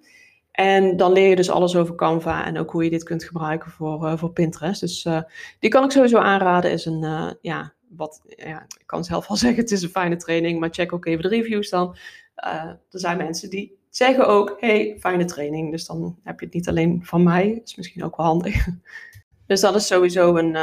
En 0.52 0.98
dan 0.98 1.12
leer 1.12 1.30
je 1.30 1.36
dus 1.36 1.50
alles 1.50 1.76
over 1.76 1.96
Canva 1.96 2.46
en 2.46 2.58
ook 2.58 2.72
hoe 2.72 2.84
je 2.84 2.90
dit 2.90 3.04
kunt 3.04 3.24
gebruiken 3.24 3.72
voor, 3.72 4.06
uh, 4.06 4.18
voor 4.18 4.32
Pinterest. 4.32 4.80
Dus 4.80 5.06
uh, 5.06 5.22
die 5.60 5.70
kan 5.70 5.84
ik 5.84 5.92
sowieso 5.92 6.18
aanraden. 6.18 6.72
Is 6.72 6.86
een, 6.86 7.36
ja, 7.42 7.74
wat, 7.90 8.22
ja, 8.26 8.62
ik 8.62 8.84
kan 8.86 9.04
zelf 9.04 9.28
wel 9.28 9.38
zeggen, 9.46 9.62
het 9.62 9.72
is 9.72 9.82
een 9.82 9.90
fijne 9.90 10.16
training, 10.16 10.60
maar 10.60 10.70
check 10.70 10.94
ook 10.94 11.06
even 11.06 11.22
de 11.22 11.30
reviews 11.30 11.70
dan. 11.70 11.96
er 12.36 12.80
zijn 12.90 13.18
mensen 13.18 13.50
die 13.50 13.78
zeggen 13.90 14.28
ook, 14.28 14.56
hey, 14.60 14.98
fijne 15.00 15.26
training. 15.26 15.72
Dus 15.72 15.86
dan 15.86 16.20
heb 16.24 16.40
je 16.40 16.46
het 16.46 16.56
niet 16.56 16.70
alleen 16.70 17.00
van 17.04 17.24
mij, 17.24 17.62
is 17.64 17.76
misschien 17.76 18.04
ook 18.04 18.18
wel 18.18 18.26
handig. 18.26 18.68
dus 19.48 19.62
dat 19.62 19.76
is 19.76 19.88
sowieso 19.88 20.36
een, 20.36 20.56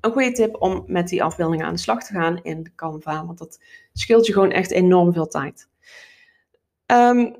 een 0.00 0.12
goede 0.12 0.32
tip 0.32 0.62
om 0.62 0.84
met 0.86 1.08
die 1.08 1.22
afbeeldingen 1.22 1.66
aan 1.66 1.74
de 1.74 1.80
slag 1.80 2.04
te 2.04 2.12
gaan 2.12 2.38
in 2.42 2.72
Canva. 2.76 3.26
Want 3.26 3.38
dat 3.38 3.58
scheelt 3.98 4.26
je 4.26 4.32
gewoon 4.32 4.50
echt 4.52 4.70
enorm 4.70 5.12
veel 5.12 5.26
tijd. 5.26 5.68
Um, 6.86 7.34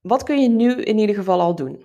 wat 0.00 0.22
kun 0.22 0.42
je 0.42 0.48
nu 0.48 0.72
in 0.72 0.98
ieder 0.98 1.14
geval 1.14 1.40
al 1.40 1.54
doen? 1.54 1.84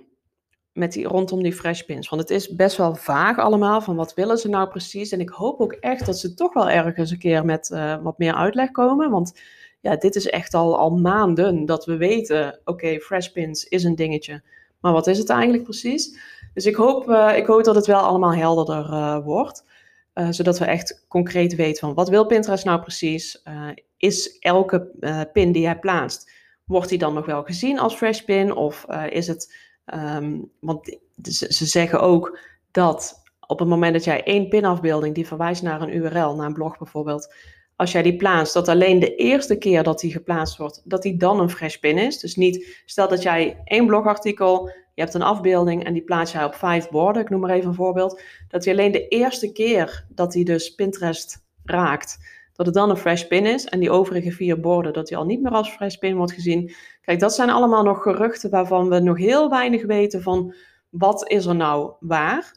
Met 0.73 0.91
die, 0.93 1.07
rondom 1.07 1.43
die 1.43 1.53
freshpins. 1.53 2.09
Want 2.09 2.21
het 2.21 2.31
is 2.31 2.55
best 2.55 2.77
wel 2.77 2.95
vaag 2.95 3.37
allemaal 3.37 3.81
van 3.81 3.95
wat 3.95 4.13
willen 4.13 4.37
ze 4.37 4.49
nou 4.49 4.69
precies. 4.69 5.11
En 5.11 5.19
ik 5.19 5.29
hoop 5.29 5.59
ook 5.59 5.73
echt 5.73 6.05
dat 6.05 6.19
ze 6.19 6.33
toch 6.33 6.53
wel 6.53 6.69
ergens 6.69 7.11
een 7.11 7.17
keer 7.17 7.45
met 7.45 7.69
uh, 7.69 7.95
wat 8.01 8.17
meer 8.17 8.33
uitleg 8.33 8.71
komen. 8.71 9.09
Want 9.09 9.39
ja, 9.81 9.95
dit 9.95 10.15
is 10.15 10.27
echt 10.27 10.53
al, 10.53 10.77
al 10.77 10.91
maanden 10.91 11.65
dat 11.65 11.85
we 11.85 11.97
weten, 11.97 12.47
oké, 12.47 12.71
okay, 12.71 12.99
freshpins 12.99 13.63
is 13.63 13.83
een 13.83 13.95
dingetje. 13.95 14.41
Maar 14.79 14.93
wat 14.93 15.07
is 15.07 15.17
het 15.17 15.29
eigenlijk 15.29 15.63
precies? 15.63 16.19
Dus 16.53 16.65
ik 16.65 16.75
hoop, 16.75 17.09
uh, 17.09 17.37
ik 17.37 17.45
hoop 17.45 17.63
dat 17.63 17.75
het 17.75 17.85
wel 17.85 17.99
allemaal 17.99 18.33
helderder 18.33 18.85
uh, 18.89 19.23
wordt. 19.23 19.63
Uh, 20.15 20.27
zodat 20.29 20.59
we 20.59 20.65
echt 20.65 21.05
concreet 21.07 21.55
weten 21.55 21.79
van 21.79 21.93
wat 21.93 22.09
wil 22.09 22.25
Pinterest 22.25 22.65
nou 22.65 22.81
precies? 22.81 23.41
Uh, 23.47 23.69
is 23.97 24.37
elke 24.39 24.91
uh, 24.99 25.21
pin 25.33 25.51
die 25.51 25.65
hij 25.65 25.79
plaatst, 25.79 26.31
wordt 26.63 26.89
die 26.89 26.97
dan 26.97 27.13
nog 27.13 27.25
wel 27.25 27.43
gezien 27.43 27.79
als 27.79 27.95
fresh 27.95 28.21
pin? 28.21 28.55
Of 28.55 28.85
is 29.09 29.27
het, 29.27 29.55
um, 29.93 30.51
want 30.59 30.97
ze, 31.21 31.53
ze, 31.53 31.65
zeggen 31.65 32.01
ook 32.01 32.39
dat 32.71 33.23
op 33.47 33.59
het 33.59 33.67
moment 33.67 33.93
dat 33.93 34.03
jij 34.03 34.23
één 34.23 34.49
pinafbeelding 34.49 35.15
die 35.15 35.27
verwijst 35.27 35.61
naar 35.61 35.81
een 35.81 35.95
URL, 35.95 36.35
naar 36.35 36.45
een 36.45 36.53
blog 36.53 36.77
bijvoorbeeld, 36.77 37.33
als 37.75 37.91
jij 37.91 38.01
die 38.01 38.15
plaatst, 38.15 38.53
dat 38.53 38.67
alleen 38.67 38.99
de 38.99 39.15
eerste 39.15 39.57
keer 39.57 39.83
dat 39.83 39.99
die 39.99 40.11
geplaatst 40.11 40.57
wordt, 40.57 40.81
dat 40.83 41.01
die 41.01 41.17
dan 41.17 41.39
een 41.39 41.49
fresh 41.49 41.75
pin 41.75 41.97
is. 41.97 42.19
Dus 42.19 42.35
niet, 42.35 42.81
stel 42.85 43.07
dat 43.07 43.21
jij 43.21 43.61
één 43.63 43.85
blogartikel, 43.85 44.67
je 44.93 45.01
hebt 45.01 45.13
een 45.13 45.21
afbeelding 45.21 45.83
en 45.83 45.93
die 45.93 46.03
plaats 46.03 46.31
jij 46.31 46.43
op 46.43 46.55
vijf 46.55 46.89
borden, 46.89 47.21
ik 47.21 47.29
noem 47.29 47.39
maar 47.39 47.49
even 47.49 47.69
een 47.69 47.75
voorbeeld, 47.75 48.21
dat 48.47 48.63
die 48.63 48.73
alleen 48.73 48.91
de 48.91 49.07
eerste 49.07 49.51
keer 49.51 50.05
dat 50.09 50.31
die 50.31 50.45
dus 50.45 50.75
Pinterest 50.75 51.43
raakt, 51.63 52.17
dat 52.53 52.65
het 52.65 52.75
dan 52.75 52.89
een 52.89 52.97
fresh 52.97 53.23
pin 53.23 53.45
is 53.45 53.65
en 53.65 53.79
die 53.79 53.91
overige 53.91 54.31
vier 54.31 54.59
borden, 54.59 54.93
dat 54.93 55.07
die 55.07 55.17
al 55.17 55.25
niet 55.25 55.41
meer 55.41 55.51
als 55.51 55.69
fresh 55.69 55.95
pin 55.95 56.15
wordt 56.15 56.31
gezien. 56.31 56.73
Kijk, 57.01 57.19
dat 57.19 57.35
zijn 57.35 57.49
allemaal 57.49 57.83
nog 57.83 58.01
geruchten 58.01 58.49
waarvan 58.49 58.89
we 58.89 58.99
nog 58.99 59.17
heel 59.17 59.49
weinig 59.49 59.85
weten 59.85 60.21
van 60.21 60.53
wat 60.89 61.29
is 61.29 61.45
er 61.45 61.55
nou 61.55 61.91
waar. 61.99 62.55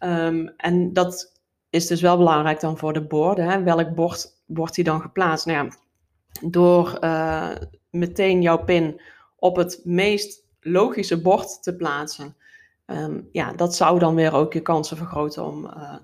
Um, 0.00 0.48
en 0.56 0.92
dat 0.92 1.37
is 1.70 1.86
dus 1.86 2.00
wel 2.00 2.16
belangrijk 2.16 2.60
dan 2.60 2.78
voor 2.78 2.92
de 2.92 3.06
borden. 3.06 3.44
Hè? 3.44 3.62
Welk 3.62 3.94
bord 3.94 4.42
wordt 4.46 4.74
die 4.74 4.84
dan 4.84 5.00
geplaatst? 5.00 5.46
Nou 5.46 5.64
ja, 5.64 5.74
door 6.48 6.98
uh, 7.00 7.50
meteen 7.90 8.42
jouw 8.42 8.64
pin 8.64 9.00
op 9.38 9.56
het 9.56 9.80
meest 9.84 10.46
logische 10.60 11.20
bord 11.20 11.62
te 11.62 11.76
plaatsen. 11.76 12.36
Um, 12.86 13.28
ja, 13.32 13.52
dat 13.52 13.74
zou 13.74 13.98
dan 13.98 14.14
weer 14.14 14.34
ook 14.34 14.52
je 14.52 14.60
kansen 14.60 14.96
vergroten 14.96 15.44
om, 15.44 15.64
uh, 15.64 15.94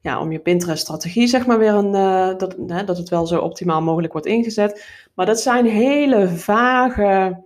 ja, 0.00 0.20
om 0.20 0.32
je 0.32 0.38
Pinterest-strategie, 0.38 1.26
zeg 1.26 1.46
maar, 1.46 1.58
weer 1.58 1.74
een, 1.74 1.94
uh, 1.94 2.38
dat, 2.38 2.56
hè, 2.66 2.84
dat 2.84 2.96
het 2.96 3.08
wel 3.08 3.26
zo 3.26 3.40
optimaal 3.40 3.82
mogelijk 3.82 4.12
wordt 4.12 4.26
ingezet. 4.28 4.86
Maar 5.14 5.26
dat 5.26 5.40
zijn 5.40 5.66
hele 5.66 6.28
vage 6.28 7.42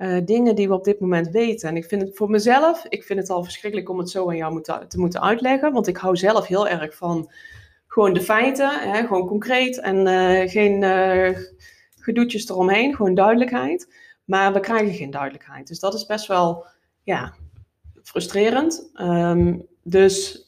uh, 0.00 0.18
dingen 0.24 0.54
die 0.54 0.68
we 0.68 0.74
op 0.74 0.84
dit 0.84 1.00
moment 1.00 1.28
weten. 1.28 1.68
En 1.68 1.76
ik 1.76 1.84
vind 1.84 2.02
het 2.02 2.16
voor 2.16 2.30
mezelf, 2.30 2.84
ik 2.88 3.04
vind 3.04 3.18
het 3.18 3.30
al 3.30 3.44
verschrikkelijk 3.44 3.90
om 3.90 3.98
het 3.98 4.10
zo 4.10 4.28
aan 4.28 4.36
jou 4.36 4.62
te 4.88 4.98
moeten 4.98 5.22
uitleggen. 5.22 5.72
Want 5.72 5.86
ik 5.86 5.96
hou 5.96 6.16
zelf 6.16 6.46
heel 6.46 6.68
erg 6.68 6.96
van 6.96 7.30
gewoon 7.86 8.12
de 8.12 8.20
feiten, 8.20 8.70
hè, 8.70 9.06
gewoon 9.06 9.26
concreet 9.26 9.80
en 9.80 10.06
uh, 10.06 10.48
geen 10.50 10.82
uh, 10.82 11.38
gedoetjes 11.96 12.48
eromheen, 12.48 12.94
gewoon 12.94 13.14
duidelijkheid. 13.14 13.94
Maar 14.24 14.52
we 14.52 14.60
krijgen 14.60 14.94
geen 14.94 15.10
duidelijkheid. 15.10 15.66
Dus 15.66 15.80
dat 15.80 15.94
is 15.94 16.06
best 16.06 16.26
wel 16.26 16.66
ja, 17.02 17.34
frustrerend. 18.02 18.90
Um, 19.00 19.66
dus 19.82 20.46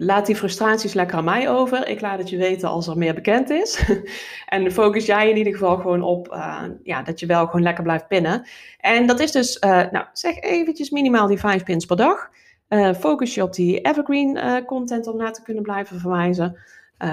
laat 0.00 0.26
die 0.26 0.36
frustraties 0.36 0.92
lekker 0.92 1.16
aan 1.16 1.24
mij 1.24 1.50
over. 1.50 1.88
Ik 1.88 2.00
laat 2.00 2.18
het 2.18 2.30
je 2.30 2.36
weten 2.36 2.68
als 2.68 2.86
er 2.86 2.98
meer 2.98 3.14
bekend 3.14 3.50
is. 3.50 3.84
en 4.46 4.72
focus 4.72 5.06
jij 5.06 5.30
in 5.30 5.36
ieder 5.36 5.52
geval 5.52 5.76
gewoon 5.76 6.02
op 6.02 6.28
uh, 6.32 6.62
ja, 6.82 7.02
dat 7.02 7.20
je 7.20 7.26
wel 7.26 7.46
gewoon 7.46 7.62
lekker 7.62 7.82
blijft 7.82 8.08
pinnen. 8.08 8.46
En 8.80 9.06
dat 9.06 9.20
is 9.20 9.32
dus, 9.32 9.56
uh, 9.64 9.90
nou 9.90 10.06
zeg 10.12 10.40
eventjes 10.40 10.90
minimaal 10.90 11.26
die 11.26 11.38
vijf 11.38 11.64
pins 11.64 11.84
per 11.84 11.96
dag. 11.96 12.30
Uh, 12.68 12.94
focus 12.94 13.34
je 13.34 13.42
op 13.42 13.52
die 13.52 13.80
evergreen 13.80 14.64
content 14.66 15.06
om 15.06 15.16
naar 15.16 15.32
te 15.32 15.42
kunnen 15.42 15.62
blijven 15.62 16.00
verwijzen. 16.00 16.58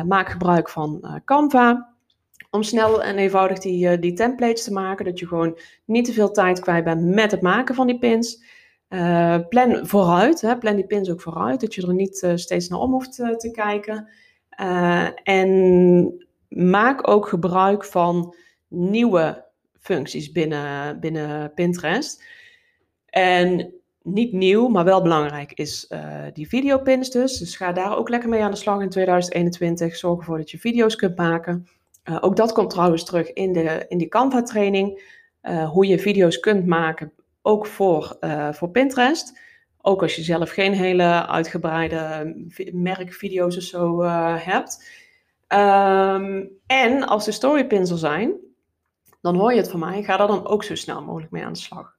maak 0.06 0.30
gebruik 0.30 0.70
van 0.70 1.22
Canva. 1.26 1.94
Om 2.50 2.64
snel 2.64 3.04
en 3.04 3.18
eenvoudig 3.18 3.60
die, 3.60 4.00
die 4.00 4.14
templates 4.14 4.64
te 4.64 4.74
maken. 4.74 5.06
Dat 5.06 5.20
je 5.20 5.28
gewoon 5.28 5.60
niet 5.86 6.06
te 6.06 6.14
veel 6.14 6.32
tijd 6.32 6.60
kwijt 6.60 6.84
bent 6.84 7.02
met 7.02 7.32
het 7.32 7.42
maken 7.42 7.76
van 7.76 7.88
die 7.88 8.00
pins. 8.00 8.44
Uh, 8.90 9.38
plan 9.50 9.88
vooruit, 9.88 10.42
hè, 10.42 10.58
plan 10.58 10.76
die 10.76 10.86
pins 10.86 11.10
ook 11.10 11.22
vooruit, 11.22 11.62
dat 11.62 11.76
je 11.76 11.88
er 11.88 11.94
niet 11.94 12.22
uh, 12.22 12.32
steeds 12.36 12.68
naar 12.68 12.80
om 12.80 12.92
hoeft 12.92 13.20
uh, 13.20 13.36
te 13.36 13.52
kijken. 13.52 14.10
en 15.24 16.26
maak 16.48 17.10
ook 17.10 17.28
gebruik 17.28 17.86
van 17.86 18.36
nieuwe 18.68 19.46
functies 19.80 20.32
binnen, 20.32 21.00
binnen 21.00 21.54
Pinterest. 21.54 22.24
En 23.06 23.74
niet 24.02 24.34
nieuw, 24.34 24.68
maar 24.68 24.84
wel 24.84 25.02
belangrijk 25.02 25.52
is 25.54 25.92
die 26.34 26.48
videopins 26.48 27.10
dus. 27.10 27.38
Dus 27.38 27.56
ga 27.56 27.72
daar 27.72 27.98
ook 27.98 28.10
lekker 28.10 28.30
mee 28.30 28.42
aan 28.42 28.52
de 28.52 28.58
slag 28.58 28.82
in 28.82 28.90
2021. 28.90 29.96
Zorg 29.96 30.20
ervoor 30.20 30.38
dat 30.38 30.52
je 30.52 30.60
video's 30.60 30.96
kunt 30.96 31.16
maken. 31.16 31.68
ook 32.22 32.36
dat 32.36 32.52
komt 32.52 32.70
trouwens 32.70 33.04
terug 33.04 33.34
in, 33.34 33.54
de, 33.54 33.86
in 33.88 33.98
die 33.98 34.08
Canva 34.08 34.42
training. 34.42 35.02
hoe 35.72 35.88
je 35.88 36.00
video's 36.00 36.40
kunt 36.40 36.66
maken 36.66 37.12
ook 37.46 37.66
voor, 37.66 38.18
uh, 38.22 38.54
voor 38.54 38.70
Pinterest. 38.70 39.40
Ook 39.82 40.02
als 40.02 40.16
je 40.16 40.24
zelf 40.24 40.50
geen 40.50 40.74
hele 40.74 41.28
uitgebreide 41.28 42.34
merkvideo's 42.74 43.58
of 43.58 43.64
zo 43.64 44.04
uh, 44.04 44.36
hebt. 44.38 44.90
Um, 45.48 46.50
en 46.66 47.08
als 47.08 47.26
de 47.26 47.32
storypins 47.32 47.90
er 47.90 47.98
zijn, 47.98 48.34
dan 49.22 49.36
hoor 49.36 49.52
je 49.52 49.58
het 49.58 49.70
van 49.70 49.80
mij. 49.80 50.04
Ga 50.04 50.18
daar 50.18 50.28
dan 50.28 50.48
ook 50.48 50.64
zo 50.64 50.76
snel 50.76 51.02
mogelijk 51.04 51.32
mee 51.32 51.44
aan 51.44 51.54
de 51.54 51.60
slag. 51.60 51.96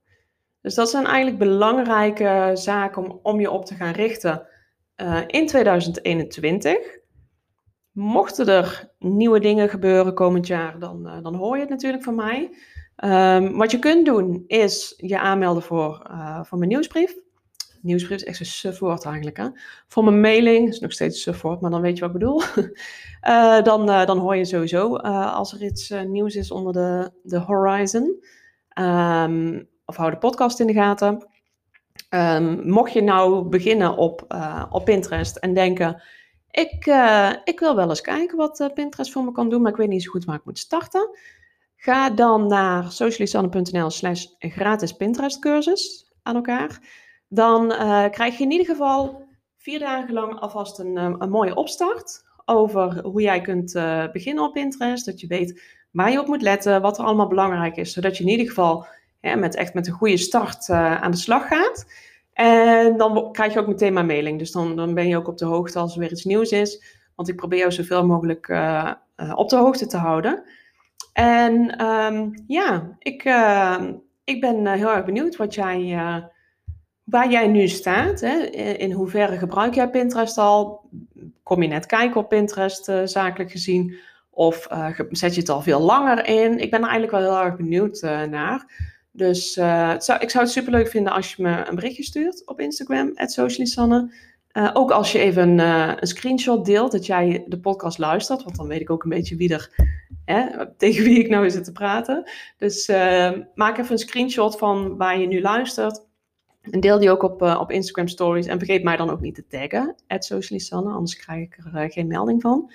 Dus 0.60 0.74
dat 0.74 0.90
zijn 0.90 1.04
eigenlijk 1.04 1.38
belangrijke 1.38 2.50
zaken 2.54 3.02
om, 3.02 3.18
om 3.22 3.40
je 3.40 3.50
op 3.50 3.64
te 3.64 3.74
gaan 3.74 3.92
richten 3.92 4.46
uh, 4.96 5.20
in 5.26 5.46
2021. 5.46 6.76
Mochten 7.92 8.48
er 8.48 8.90
nieuwe 8.98 9.40
dingen 9.40 9.68
gebeuren 9.68 10.14
komend 10.14 10.46
jaar, 10.46 10.78
dan, 10.78 11.20
dan 11.22 11.34
hoor 11.34 11.54
je 11.54 11.60
het 11.60 11.70
natuurlijk 11.70 12.02
van 12.02 12.14
mij. 12.14 12.50
Um, 13.04 13.56
wat 13.56 13.70
je 13.70 13.78
kunt 13.78 14.04
doen 14.06 14.44
is 14.46 14.94
je 14.96 15.18
aanmelden 15.18 15.62
voor, 15.62 16.06
uh, 16.10 16.44
voor 16.44 16.58
mijn 16.58 16.70
nieuwsbrief. 16.70 17.16
Nieuwsbrief 17.80 18.16
is 18.16 18.24
echt 18.24 18.40
een 18.40 18.46
sufwoord 18.46 19.04
eigenlijk. 19.04 19.36
Hè? 19.36 19.48
Voor 19.86 20.04
mijn 20.04 20.20
mailing 20.20 20.68
is 20.68 20.80
nog 20.80 20.92
steeds 20.92 21.26
een 21.26 21.58
maar 21.60 21.70
dan 21.70 21.80
weet 21.80 21.98
je 21.98 22.00
wat 22.00 22.14
ik 22.14 22.18
bedoel. 22.18 22.42
uh, 23.28 23.62
dan, 23.68 23.90
uh, 23.90 24.06
dan 24.06 24.18
hoor 24.18 24.36
je 24.36 24.44
sowieso 24.44 24.96
als 24.96 25.52
er 25.52 25.62
iets 25.62 25.90
nieuws 26.06 26.34
is 26.34 26.50
onder 26.50 26.72
de, 26.72 27.10
de 27.22 27.38
horizon. 27.38 28.24
Um, 28.78 29.68
of 29.84 29.96
hou 29.96 30.10
de 30.10 30.18
podcast 30.18 30.60
in 30.60 30.66
de 30.66 30.72
gaten. 30.72 31.26
Um, 32.10 32.70
mocht 32.70 32.92
je 32.92 33.02
nou 33.02 33.48
beginnen 33.48 33.96
op, 33.96 34.36
op 34.70 34.84
Pinterest 34.84 35.36
en 35.36 35.54
denken... 35.54 36.02
Ik, 36.50 36.86
ik 37.44 37.60
wil 37.60 37.76
wel 37.76 37.88
eens 37.88 38.00
kijken 38.00 38.36
wat 38.36 38.70
Pinterest 38.74 39.12
voor 39.12 39.24
me 39.24 39.32
kan 39.32 39.48
doen, 39.48 39.62
maar 39.62 39.70
ik 39.70 39.76
weet 39.76 39.88
niet 39.88 40.02
zo 40.02 40.10
goed 40.10 40.24
waar 40.24 40.36
ik 40.36 40.44
moet 40.44 40.58
starten... 40.58 41.10
Ga 41.86 42.10
dan 42.10 42.46
naar 42.46 42.92
socialisanne.nl 42.92 43.90
slash 43.90 44.26
gratis 44.38 44.92
Pinterest 44.92 45.38
cursus 45.38 46.12
aan 46.22 46.34
elkaar. 46.34 46.78
Dan 47.28 47.72
uh, 47.72 48.04
krijg 48.10 48.38
je 48.38 48.44
in 48.44 48.50
ieder 48.50 48.66
geval 48.66 49.28
vier 49.56 49.78
dagen 49.78 50.14
lang 50.14 50.40
alvast 50.40 50.78
een, 50.78 50.96
eh, 50.96 51.14
een 51.18 51.30
mooie 51.30 51.54
opstart 51.54 52.24
over 52.44 53.00
hoe 53.02 53.22
jij 53.22 53.40
kunt 53.40 53.74
uh, 53.74 54.04
beginnen 54.12 54.44
op 54.44 54.52
Pinterest. 54.52 55.06
Dat 55.06 55.20
je 55.20 55.26
weet 55.26 55.62
waar 55.90 56.10
je 56.10 56.20
op 56.20 56.26
moet 56.26 56.42
letten, 56.42 56.82
wat 56.82 56.98
er 56.98 57.04
allemaal 57.04 57.28
belangrijk 57.28 57.76
is. 57.76 57.92
Zodat 57.92 58.16
je 58.16 58.24
in 58.24 58.30
ieder 58.30 58.46
geval 58.46 58.86
hè, 59.20 59.36
met, 59.36 59.54
echt 59.54 59.74
met 59.74 59.86
een 59.86 59.92
goede 59.92 60.16
start 60.16 60.70
aan 60.70 61.10
de 61.10 61.16
slag 61.16 61.48
gaat. 61.48 61.86
En 62.32 62.96
dan 62.96 63.32
krijg 63.32 63.52
je 63.52 63.60
ook 63.60 63.66
meteen 63.66 63.92
mijn 63.92 64.06
mailing. 64.06 64.38
Dus 64.38 64.52
dan, 64.52 64.76
dan 64.76 64.94
ben 64.94 65.08
je 65.08 65.16
ook 65.16 65.28
op 65.28 65.38
de 65.38 65.44
hoogte 65.44 65.78
als 65.78 65.94
er 65.94 66.00
weer 66.00 66.10
iets 66.10 66.24
nieuws 66.24 66.50
is. 66.50 66.84
Want 67.14 67.28
ik 67.28 67.36
probeer 67.36 67.58
jou 67.58 67.72
zoveel 67.72 68.06
mogelijk 68.06 68.48
op 69.34 69.48
de 69.48 69.56
hoogte 69.56 69.86
te 69.86 69.96
houden. 69.96 70.44
En 71.16 71.84
um, 71.84 72.44
ja, 72.46 72.96
ik, 72.98 73.24
uh, 73.24 73.82
ik 74.24 74.40
ben 74.40 74.64
uh, 74.64 74.72
heel 74.72 74.94
erg 74.94 75.04
benieuwd 75.04 75.36
wat 75.36 75.54
jij, 75.54 75.80
uh, 75.80 76.16
waar 77.04 77.30
jij 77.30 77.46
nu 77.46 77.68
staat. 77.68 78.20
Hè? 78.20 78.36
In 78.76 78.92
hoeverre 78.92 79.38
gebruik 79.38 79.74
jij 79.74 79.90
Pinterest 79.90 80.38
al? 80.38 80.90
Kom 81.42 81.62
je 81.62 81.68
net 81.68 81.86
kijken 81.86 82.20
op 82.20 82.28
Pinterest, 82.28 82.92
zakelijk 83.04 83.50
gezien? 83.50 83.96
Of 84.30 84.66
zet 85.10 85.34
je 85.34 85.40
het 85.40 85.48
al 85.48 85.62
veel 85.62 85.80
langer 85.80 86.26
in? 86.26 86.58
Ik 86.58 86.70
ben 86.70 86.80
er 86.80 86.88
eigenlijk 86.88 87.10
wel 87.10 87.32
heel 87.32 87.44
erg 87.44 87.56
benieuwd 87.56 88.00
naar. 88.30 88.72
Dus 89.10 89.52
zou, 89.52 90.20
ik 90.20 90.30
zou 90.30 90.44
het 90.44 90.52
superleuk 90.52 90.88
vinden 90.88 91.12
als 91.12 91.34
je 91.34 91.42
me 91.42 91.68
een 91.68 91.74
berichtje 91.74 92.02
stuurt 92.02 92.46
op 92.46 92.60
Instagram, 92.60 93.12
socialisanne. 94.56 94.74
ook 94.74 94.90
als 94.90 95.12
je 95.12 95.18
even 95.18 95.58
een 95.58 96.06
screenshot 96.06 96.64
deelt 96.64 96.92
dat 96.92 97.06
jij 97.06 97.44
de 97.46 97.58
podcast 97.60 97.98
luistert, 97.98 98.42
want 98.42 98.56
dan 98.56 98.68
weet 98.68 98.80
ik 98.80 98.90
ook 98.90 99.02
een 99.02 99.10
beetje 99.10 99.36
wie 99.36 99.52
er 99.52 99.94
hè, 100.24 100.66
tegen 100.76 101.04
wie 101.04 101.18
ik 101.18 101.28
nou 101.28 101.50
zit 101.50 101.64
te 101.64 101.72
praten. 101.72 102.30
Dus 102.58 102.88
uh, 102.88 103.30
maak 103.54 103.78
even 103.78 103.92
een 103.92 103.98
screenshot 103.98 104.58
van 104.58 104.96
waar 104.96 105.18
je 105.18 105.26
nu 105.26 105.40
luistert. 105.40 106.04
En 106.70 106.80
deel 106.80 106.98
die 106.98 107.10
ook 107.10 107.22
op, 107.22 107.42
op 107.42 107.70
Instagram 107.70 108.08
Stories. 108.08 108.46
En 108.46 108.58
vergeet 108.58 108.82
mij 108.82 108.96
dan 108.96 109.10
ook 109.10 109.20
niet 109.20 109.34
te 109.34 109.46
taggen, 109.46 109.94
Socialisanne, 110.06 110.90
anders 110.90 111.16
krijg 111.16 111.40
ik 111.40 111.58
er 111.74 111.90
geen 111.90 112.06
melding 112.06 112.42
van. 112.42 112.72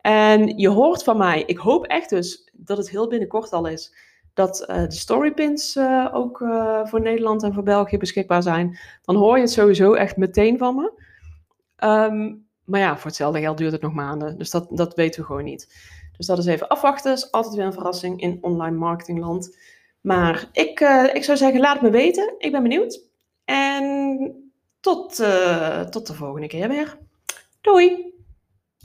En 0.00 0.58
je 0.58 0.68
hoort 0.68 1.02
van 1.02 1.16
mij, 1.16 1.42
ik 1.46 1.58
hoop 1.58 1.86
echt 1.86 2.10
dus 2.10 2.50
dat 2.52 2.76
het 2.76 2.90
heel 2.90 3.08
binnenkort 3.08 3.52
al 3.52 3.66
is, 3.66 3.94
dat 4.34 4.64
de 4.66 4.86
storypins 4.88 5.78
ook 6.12 6.38
voor 6.84 7.00
Nederland 7.00 7.42
en 7.42 7.54
voor 7.54 7.62
België 7.62 7.96
beschikbaar 7.96 8.42
zijn. 8.42 8.78
Dan 9.02 9.16
hoor 9.16 9.36
je 9.36 9.42
het 9.42 9.50
sowieso 9.50 9.92
echt 9.92 10.16
meteen 10.16 10.58
van 10.58 10.74
me. 10.74 10.92
Um, 11.84 12.46
maar 12.64 12.80
ja, 12.80 12.96
voor 12.96 13.06
hetzelfde 13.06 13.40
geld 13.40 13.58
duurt 13.58 13.72
het 13.72 13.82
nog 13.82 13.94
maanden. 13.94 14.38
Dus 14.38 14.50
dat, 14.50 14.66
dat 14.70 14.94
weten 14.94 15.20
we 15.20 15.26
gewoon 15.26 15.44
niet. 15.44 15.74
Dus 16.16 16.26
dat 16.26 16.38
is 16.38 16.46
even 16.46 16.68
afwachten. 16.68 17.12
is 17.12 17.30
altijd 17.30 17.54
weer 17.54 17.64
een 17.64 17.72
verrassing 17.72 18.20
in 18.20 18.38
online 18.40 18.76
marketingland. 18.76 19.56
Maar 20.00 20.48
ik, 20.52 20.80
uh, 20.80 21.14
ik 21.14 21.24
zou 21.24 21.38
zeggen, 21.38 21.60
laat 21.60 21.72
het 21.72 21.82
me 21.82 21.90
weten. 21.90 22.34
Ik 22.38 22.52
ben 22.52 22.62
benieuwd. 22.62 23.02
En 23.44 24.52
tot, 24.80 25.20
uh, 25.20 25.80
tot 25.80 26.06
de 26.06 26.14
volgende 26.14 26.46
keer 26.46 26.68
weer. 26.68 26.98
Doei! 27.60 28.11